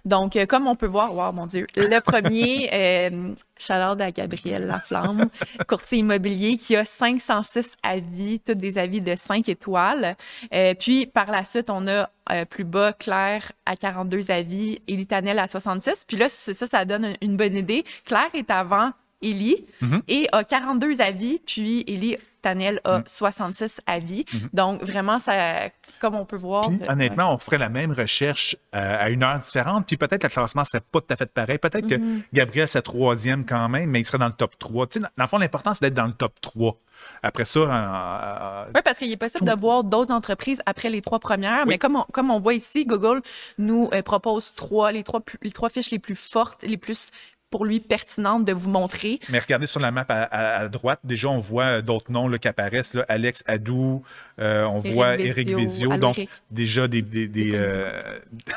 Donc, 0.05 0.35
euh, 0.35 0.45
comme 0.45 0.67
on 0.67 0.75
peut 0.75 0.85
voir, 0.87 1.13
wow, 1.15 1.31
mon 1.31 1.47
Dieu, 1.47 1.67
le 1.75 1.99
premier, 1.99 2.69
euh, 2.73 3.33
shout-out 3.57 3.99
à 4.01 4.11
Gabriel 4.11 4.67
Laflamme, 4.67 5.29
courtier 5.67 5.99
immobilier 5.99 6.57
qui 6.57 6.75
a 6.75 6.85
506 6.85 7.77
avis, 7.83 8.39
tous 8.39 8.53
des 8.53 8.77
avis 8.77 9.01
de 9.01 9.15
5 9.15 9.47
étoiles. 9.49 10.15
Euh, 10.53 10.73
puis, 10.73 11.05
par 11.05 11.31
la 11.31 11.43
suite, 11.45 11.69
on 11.69 11.87
a 11.87 12.09
euh, 12.31 12.45
plus 12.45 12.63
bas 12.63 12.93
Claire 12.93 13.51
à 13.65 13.75
42 13.75 14.31
avis, 14.31 14.81
Élie 14.87 15.05
Tanel 15.07 15.39
à 15.39 15.47
66. 15.47 16.05
Puis 16.07 16.17
là, 16.17 16.27
ça, 16.29 16.53
ça 16.53 16.85
donne 16.85 17.13
une- 17.21 17.37
bonne 17.37 17.55
idée. 17.55 17.83
Claire 18.05 18.29
est 18.33 18.49
avant 18.49 18.91
Élie 19.21 19.65
et 20.07 20.27
a 20.31 20.43
42 20.43 21.01
avis, 21.01 21.39
puis 21.45 21.83
Élie 21.87 22.17
Tanel 22.45 22.79
a 22.83 23.01
66 23.07 23.81
avis. 23.87 24.23
Donc, 24.53 24.83
vraiment, 24.83 25.17
ça, 25.17 25.69
comme 25.99 26.13
on 26.13 26.25
peut 26.25 26.37
voir... 26.37 26.67
Puis, 26.67 26.77
de- 26.77 26.87
honnêtement, 26.87 27.33
on 27.33 27.37
ferait 27.39 27.57
la 27.57 27.69
même 27.69 27.91
recherche 27.91 28.55
euh, 28.75 28.97
à 29.05 29.09
une 29.09 29.23
heure 29.23 29.39
différente, 29.39 29.87
puis 29.87 29.97
peut-être 29.97 30.21
le 30.23 30.29
classement 30.29 30.63
serait 30.63 30.81
pas 30.91 31.01
tout 31.01 31.07
à 31.11 31.15
fait 31.15 31.25
pareil. 31.25 31.57
Peut-être 31.57 31.87
que 31.87 31.95
Gabriel 32.33 32.67
serait 32.67 32.83
troisième 32.83 33.45
quand 33.45 33.67
même, 33.67 33.89
mais 33.89 33.99
il 34.01 34.05
serait 34.05 34.19
dans 34.19 34.27
le 34.27 34.33
top 34.33 34.57
3. 34.59 34.85
Tu 34.87 34.99
sais, 34.99 35.05
dans 35.17 35.23
le 35.23 35.27
fond, 35.27 35.37
l'important, 35.39 35.73
c'est 35.73 35.81
d'être 35.81 35.95
dans 35.95 36.05
le 36.05 36.13
top 36.13 36.39
3. 36.39 36.75
Après 37.23 37.45
ça, 37.45 37.59
en- 37.61 38.71
Oui, 38.73 38.81
parce 38.83 38.99
qu'il 38.99 39.11
est 39.11 39.17
possible 39.17 39.45
de 39.45 39.59
voir 39.59 39.83
d'autres 39.83 40.11
entreprises 40.11 40.61
après 40.65 40.89
les 40.89 41.01
trois 41.01 41.19
premières, 41.19 41.65
mais 41.65 41.77
comme 41.77 41.95
on, 41.97 42.03
comme 42.13 42.31
on 42.31 42.39
voit 42.39 42.53
ici, 42.53 42.85
Google 42.85 43.21
nous 43.57 43.89
euh, 43.93 44.01
propose 44.01 44.53
trois, 44.55 44.91
les 44.91 45.03
trois, 45.03 45.21
les 45.41 45.51
trois 45.51 45.69
fiches 45.69 45.91
les 45.91 45.99
plus 45.99 46.15
fortes, 46.15 46.61
les 46.63 46.77
plus 46.77 47.09
pour 47.55 47.63
lui 47.63 47.79
pertinentes 47.79 48.43
de 48.43 48.51
vous 48.51 48.69
montrer. 48.69 49.17
mais 49.29 49.39
regardez 49.39 49.65
sur 49.65 49.79
la 49.79 49.89
map 49.89 50.05
à, 50.09 50.23
à- 50.23 50.55
à 50.63 50.67
droite, 50.67 50.99
déjà, 51.05 51.29
on 51.29 51.37
voit 51.37 51.81
d'autres 51.81 52.11
noms 52.11 52.27
là, 52.27 52.37
qui 52.37 52.49
apparaissent. 52.49 52.93
là. 52.95 53.05
Alex 53.07 53.43
Adou, 53.47 54.03
euh, 54.41 54.65
on 54.65 54.81
Éric 54.81 54.93
voit. 54.93 55.17
Eric 55.17 55.55
Vézio. 55.55 55.95
Donc, 55.97 56.19
déjà 56.51 56.89
des, 56.89 57.01
des, 57.01 57.29
des, 57.29 57.51
euh, 57.53 57.97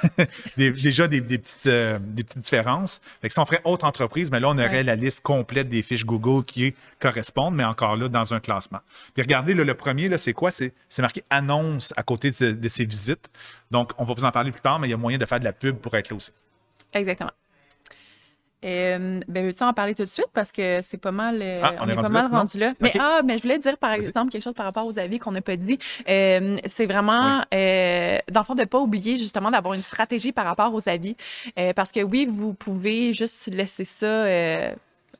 des- 0.56 0.72
déjà 0.72 1.06
des, 1.06 1.20
petites, 1.20 1.66
euh, 1.66 2.00
des 2.00 2.24
petites 2.24 2.42
différences. 2.42 3.00
Fait 3.22 3.28
que 3.28 3.34
si 3.34 3.38
on 3.38 3.44
ferait 3.46 3.60
autre 3.62 3.84
entreprise, 3.86 4.32
mais 4.32 4.40
là, 4.40 4.48
on 4.48 4.58
aurait 4.58 4.68
Ouais. 4.68 4.82
la 4.82 4.96
liste 4.96 5.20
complète 5.20 5.68
des 5.68 5.82
fiches 5.82 6.04
Google 6.04 6.44
qui 6.44 6.74
correspondent, 6.98 7.54
mais 7.54 7.64
encore 7.64 7.96
là, 7.96 8.08
dans 8.08 8.34
un 8.34 8.40
classement. 8.40 8.80
Puis 9.14 9.22
regardez, 9.22 9.54
là, 9.54 9.62
le 9.62 9.74
premier, 9.74 10.10
c'est 10.18 10.32
quoi? 10.32 10.50
C'est 10.50 10.72
c'est 10.88 11.02
marqué 11.02 11.22
annonce 11.30 11.94
à 11.96 12.02
côté 12.02 12.32
de, 12.32 12.50
de 12.50 12.68
ces 12.68 12.84
visites. 12.84 13.30
Donc, 13.70 13.92
on 13.98 14.02
va 14.04 14.12
vous 14.14 14.24
en 14.24 14.32
parler 14.32 14.50
plus 14.50 14.60
tard, 14.60 14.80
mais 14.80 14.88
il 14.88 14.90
y 14.90 14.94
a 14.94 14.96
moyen 14.96 15.18
de 15.18 15.24
faire 15.26 15.38
de 15.38 15.44
la 15.44 15.52
pub 15.52 15.76
pour 15.76 15.94
être 15.94 16.10
là 16.10 16.16
aussi. 16.16 16.32
Exactement. 16.92 17.30
Euh, 18.64 19.20
ben, 19.28 19.46
veux-tu 19.46 19.62
en 19.62 19.72
parler 19.72 19.94
tout 19.94 20.04
de 20.04 20.08
suite? 20.08 20.28
Parce 20.32 20.50
que 20.50 20.80
c'est 20.82 20.98
pas 20.98 21.12
mal, 21.12 21.38
euh, 21.40 21.60
Ah, 21.62 21.74
on 21.80 21.84
on, 21.84 21.88
est 21.88 21.92
est, 21.92 21.96
pas 21.96 22.08
mal 22.08 22.30
là, 22.30 22.38
rendu 22.38 22.58
là. 22.58 22.72
Mais, 22.80 22.92
ah, 22.98 23.20
mais 23.24 23.36
je 23.36 23.42
voulais 23.42 23.58
dire, 23.58 23.78
par 23.78 23.92
exemple, 23.92 24.32
quelque 24.32 24.42
chose 24.42 24.54
par 24.54 24.66
rapport 24.66 24.86
aux 24.86 24.98
avis 24.98 25.18
qu'on 25.18 25.32
n'a 25.32 25.40
pas 25.42 25.56
dit. 25.56 25.78
Euh, 26.08 26.56
c'est 26.66 26.86
vraiment, 26.86 27.40
euh, 27.54 28.18
dans 28.32 28.40
le 28.40 28.44
fond, 28.44 28.54
de 28.54 28.64
pas 28.64 28.78
oublier 28.78 29.16
justement 29.16 29.50
d'avoir 29.50 29.74
une 29.74 29.82
stratégie 29.82 30.32
par 30.32 30.44
rapport 30.44 30.74
aux 30.74 30.88
avis. 30.88 31.16
Euh, 31.58 31.72
parce 31.72 31.92
que 31.92 32.00
oui, 32.00 32.26
vous 32.26 32.52
pouvez 32.54 33.12
juste 33.12 33.46
laisser 33.52 33.84
ça. 33.84 34.06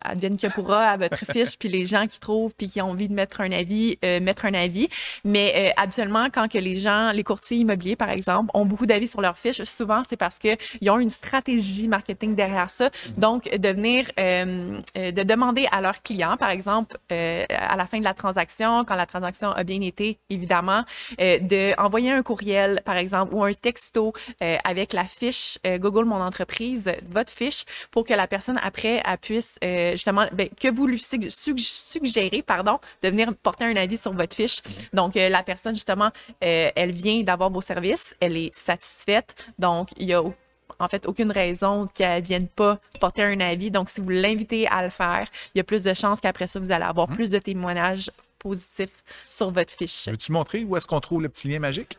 Advienne 0.01 0.36
que 0.36 0.46
pourra 0.49 0.84
à 0.86 0.96
votre 0.96 1.24
fiche, 1.32 1.59
puis 1.59 1.68
les 1.68 1.86
gens 1.86 2.07
qui 2.07 2.18
trouvent 2.18 2.55
puis 2.57 2.68
qui 2.68 2.80
ont 2.80 2.90
envie 2.90 3.09
de 3.09 3.14
mettre 3.14 3.40
un 3.40 3.53
avis, 3.53 3.99
euh, 4.05 4.20
mettre 4.20 4.44
un 4.44 4.55
avis. 4.55 4.88
Mais 5.24 5.53
euh, 5.57 5.82
habituellement, 5.82 6.28
quand 6.32 6.49
que 6.49 6.59
les 6.59 6.74
gens, 6.74 7.12
les 7.12 7.24
courtiers 7.24 7.59
immobiliers, 7.59 7.96
par 7.96 8.11
exemple, 8.11 8.51
ont 8.55 8.64
beaucoup 8.64 8.86
d'avis 8.86 9.09
sur 9.09 9.20
leur 9.20 9.38
fiche, 9.38 9.62
souvent 9.64 10.03
c'est 10.09 10.16
parce 10.16 10.38
que 10.38 10.57
ils 10.80 10.90
ont 10.90 10.99
une 10.99 11.11
stratégie 11.11 11.88
marketing 11.88 12.34
derrière 12.34 12.70
ça. 12.70 12.90
Donc, 13.16 13.49
de 13.55 13.68
venir, 13.68 14.07
euh, 14.18 14.80
euh, 14.96 15.11
de 15.12 15.22
demander 15.22 15.66
à 15.72 15.80
leurs 15.80 16.03
clients, 16.03 16.36
par 16.36 16.51
exemple, 16.51 16.96
euh, 17.12 17.44
à 17.51 17.76
la 17.76 17.86
fin 17.86 17.99
de 17.99 18.05
la 18.05 18.14
transaction, 18.14 18.84
quand 18.84 18.96
la 18.96 19.07
transaction 19.07 19.51
a 19.53 19.64
bien 19.64 19.80
été, 19.80 20.18
évidemment, 20.30 20.84
euh, 21.20 21.38
de 21.38 21.74
envoyer 21.80 22.12
un 22.12 22.22
courriel, 22.22 22.82
par 22.84 22.96
exemple, 22.96 23.34
ou 23.34 23.44
un 23.44 23.55
texto 23.55 24.12
euh, 24.42 24.57
avec 24.64 24.92
la 24.92 25.05
fiche 25.05 25.59
euh, 25.66 25.78
Google 25.78 26.05
Mon 26.05 26.20
Entreprise, 26.20 26.90
votre 27.09 27.32
fiche, 27.32 27.64
pour 27.90 28.05
que 28.05 28.14
la 28.14 28.26
personne 28.26 28.59
après 28.62 29.03
elle 29.05 29.18
puisse 29.18 29.59
euh, 29.89 29.93
justement 29.93 30.26
ben, 30.32 30.49
que 30.61 30.68
vous 30.68 30.86
lui 30.86 30.99
sug- 30.99 31.28
sug- 31.30 31.59
suggérez 31.59 32.43
pardon 32.43 32.78
de 33.03 33.09
venir 33.09 33.34
porter 33.43 33.64
un 33.64 33.76
avis 33.76 33.97
sur 33.97 34.12
votre 34.12 34.34
fiche. 34.34 34.61
Donc 34.93 35.16
euh, 35.16 35.28
la 35.28 35.43
personne 35.43 35.74
justement 35.74 36.11
euh, 36.45 36.70
elle 36.74 36.93
vient 36.93 37.22
d'avoir 37.22 37.51
vos 37.51 37.61
services, 37.61 38.14
elle 38.20 38.36
est 38.36 38.55
satisfaite. 38.55 39.34
Donc 39.59 39.89
il 39.97 40.07
y 40.09 40.14
a 40.14 40.22
en 40.80 40.89
fait 40.89 41.07
aucune 41.07 41.32
raison 41.32 41.86
qu'elle 41.93 42.22
vienne 42.22 42.47
pas 42.47 42.78
porter 43.01 43.24
un 43.24 43.41
avis. 43.41 43.70
Donc 43.70 43.89
si 43.89 44.01
vous 44.01 44.11
l'invitez 44.11 44.68
à 44.68 44.84
le 44.84 44.91
faire, 44.91 45.26
il 45.55 45.59
y 45.59 45.61
a 45.61 45.64
plus 45.64 45.82
de 45.82 45.93
chances 45.95 46.20
qu'après 46.20 46.47
ça 46.47 46.61
vous 46.61 46.70
allez 46.70 46.84
avoir 46.84 47.09
plus 47.09 47.30
de 47.30 47.39
témoignages 47.39 48.11
positifs 48.39 49.03
sur 49.28 49.51
votre 49.51 49.72
fiche. 49.72 50.07
Veux-tu 50.09 50.30
montrer 50.30 50.62
où 50.64 50.76
est-ce 50.76 50.86
qu'on 50.86 51.01
trouve 51.01 51.22
le 51.22 51.28
petit 51.28 51.49
lien 51.49 51.59
magique? 51.59 51.99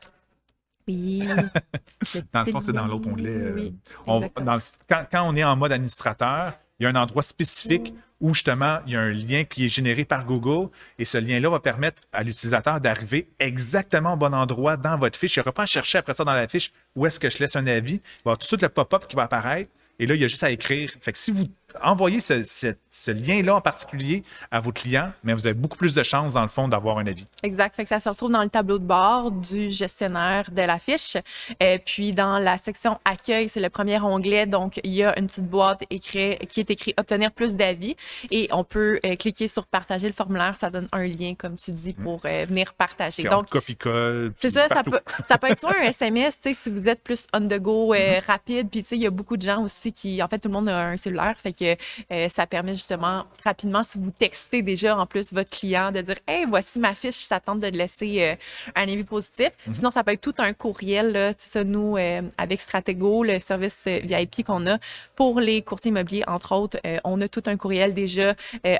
Oui. 0.87 1.19
Dans 2.33 2.43
le 2.45 2.51
fond, 2.51 2.59
c'est 2.59 2.71
dans 2.71 2.87
l'autre 2.87 3.07
onglet. 3.09 3.51
Oui, 3.53 3.75
on- 4.07 4.17
exactement. 4.17 4.45
dans 4.45 4.55
le- 4.55 4.61
quand, 4.87 5.05
quand 5.11 5.23
on 5.29 5.35
est 5.35 5.43
en 5.43 5.55
mode 5.55 5.71
administrateur, 5.71 6.53
il 6.79 6.83
y 6.83 6.85
a 6.85 6.89
un 6.89 6.95
endroit 6.95 7.23
spécifique 7.23 7.93
où 8.21 8.33
justement 8.33 8.79
il 8.85 8.93
y 8.93 8.95
a 8.95 9.01
un 9.01 9.11
lien 9.11 9.43
qui 9.43 9.65
est 9.65 9.69
généré 9.69 10.05
par 10.05 10.25
Google 10.25 10.69
et 10.97 11.05
ce 11.05 11.17
lien-là 11.17 11.49
va 11.49 11.59
permettre 11.59 12.01
à 12.11 12.23
l'utilisateur 12.23 12.81
d'arriver 12.81 13.29
exactement 13.39 14.13
au 14.13 14.17
bon 14.17 14.33
endroit 14.33 14.77
dans 14.77 14.97
votre 14.97 15.17
fiche. 15.17 15.35
Il 15.35 15.39
n'y 15.39 15.41
aura 15.41 15.53
pas 15.53 15.63
à 15.63 15.67
chercher 15.67 15.99
après 15.99 16.13
ça 16.13 16.23
dans 16.23 16.33
la 16.33 16.47
fiche 16.47 16.71
où 16.95 17.05
est-ce 17.05 17.19
que 17.19 17.29
je 17.29 17.37
laisse 17.39 17.55
un 17.55 17.67
avis. 17.67 17.93
Il 17.93 17.97
va 17.97 18.01
y 18.01 18.19
avoir 18.25 18.37
tout 18.37 18.43
de 18.43 18.47
suite 18.47 18.61
le 18.61 18.69
pop-up 18.69 19.05
qui 19.07 19.15
va 19.15 19.23
apparaître 19.23 19.71
et 19.99 20.05
là, 20.05 20.15
il 20.15 20.21
y 20.21 20.23
a 20.23 20.27
juste 20.27 20.43
à 20.43 20.49
écrire. 20.49 20.89
Fait 21.01 21.15
si 21.15 21.31
vous 21.31 21.45
envoyez 21.81 22.19
ce, 22.19 22.43
ce 22.91 23.11
lien-là 23.11 23.55
en 23.55 23.61
particulier 23.61 24.23
à 24.51 24.59
vos 24.59 24.71
clients, 24.71 25.11
mais 25.23 25.33
vous 25.33 25.47
avez 25.47 25.53
beaucoup 25.53 25.77
plus 25.77 25.93
de 25.93 26.03
chances, 26.03 26.33
dans 26.33 26.41
le 26.41 26.49
fond, 26.49 26.67
d'avoir 26.67 26.97
un 26.97 27.07
avis. 27.07 27.27
Exact. 27.43 27.75
Fait 27.75 27.83
que 27.83 27.89
ça 27.89 27.99
se 27.99 28.09
retrouve 28.09 28.31
dans 28.31 28.43
le 28.43 28.49
tableau 28.49 28.79
de 28.79 28.83
bord 28.83 29.31
du 29.31 29.71
gestionnaire 29.71 30.49
de 30.51 30.61
la 30.61 30.79
fiche. 30.79 31.15
Et 31.59 31.65
euh, 31.65 31.77
puis, 31.83 32.11
dans 32.11 32.39
la 32.39 32.57
section 32.57 32.99
accueil, 33.05 33.49
c'est 33.49 33.59
le 33.59 33.69
premier 33.69 33.99
onglet. 33.99 34.45
Donc, 34.45 34.79
il 34.83 34.93
y 34.93 35.03
a 35.03 35.17
une 35.19 35.27
petite 35.27 35.47
boîte 35.47 35.83
écrit, 35.89 36.37
qui 36.47 36.59
est 36.59 36.71
écrit 36.71 36.93
obtenir 36.97 37.31
plus 37.31 37.55
d'avis 37.55 37.95
et 38.31 38.47
on 38.51 38.63
peut 38.63 38.99
euh, 39.05 39.15
cliquer 39.15 39.47
sur 39.47 39.65
partager 39.65 40.07
le 40.07 40.13
formulaire. 40.13 40.55
Ça 40.55 40.69
donne 40.69 40.87
un 40.91 41.05
lien, 41.05 41.35
comme 41.35 41.55
tu 41.55 41.71
dis, 41.71 41.95
hmm. 41.97 42.03
pour 42.03 42.21
euh, 42.25 42.45
venir 42.47 42.73
partager. 42.73 43.23
Donc, 43.23 43.49
copie-colle. 43.49 44.33
C'est 44.35 44.51
ça, 44.51 44.67
ça 44.67 44.83
peut, 44.83 44.99
ça 45.27 45.37
peut, 45.37 45.47
être 45.47 45.59
soit 45.59 45.75
un 45.79 45.83
SMS, 45.83 46.39
si 46.41 46.69
vous 46.69 46.89
êtes 46.89 47.03
plus 47.03 47.27
on 47.33 47.47
the 47.47 47.59
go, 47.59 47.93
hmm. 47.93 48.19
rapide. 48.27 48.69
Puis, 48.69 48.81
tu 48.81 48.89
sais, 48.89 48.95
il 48.95 49.01
y 49.01 49.07
a 49.07 49.11
beaucoup 49.11 49.37
de 49.37 49.43
gens 49.43 49.63
aussi 49.63 49.93
qui, 49.93 50.21
en 50.21 50.27
fait, 50.27 50.39
tout 50.39 50.49
le 50.49 50.53
monde 50.53 50.67
a 50.67 50.87
un 50.87 50.97
cellulaire. 50.97 51.35
Fait 51.37 51.53
que 51.59 52.29
ça 52.29 52.47
permet 52.47 52.73
justement 52.73 53.25
rapidement, 53.43 53.83
si 53.83 53.97
vous 53.97 54.11
textez 54.11 54.61
déjà 54.61 54.97
en 54.97 55.05
plus 55.05 55.33
votre 55.33 55.49
client, 55.49 55.91
de 55.91 56.01
dire 56.01 56.15
Hey, 56.27 56.45
voici 56.45 56.79
ma 56.79 56.95
fiche, 56.95 57.15
ça 57.15 57.39
tente 57.39 57.59
de 57.59 57.67
laisser 57.67 58.21
euh, 58.21 58.35
un 58.75 58.83
avis 58.83 59.03
positif. 59.03 59.49
Mhm. 59.67 59.73
Sinon, 59.73 59.91
ça 59.91 60.03
peut 60.03 60.13
être 60.13 60.21
tout 60.21 60.35
un 60.39 60.53
courriel. 60.53 61.11
Là, 61.11 61.33
ça, 61.37 61.63
nous, 61.63 61.97
euh, 61.97 62.21
avec 62.37 62.61
Stratego, 62.61 63.23
le 63.23 63.39
service 63.39 63.85
euh, 63.87 63.99
VIP 64.03 64.45
qu'on 64.45 64.65
a 64.67 64.77
pour 65.15 65.39
les 65.39 65.61
courtiers 65.61 65.89
immobiliers, 65.89 66.23
entre 66.27 66.53
autres, 66.53 66.77
on 67.03 67.19
a 67.21 67.27
tout 67.27 67.43
un 67.45 67.57
courriel 67.57 67.93
déjà 67.93 68.33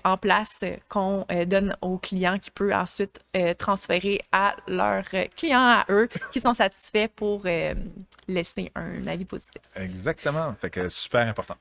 en 0.04 0.18
place 0.18 0.64
qu'on 0.88 1.26
donne 1.48 1.76
aux 1.82 1.98
clients 1.98 2.40
qui 2.40 2.52
peut 2.52 2.74
ensuite 2.74 3.20
transférer 3.58 4.22
à 4.32 4.56
leurs 4.68 5.04
clients, 5.36 5.60
à 5.60 5.86
eux, 5.90 6.08
qui 6.32 6.40
sont 6.40 6.54
satisfaits 6.54 7.08
pour 7.16 7.44
laisser 8.28 8.72
un 8.76 9.06
avis 9.08 9.26
positif. 9.26 9.62
Exactement. 9.76 10.54
Fait 10.54 10.70
que 10.70 10.88
super 10.90 11.28
important. 11.28 11.56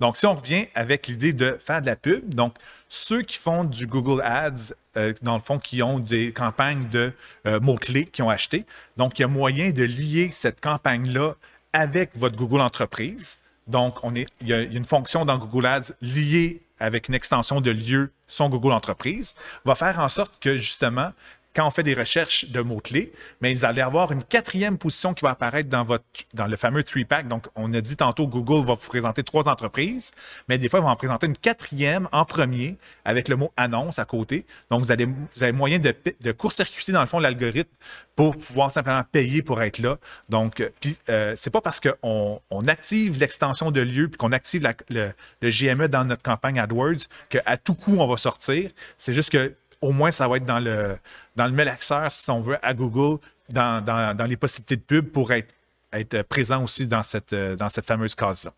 Donc, 0.00 0.16
si 0.16 0.26
on 0.26 0.34
revient 0.34 0.66
avec 0.74 1.06
l'idée 1.06 1.32
de 1.32 1.58
faire 1.64 1.80
de 1.80 1.86
la 1.86 1.96
pub, 1.96 2.34
donc 2.34 2.54
ceux 2.88 3.22
qui 3.22 3.38
font 3.38 3.64
du 3.64 3.86
Google 3.86 4.22
Ads, 4.22 4.74
euh, 4.96 5.12
dans 5.22 5.34
le 5.34 5.40
fond, 5.40 5.58
qui 5.58 5.82
ont 5.82 5.98
des 5.98 6.32
campagnes 6.32 6.88
de 6.90 7.12
euh, 7.46 7.60
mots-clés 7.60 8.06
qui 8.06 8.22
ont 8.22 8.30
acheté, 8.30 8.64
donc 8.96 9.18
il 9.18 9.22
y 9.22 9.24
a 9.24 9.28
moyen 9.28 9.70
de 9.70 9.82
lier 9.82 10.30
cette 10.30 10.60
campagne-là 10.60 11.34
avec 11.72 12.10
votre 12.16 12.36
Google 12.36 12.60
Entreprise. 12.60 13.38
Donc, 13.66 14.04
on 14.04 14.14
il, 14.14 14.26
y 14.42 14.52
a, 14.52 14.60
une 14.60 14.84
fonction 14.84 15.24
dans 15.24 15.38
Google 15.38 15.66
Ads 15.66 15.92
liée 16.00 16.60
avec 16.78 17.08
une 17.08 17.14
extension 17.14 17.60
de 17.60 17.70
lieu 17.70 18.10
son 18.26 18.48
Google 18.48 18.72
Entreprise, 18.72 19.34
va 19.64 19.74
faire 19.74 20.00
en 20.00 20.08
sorte 20.08 20.38
que 20.40 20.56
justement, 20.56 21.12
quand 21.54 21.66
on 21.66 21.70
fait 21.70 21.82
des 21.82 21.94
recherches 21.94 22.50
de 22.50 22.60
mots-clés, 22.60 23.12
mais 23.40 23.54
vous 23.54 23.64
allez 23.64 23.80
avoir 23.80 24.12
une 24.12 24.24
quatrième 24.24 24.76
position 24.76 25.14
qui 25.14 25.24
va 25.24 25.30
apparaître 25.30 25.68
dans, 25.68 26.46
le 26.46 26.56
fameux 26.56 26.82
three-pack. 26.82 27.28
Donc, 27.28 27.46
on 27.54 27.72
a 27.72 27.80
dit 27.80 27.96
tantôt, 27.96 28.26
Google 28.26 28.66
va 28.66 28.74
vous 28.74 28.88
présenter 28.88 29.22
trois 29.22 29.48
entreprises, 29.48 30.10
mais 30.48 30.58
des 30.58 30.68
fois, 30.68 30.80
il 30.80 30.84
va 30.84 30.90
en 30.90 30.96
présenter 30.96 31.26
une 31.26 31.36
quatrième 31.36 32.08
en 32.12 32.24
premier 32.24 32.76
avec 33.04 33.28
le 33.28 33.36
mot 33.36 33.52
annonce 33.56 33.98
à 33.98 34.04
côté. 34.04 34.46
Donc, 34.70 34.80
vous, 34.80 34.90
allez, 34.90 35.06
vous 35.06 35.42
avez 35.42 35.52
moyen 35.52 35.78
de, 35.78 35.94
de 36.20 36.32
court-circuiter, 36.32 36.92
dans 36.92 37.00
le 37.00 37.06
fond, 37.06 37.18
l'algorithme 37.18 37.70
pour 38.16 38.36
pouvoir 38.36 38.70
simplement 38.70 39.02
payer 39.10 39.42
pour 39.42 39.62
être 39.62 39.78
là. 39.78 39.98
Donc, 40.28 40.60
euh, 40.60 40.70
puis, 40.80 40.96
euh, 41.08 41.34
c'est 41.36 41.50
pas 41.50 41.60
parce 41.60 41.80
qu'on 41.80 42.40
on 42.50 42.68
active 42.68 43.18
l'extension 43.18 43.70
de 43.70 43.80
lieu 43.80 44.08
puis 44.08 44.18
qu'on 44.18 44.32
active 44.32 44.68
le, 44.88 45.10
le 45.40 45.50
GME 45.50 45.88
dans 45.88 46.04
notre 46.04 46.22
campagne 46.22 46.58
AdWords 46.58 47.06
qu'à 47.28 47.56
tout 47.56 47.74
coup, 47.74 47.96
on 47.98 48.06
va 48.06 48.16
sortir. 48.16 48.70
C'est 48.98 49.14
juste 49.14 49.30
que 49.30 49.54
au 49.84 49.92
moins, 49.92 50.10
ça 50.10 50.26
va 50.26 50.38
être 50.38 50.44
dans 50.44 50.60
le, 50.60 50.96
dans 51.36 51.46
le 51.46 52.10
si 52.10 52.30
on 52.30 52.40
veut, 52.40 52.58
à 52.62 52.74
Google, 52.74 53.18
dans, 53.50 54.26
les 54.26 54.36
possibilités 54.36 54.76
de 54.76 54.82
pub 54.82 55.10
pour 55.10 55.32
être, 55.32 55.54
être 55.92 56.22
présent 56.22 56.62
aussi 56.64 56.86
dans 56.86 57.02
cette, 57.02 57.34
dans 57.34 57.68
cette 57.68 57.86
fameuse 57.86 58.14
case-là. 58.14 58.52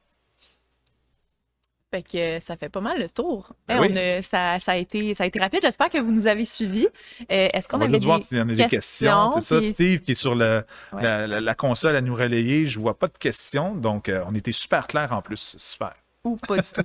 Fait 1.93 2.03
que 2.03 2.45
ça 2.45 2.57
fait 2.57 2.69
pas 2.69 2.81
mal 2.81 2.99
le 3.01 3.09
tour. 3.09 3.53
Ben 3.69 4.21
ça, 4.23 4.59
a 4.67 4.77
été, 4.77 5.15
ça 5.15 5.25
a 5.25 5.27
été 5.27 5.39
rapide. 5.39 5.61
J'espère 5.63 5.89
que 5.89 5.99
vous 5.99 6.11
nous 6.11 6.27
avez 6.27 6.45
suivis. 6.45 6.89
Euh, 7.21 7.49
est-ce 7.53 7.69
qu'on 7.69 7.81
avait 7.81 7.99
des, 7.99 8.07
voir 8.07 8.23
s'il 8.23 8.39
y 8.39 8.41
en 8.41 8.49
a 8.49 8.55
des 8.55 8.67
questions? 8.67 9.41
C'est 9.41 9.61
ça, 9.61 9.73
Steve 9.73 10.01
qui 10.01 10.13
est 10.13 10.17
sur 10.17 10.35
la, 10.35 10.65
console 11.57 11.95
à 11.95 12.01
nous 12.01 12.15
relayer. 12.15 12.67
Je 12.67 12.81
vois 12.81 12.99
pas 12.99 13.07
de 13.07 13.17
questions. 13.19 13.75
Donc, 13.75 14.09
euh, 14.09 14.25
on 14.27 14.35
était 14.35 14.53
super 14.53 14.89
clair 14.89 15.13
en 15.13 15.23
plus. 15.23 15.57
Super 15.59 15.95
ou 16.31 16.37
pas 16.37 16.57
du 16.57 16.69
tout. 16.73 16.83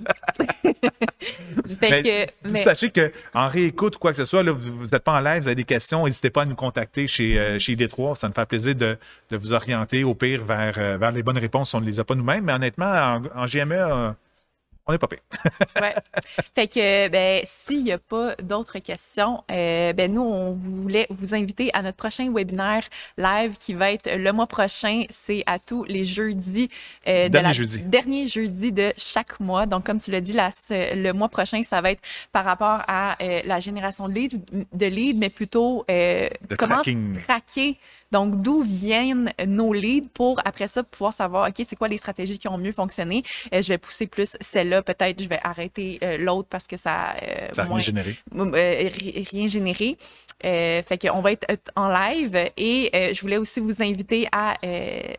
mais, 1.82 2.28
que, 2.44 2.64
Sachez 2.64 2.92
qu'en 2.92 3.48
réécoute 3.48 3.96
ou 3.96 4.00
quoi 4.00 4.12
que 4.12 4.18
ce 4.18 4.26
soit, 4.26 4.44
vous 4.44 4.86
n'êtes 4.86 5.04
pas 5.04 5.14
en 5.14 5.20
live, 5.20 5.42
vous 5.44 5.48
avez 5.48 5.56
des 5.56 5.64
questions, 5.64 6.06
n'hésitez 6.06 6.30
pas 6.30 6.44
à 6.44 6.46
nous 6.46 6.56
contacter 6.56 7.08
chez, 7.08 7.39
euh, 7.39 7.60
chez 7.60 7.76
Détroit. 7.76 8.16
Ça 8.16 8.28
nous 8.28 8.34
fait 8.34 8.46
plaisir 8.46 8.76
de, 8.76 8.98
vous 9.32 9.54
orienter 9.54 10.04
au 10.04 10.14
pire 10.14 10.44
vers, 10.44 10.76
euh, 10.78 10.98
vers 10.98 11.12
les 11.12 11.24
bonnes 11.24 11.38
réponses 11.38 11.74
on 11.74 11.82
ne 11.82 11.86
les 11.86 12.00
a 12.00 12.04
pas 12.04 12.16
nous-mêmes. 12.16 12.46
Mais 12.46 12.54
honnêtement, 12.54 12.86
en, 12.86 13.22
en 13.36 13.46
GME, 13.46 14.14
on 14.88 14.94
est 14.94 14.98
pas 14.98 15.08
pire. 15.08 15.20
ouais. 15.82 15.96
Fait 16.56 16.68
que, 16.68 17.08
ben, 17.10 17.42
s'il 17.46 17.84
n'y 17.84 17.92
a 17.92 17.98
pas 17.98 18.36
d'autres 18.38 18.80
questions, 18.80 19.44
euh, 19.52 19.94
ben, 19.94 20.12
nous, 20.12 20.22
on 20.22 20.52
voulait 20.52 21.08
vous 21.10 21.36
inviter 21.36 21.70
à 21.74 21.82
notre 21.82 21.98
prochain 21.98 22.32
webinaire 22.34 22.84
live 23.18 23.58
qui 23.60 23.74
va 23.74 23.92
être 23.92 24.10
le 24.16 24.32
mois 24.32 24.48
prochain. 24.48 25.04
C'est 25.10 25.44
à 25.46 25.60
tous 25.60 25.84
les 25.84 26.06
jeudis. 26.06 26.70
Euh, 27.08 27.30
dernier 27.30 27.50
de 27.50 27.54
jeudi. 27.54 27.84
Dernier 27.84 28.28
jeudi 28.28 28.72
de 28.72 28.92
chaque 28.98 29.40
mois. 29.40 29.66
Donc, 29.66 29.86
comme 29.86 30.00
tu 30.00 30.12
l'as 30.12 30.22
dit, 30.22 30.34
le 30.34 31.12
mois 31.12 31.30
prochain, 31.30 31.62
ça 31.64 31.82
va 31.82 31.92
être 31.92 32.02
par 32.32 32.46
rapport 32.46 32.82
à 32.88 33.18
euh, 33.22 33.42
la 33.46 33.60
génération 33.60 34.08
de 34.08 34.14
leads, 34.14 34.38
de 34.74 34.86
leads 34.86 35.18
mais 35.18 35.30
plutôt 35.30 35.86
comment 36.58 36.82
traquer 37.24 37.78
donc, 38.12 38.42
d'où 38.42 38.62
viennent 38.62 39.32
nos 39.48 39.74
leads 39.74 40.10
pour, 40.14 40.42
après 40.44 40.68
ça, 40.68 40.84
pouvoir 40.84 41.14
savoir, 41.14 41.48
OK, 41.48 41.66
c'est 41.66 41.76
quoi 41.76 41.88
les 41.88 41.98
stratégies 41.98 42.38
qui 42.38 42.48
ont 42.48 42.58
mieux 42.58 42.74
fonctionné? 42.74 43.24
Euh, 43.54 43.62
je 43.62 43.70
vais 43.70 43.78
pousser 43.78 44.06
plus 44.06 44.36
Peut-être 44.80 45.22
je 45.22 45.28
vais 45.28 45.40
arrêter 45.44 46.00
euh, 46.04 46.18
l'autre 46.18 46.48
parce 46.50 46.68
que 46.68 46.78
ça... 46.78 47.16
Euh, 47.22 47.50
ça 47.54 47.64
rien 47.64 47.80
généré. 47.80 48.18
rien 48.32 49.48
généré. 49.48 49.98
fait 50.42 50.98
qu'on 51.02 51.22
va 51.22 51.34
être 51.34 51.72
en 51.76 51.90
live 51.90 52.36
et 52.58 52.90
je 53.14 53.22
voulais 53.22 53.38
aussi 53.38 53.60
vous 53.60 53.82
inviter 53.82 54.28
à 54.32 54.56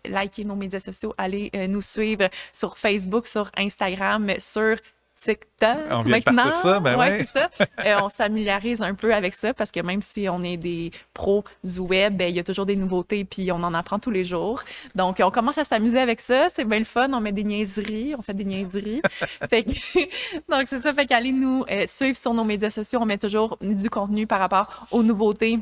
liker 0.04 0.44
nos 0.44 0.56
médias 0.56 0.80
sociaux, 0.80 1.12
aller 1.18 1.50
nous 1.68 1.82
suivre 1.82 2.28
sur 2.52 2.78
Facebook, 2.78 3.26
sur 3.26 3.50
Instagram, 3.56 4.32
sur 4.38 4.76
TikTok 5.22 5.78
on 5.90 6.02
maintenant. 6.04 6.52
ça, 6.52 6.80
ben 6.80 6.98
ouais, 6.98 7.20
c'est 7.20 7.38
ça. 7.38 7.48
Euh, 7.84 8.00
on 8.02 8.08
se 8.08 8.16
familiarise 8.16 8.82
un 8.82 8.94
peu 8.94 9.14
avec 9.14 9.34
ça 9.34 9.54
parce 9.54 9.70
que 9.70 9.80
même 9.80 10.02
si 10.02 10.28
on 10.28 10.42
est 10.42 10.56
des 10.56 10.90
pros 11.14 11.44
du 11.62 11.78
web, 11.78 12.16
ben, 12.16 12.28
il 12.28 12.34
y 12.34 12.38
a 12.38 12.44
toujours 12.44 12.66
des 12.66 12.76
nouveautés 12.76 13.24
puis 13.24 13.52
on 13.52 13.62
en 13.62 13.74
apprend 13.74 13.98
tous 13.98 14.10
les 14.10 14.24
jours. 14.24 14.62
Donc, 14.94 15.20
on 15.22 15.30
commence 15.30 15.58
à 15.58 15.64
s'amuser 15.64 16.00
avec 16.00 16.20
ça. 16.20 16.48
C'est 16.50 16.64
bien 16.64 16.78
le 16.78 16.84
fun. 16.84 17.12
On 17.12 17.20
met 17.20 17.32
des 17.32 17.44
niaiseries. 17.44 18.14
On 18.18 18.22
fait 18.22 18.34
des 18.34 18.44
niaiseries. 18.44 19.02
fait 19.50 19.64
donc, 20.48 20.66
c'est 20.66 20.80
ça. 20.80 20.92
Fait 20.92 21.06
qu'allez 21.06 21.32
nous 21.32 21.64
euh, 21.70 21.84
suivre 21.86 22.16
sur 22.16 22.34
nos 22.34 22.44
médias 22.44 22.70
sociaux. 22.70 23.00
On 23.02 23.06
met 23.06 23.18
toujours 23.18 23.58
du 23.60 23.90
contenu 23.90 24.26
par 24.26 24.40
rapport 24.40 24.86
aux 24.90 25.02
nouveautés 25.02 25.60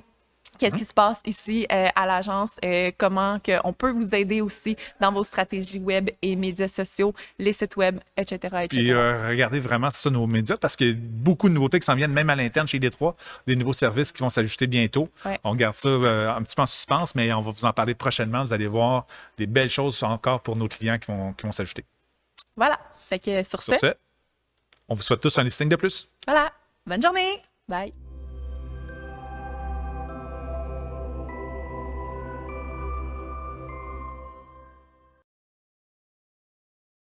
Qu'est-ce 0.60 0.76
qui 0.76 0.84
se 0.84 0.92
passe 0.92 1.22
ici 1.24 1.66
euh, 1.72 1.88
à 1.96 2.04
l'agence? 2.04 2.58
Euh, 2.64 2.90
comment 2.98 3.38
que 3.38 3.52
on 3.64 3.72
peut 3.72 3.90
vous 3.90 4.14
aider 4.14 4.42
aussi 4.42 4.76
dans 5.00 5.10
vos 5.10 5.24
stratégies 5.24 5.78
web 5.78 6.10
et 6.20 6.36
médias 6.36 6.68
sociaux, 6.68 7.14
les 7.38 7.54
sites 7.54 7.76
web, 7.76 7.98
etc. 8.16 8.36
etc. 8.36 8.66
Puis 8.68 8.92
euh, 8.92 9.28
regardez 9.28 9.58
vraiment 9.58 9.90
ça, 9.90 10.10
nos 10.10 10.26
médias, 10.26 10.58
parce 10.58 10.76
qu'il 10.76 10.90
y 10.90 10.92
a 10.92 10.96
beaucoup 10.98 11.48
de 11.48 11.54
nouveautés 11.54 11.80
qui 11.80 11.86
s'en 11.86 11.94
viennent, 11.94 12.12
même 12.12 12.28
à 12.28 12.36
l'interne 12.36 12.68
chez 12.68 12.78
Détroit, 12.78 13.16
des 13.46 13.56
nouveaux 13.56 13.72
services 13.72 14.12
qui 14.12 14.22
vont 14.22 14.28
s'ajouter 14.28 14.66
bientôt. 14.66 15.08
On 15.44 15.54
garde 15.54 15.76
ça 15.76 15.88
un 15.88 16.42
petit 16.42 16.54
peu 16.54 16.62
en 16.62 16.66
suspense, 16.66 17.14
mais 17.14 17.32
on 17.32 17.40
va 17.40 17.50
vous 17.50 17.64
en 17.64 17.72
parler 17.72 17.94
prochainement. 17.94 18.44
Vous 18.44 18.52
allez 18.52 18.66
voir 18.66 19.06
des 19.38 19.46
belles 19.46 19.70
choses 19.70 20.02
encore 20.02 20.40
pour 20.40 20.58
nos 20.58 20.68
clients 20.68 20.98
qui 20.98 21.10
vont, 21.10 21.32
qui 21.32 21.46
vont 21.46 21.52
s'ajouter. 21.52 21.84
Voilà. 22.56 22.78
Fait 23.08 23.18
que 23.18 23.42
sur, 23.42 23.62
sur 23.62 23.74
ce, 23.74 23.94
on 24.88 24.94
vous 24.94 25.02
souhaite 25.02 25.20
tous 25.20 25.38
un 25.38 25.44
listing 25.44 25.68
de 25.68 25.76
plus. 25.76 26.08
Voilà. 26.26 26.52
Bonne 26.86 27.02
journée. 27.02 27.40
Bye. 27.68 27.94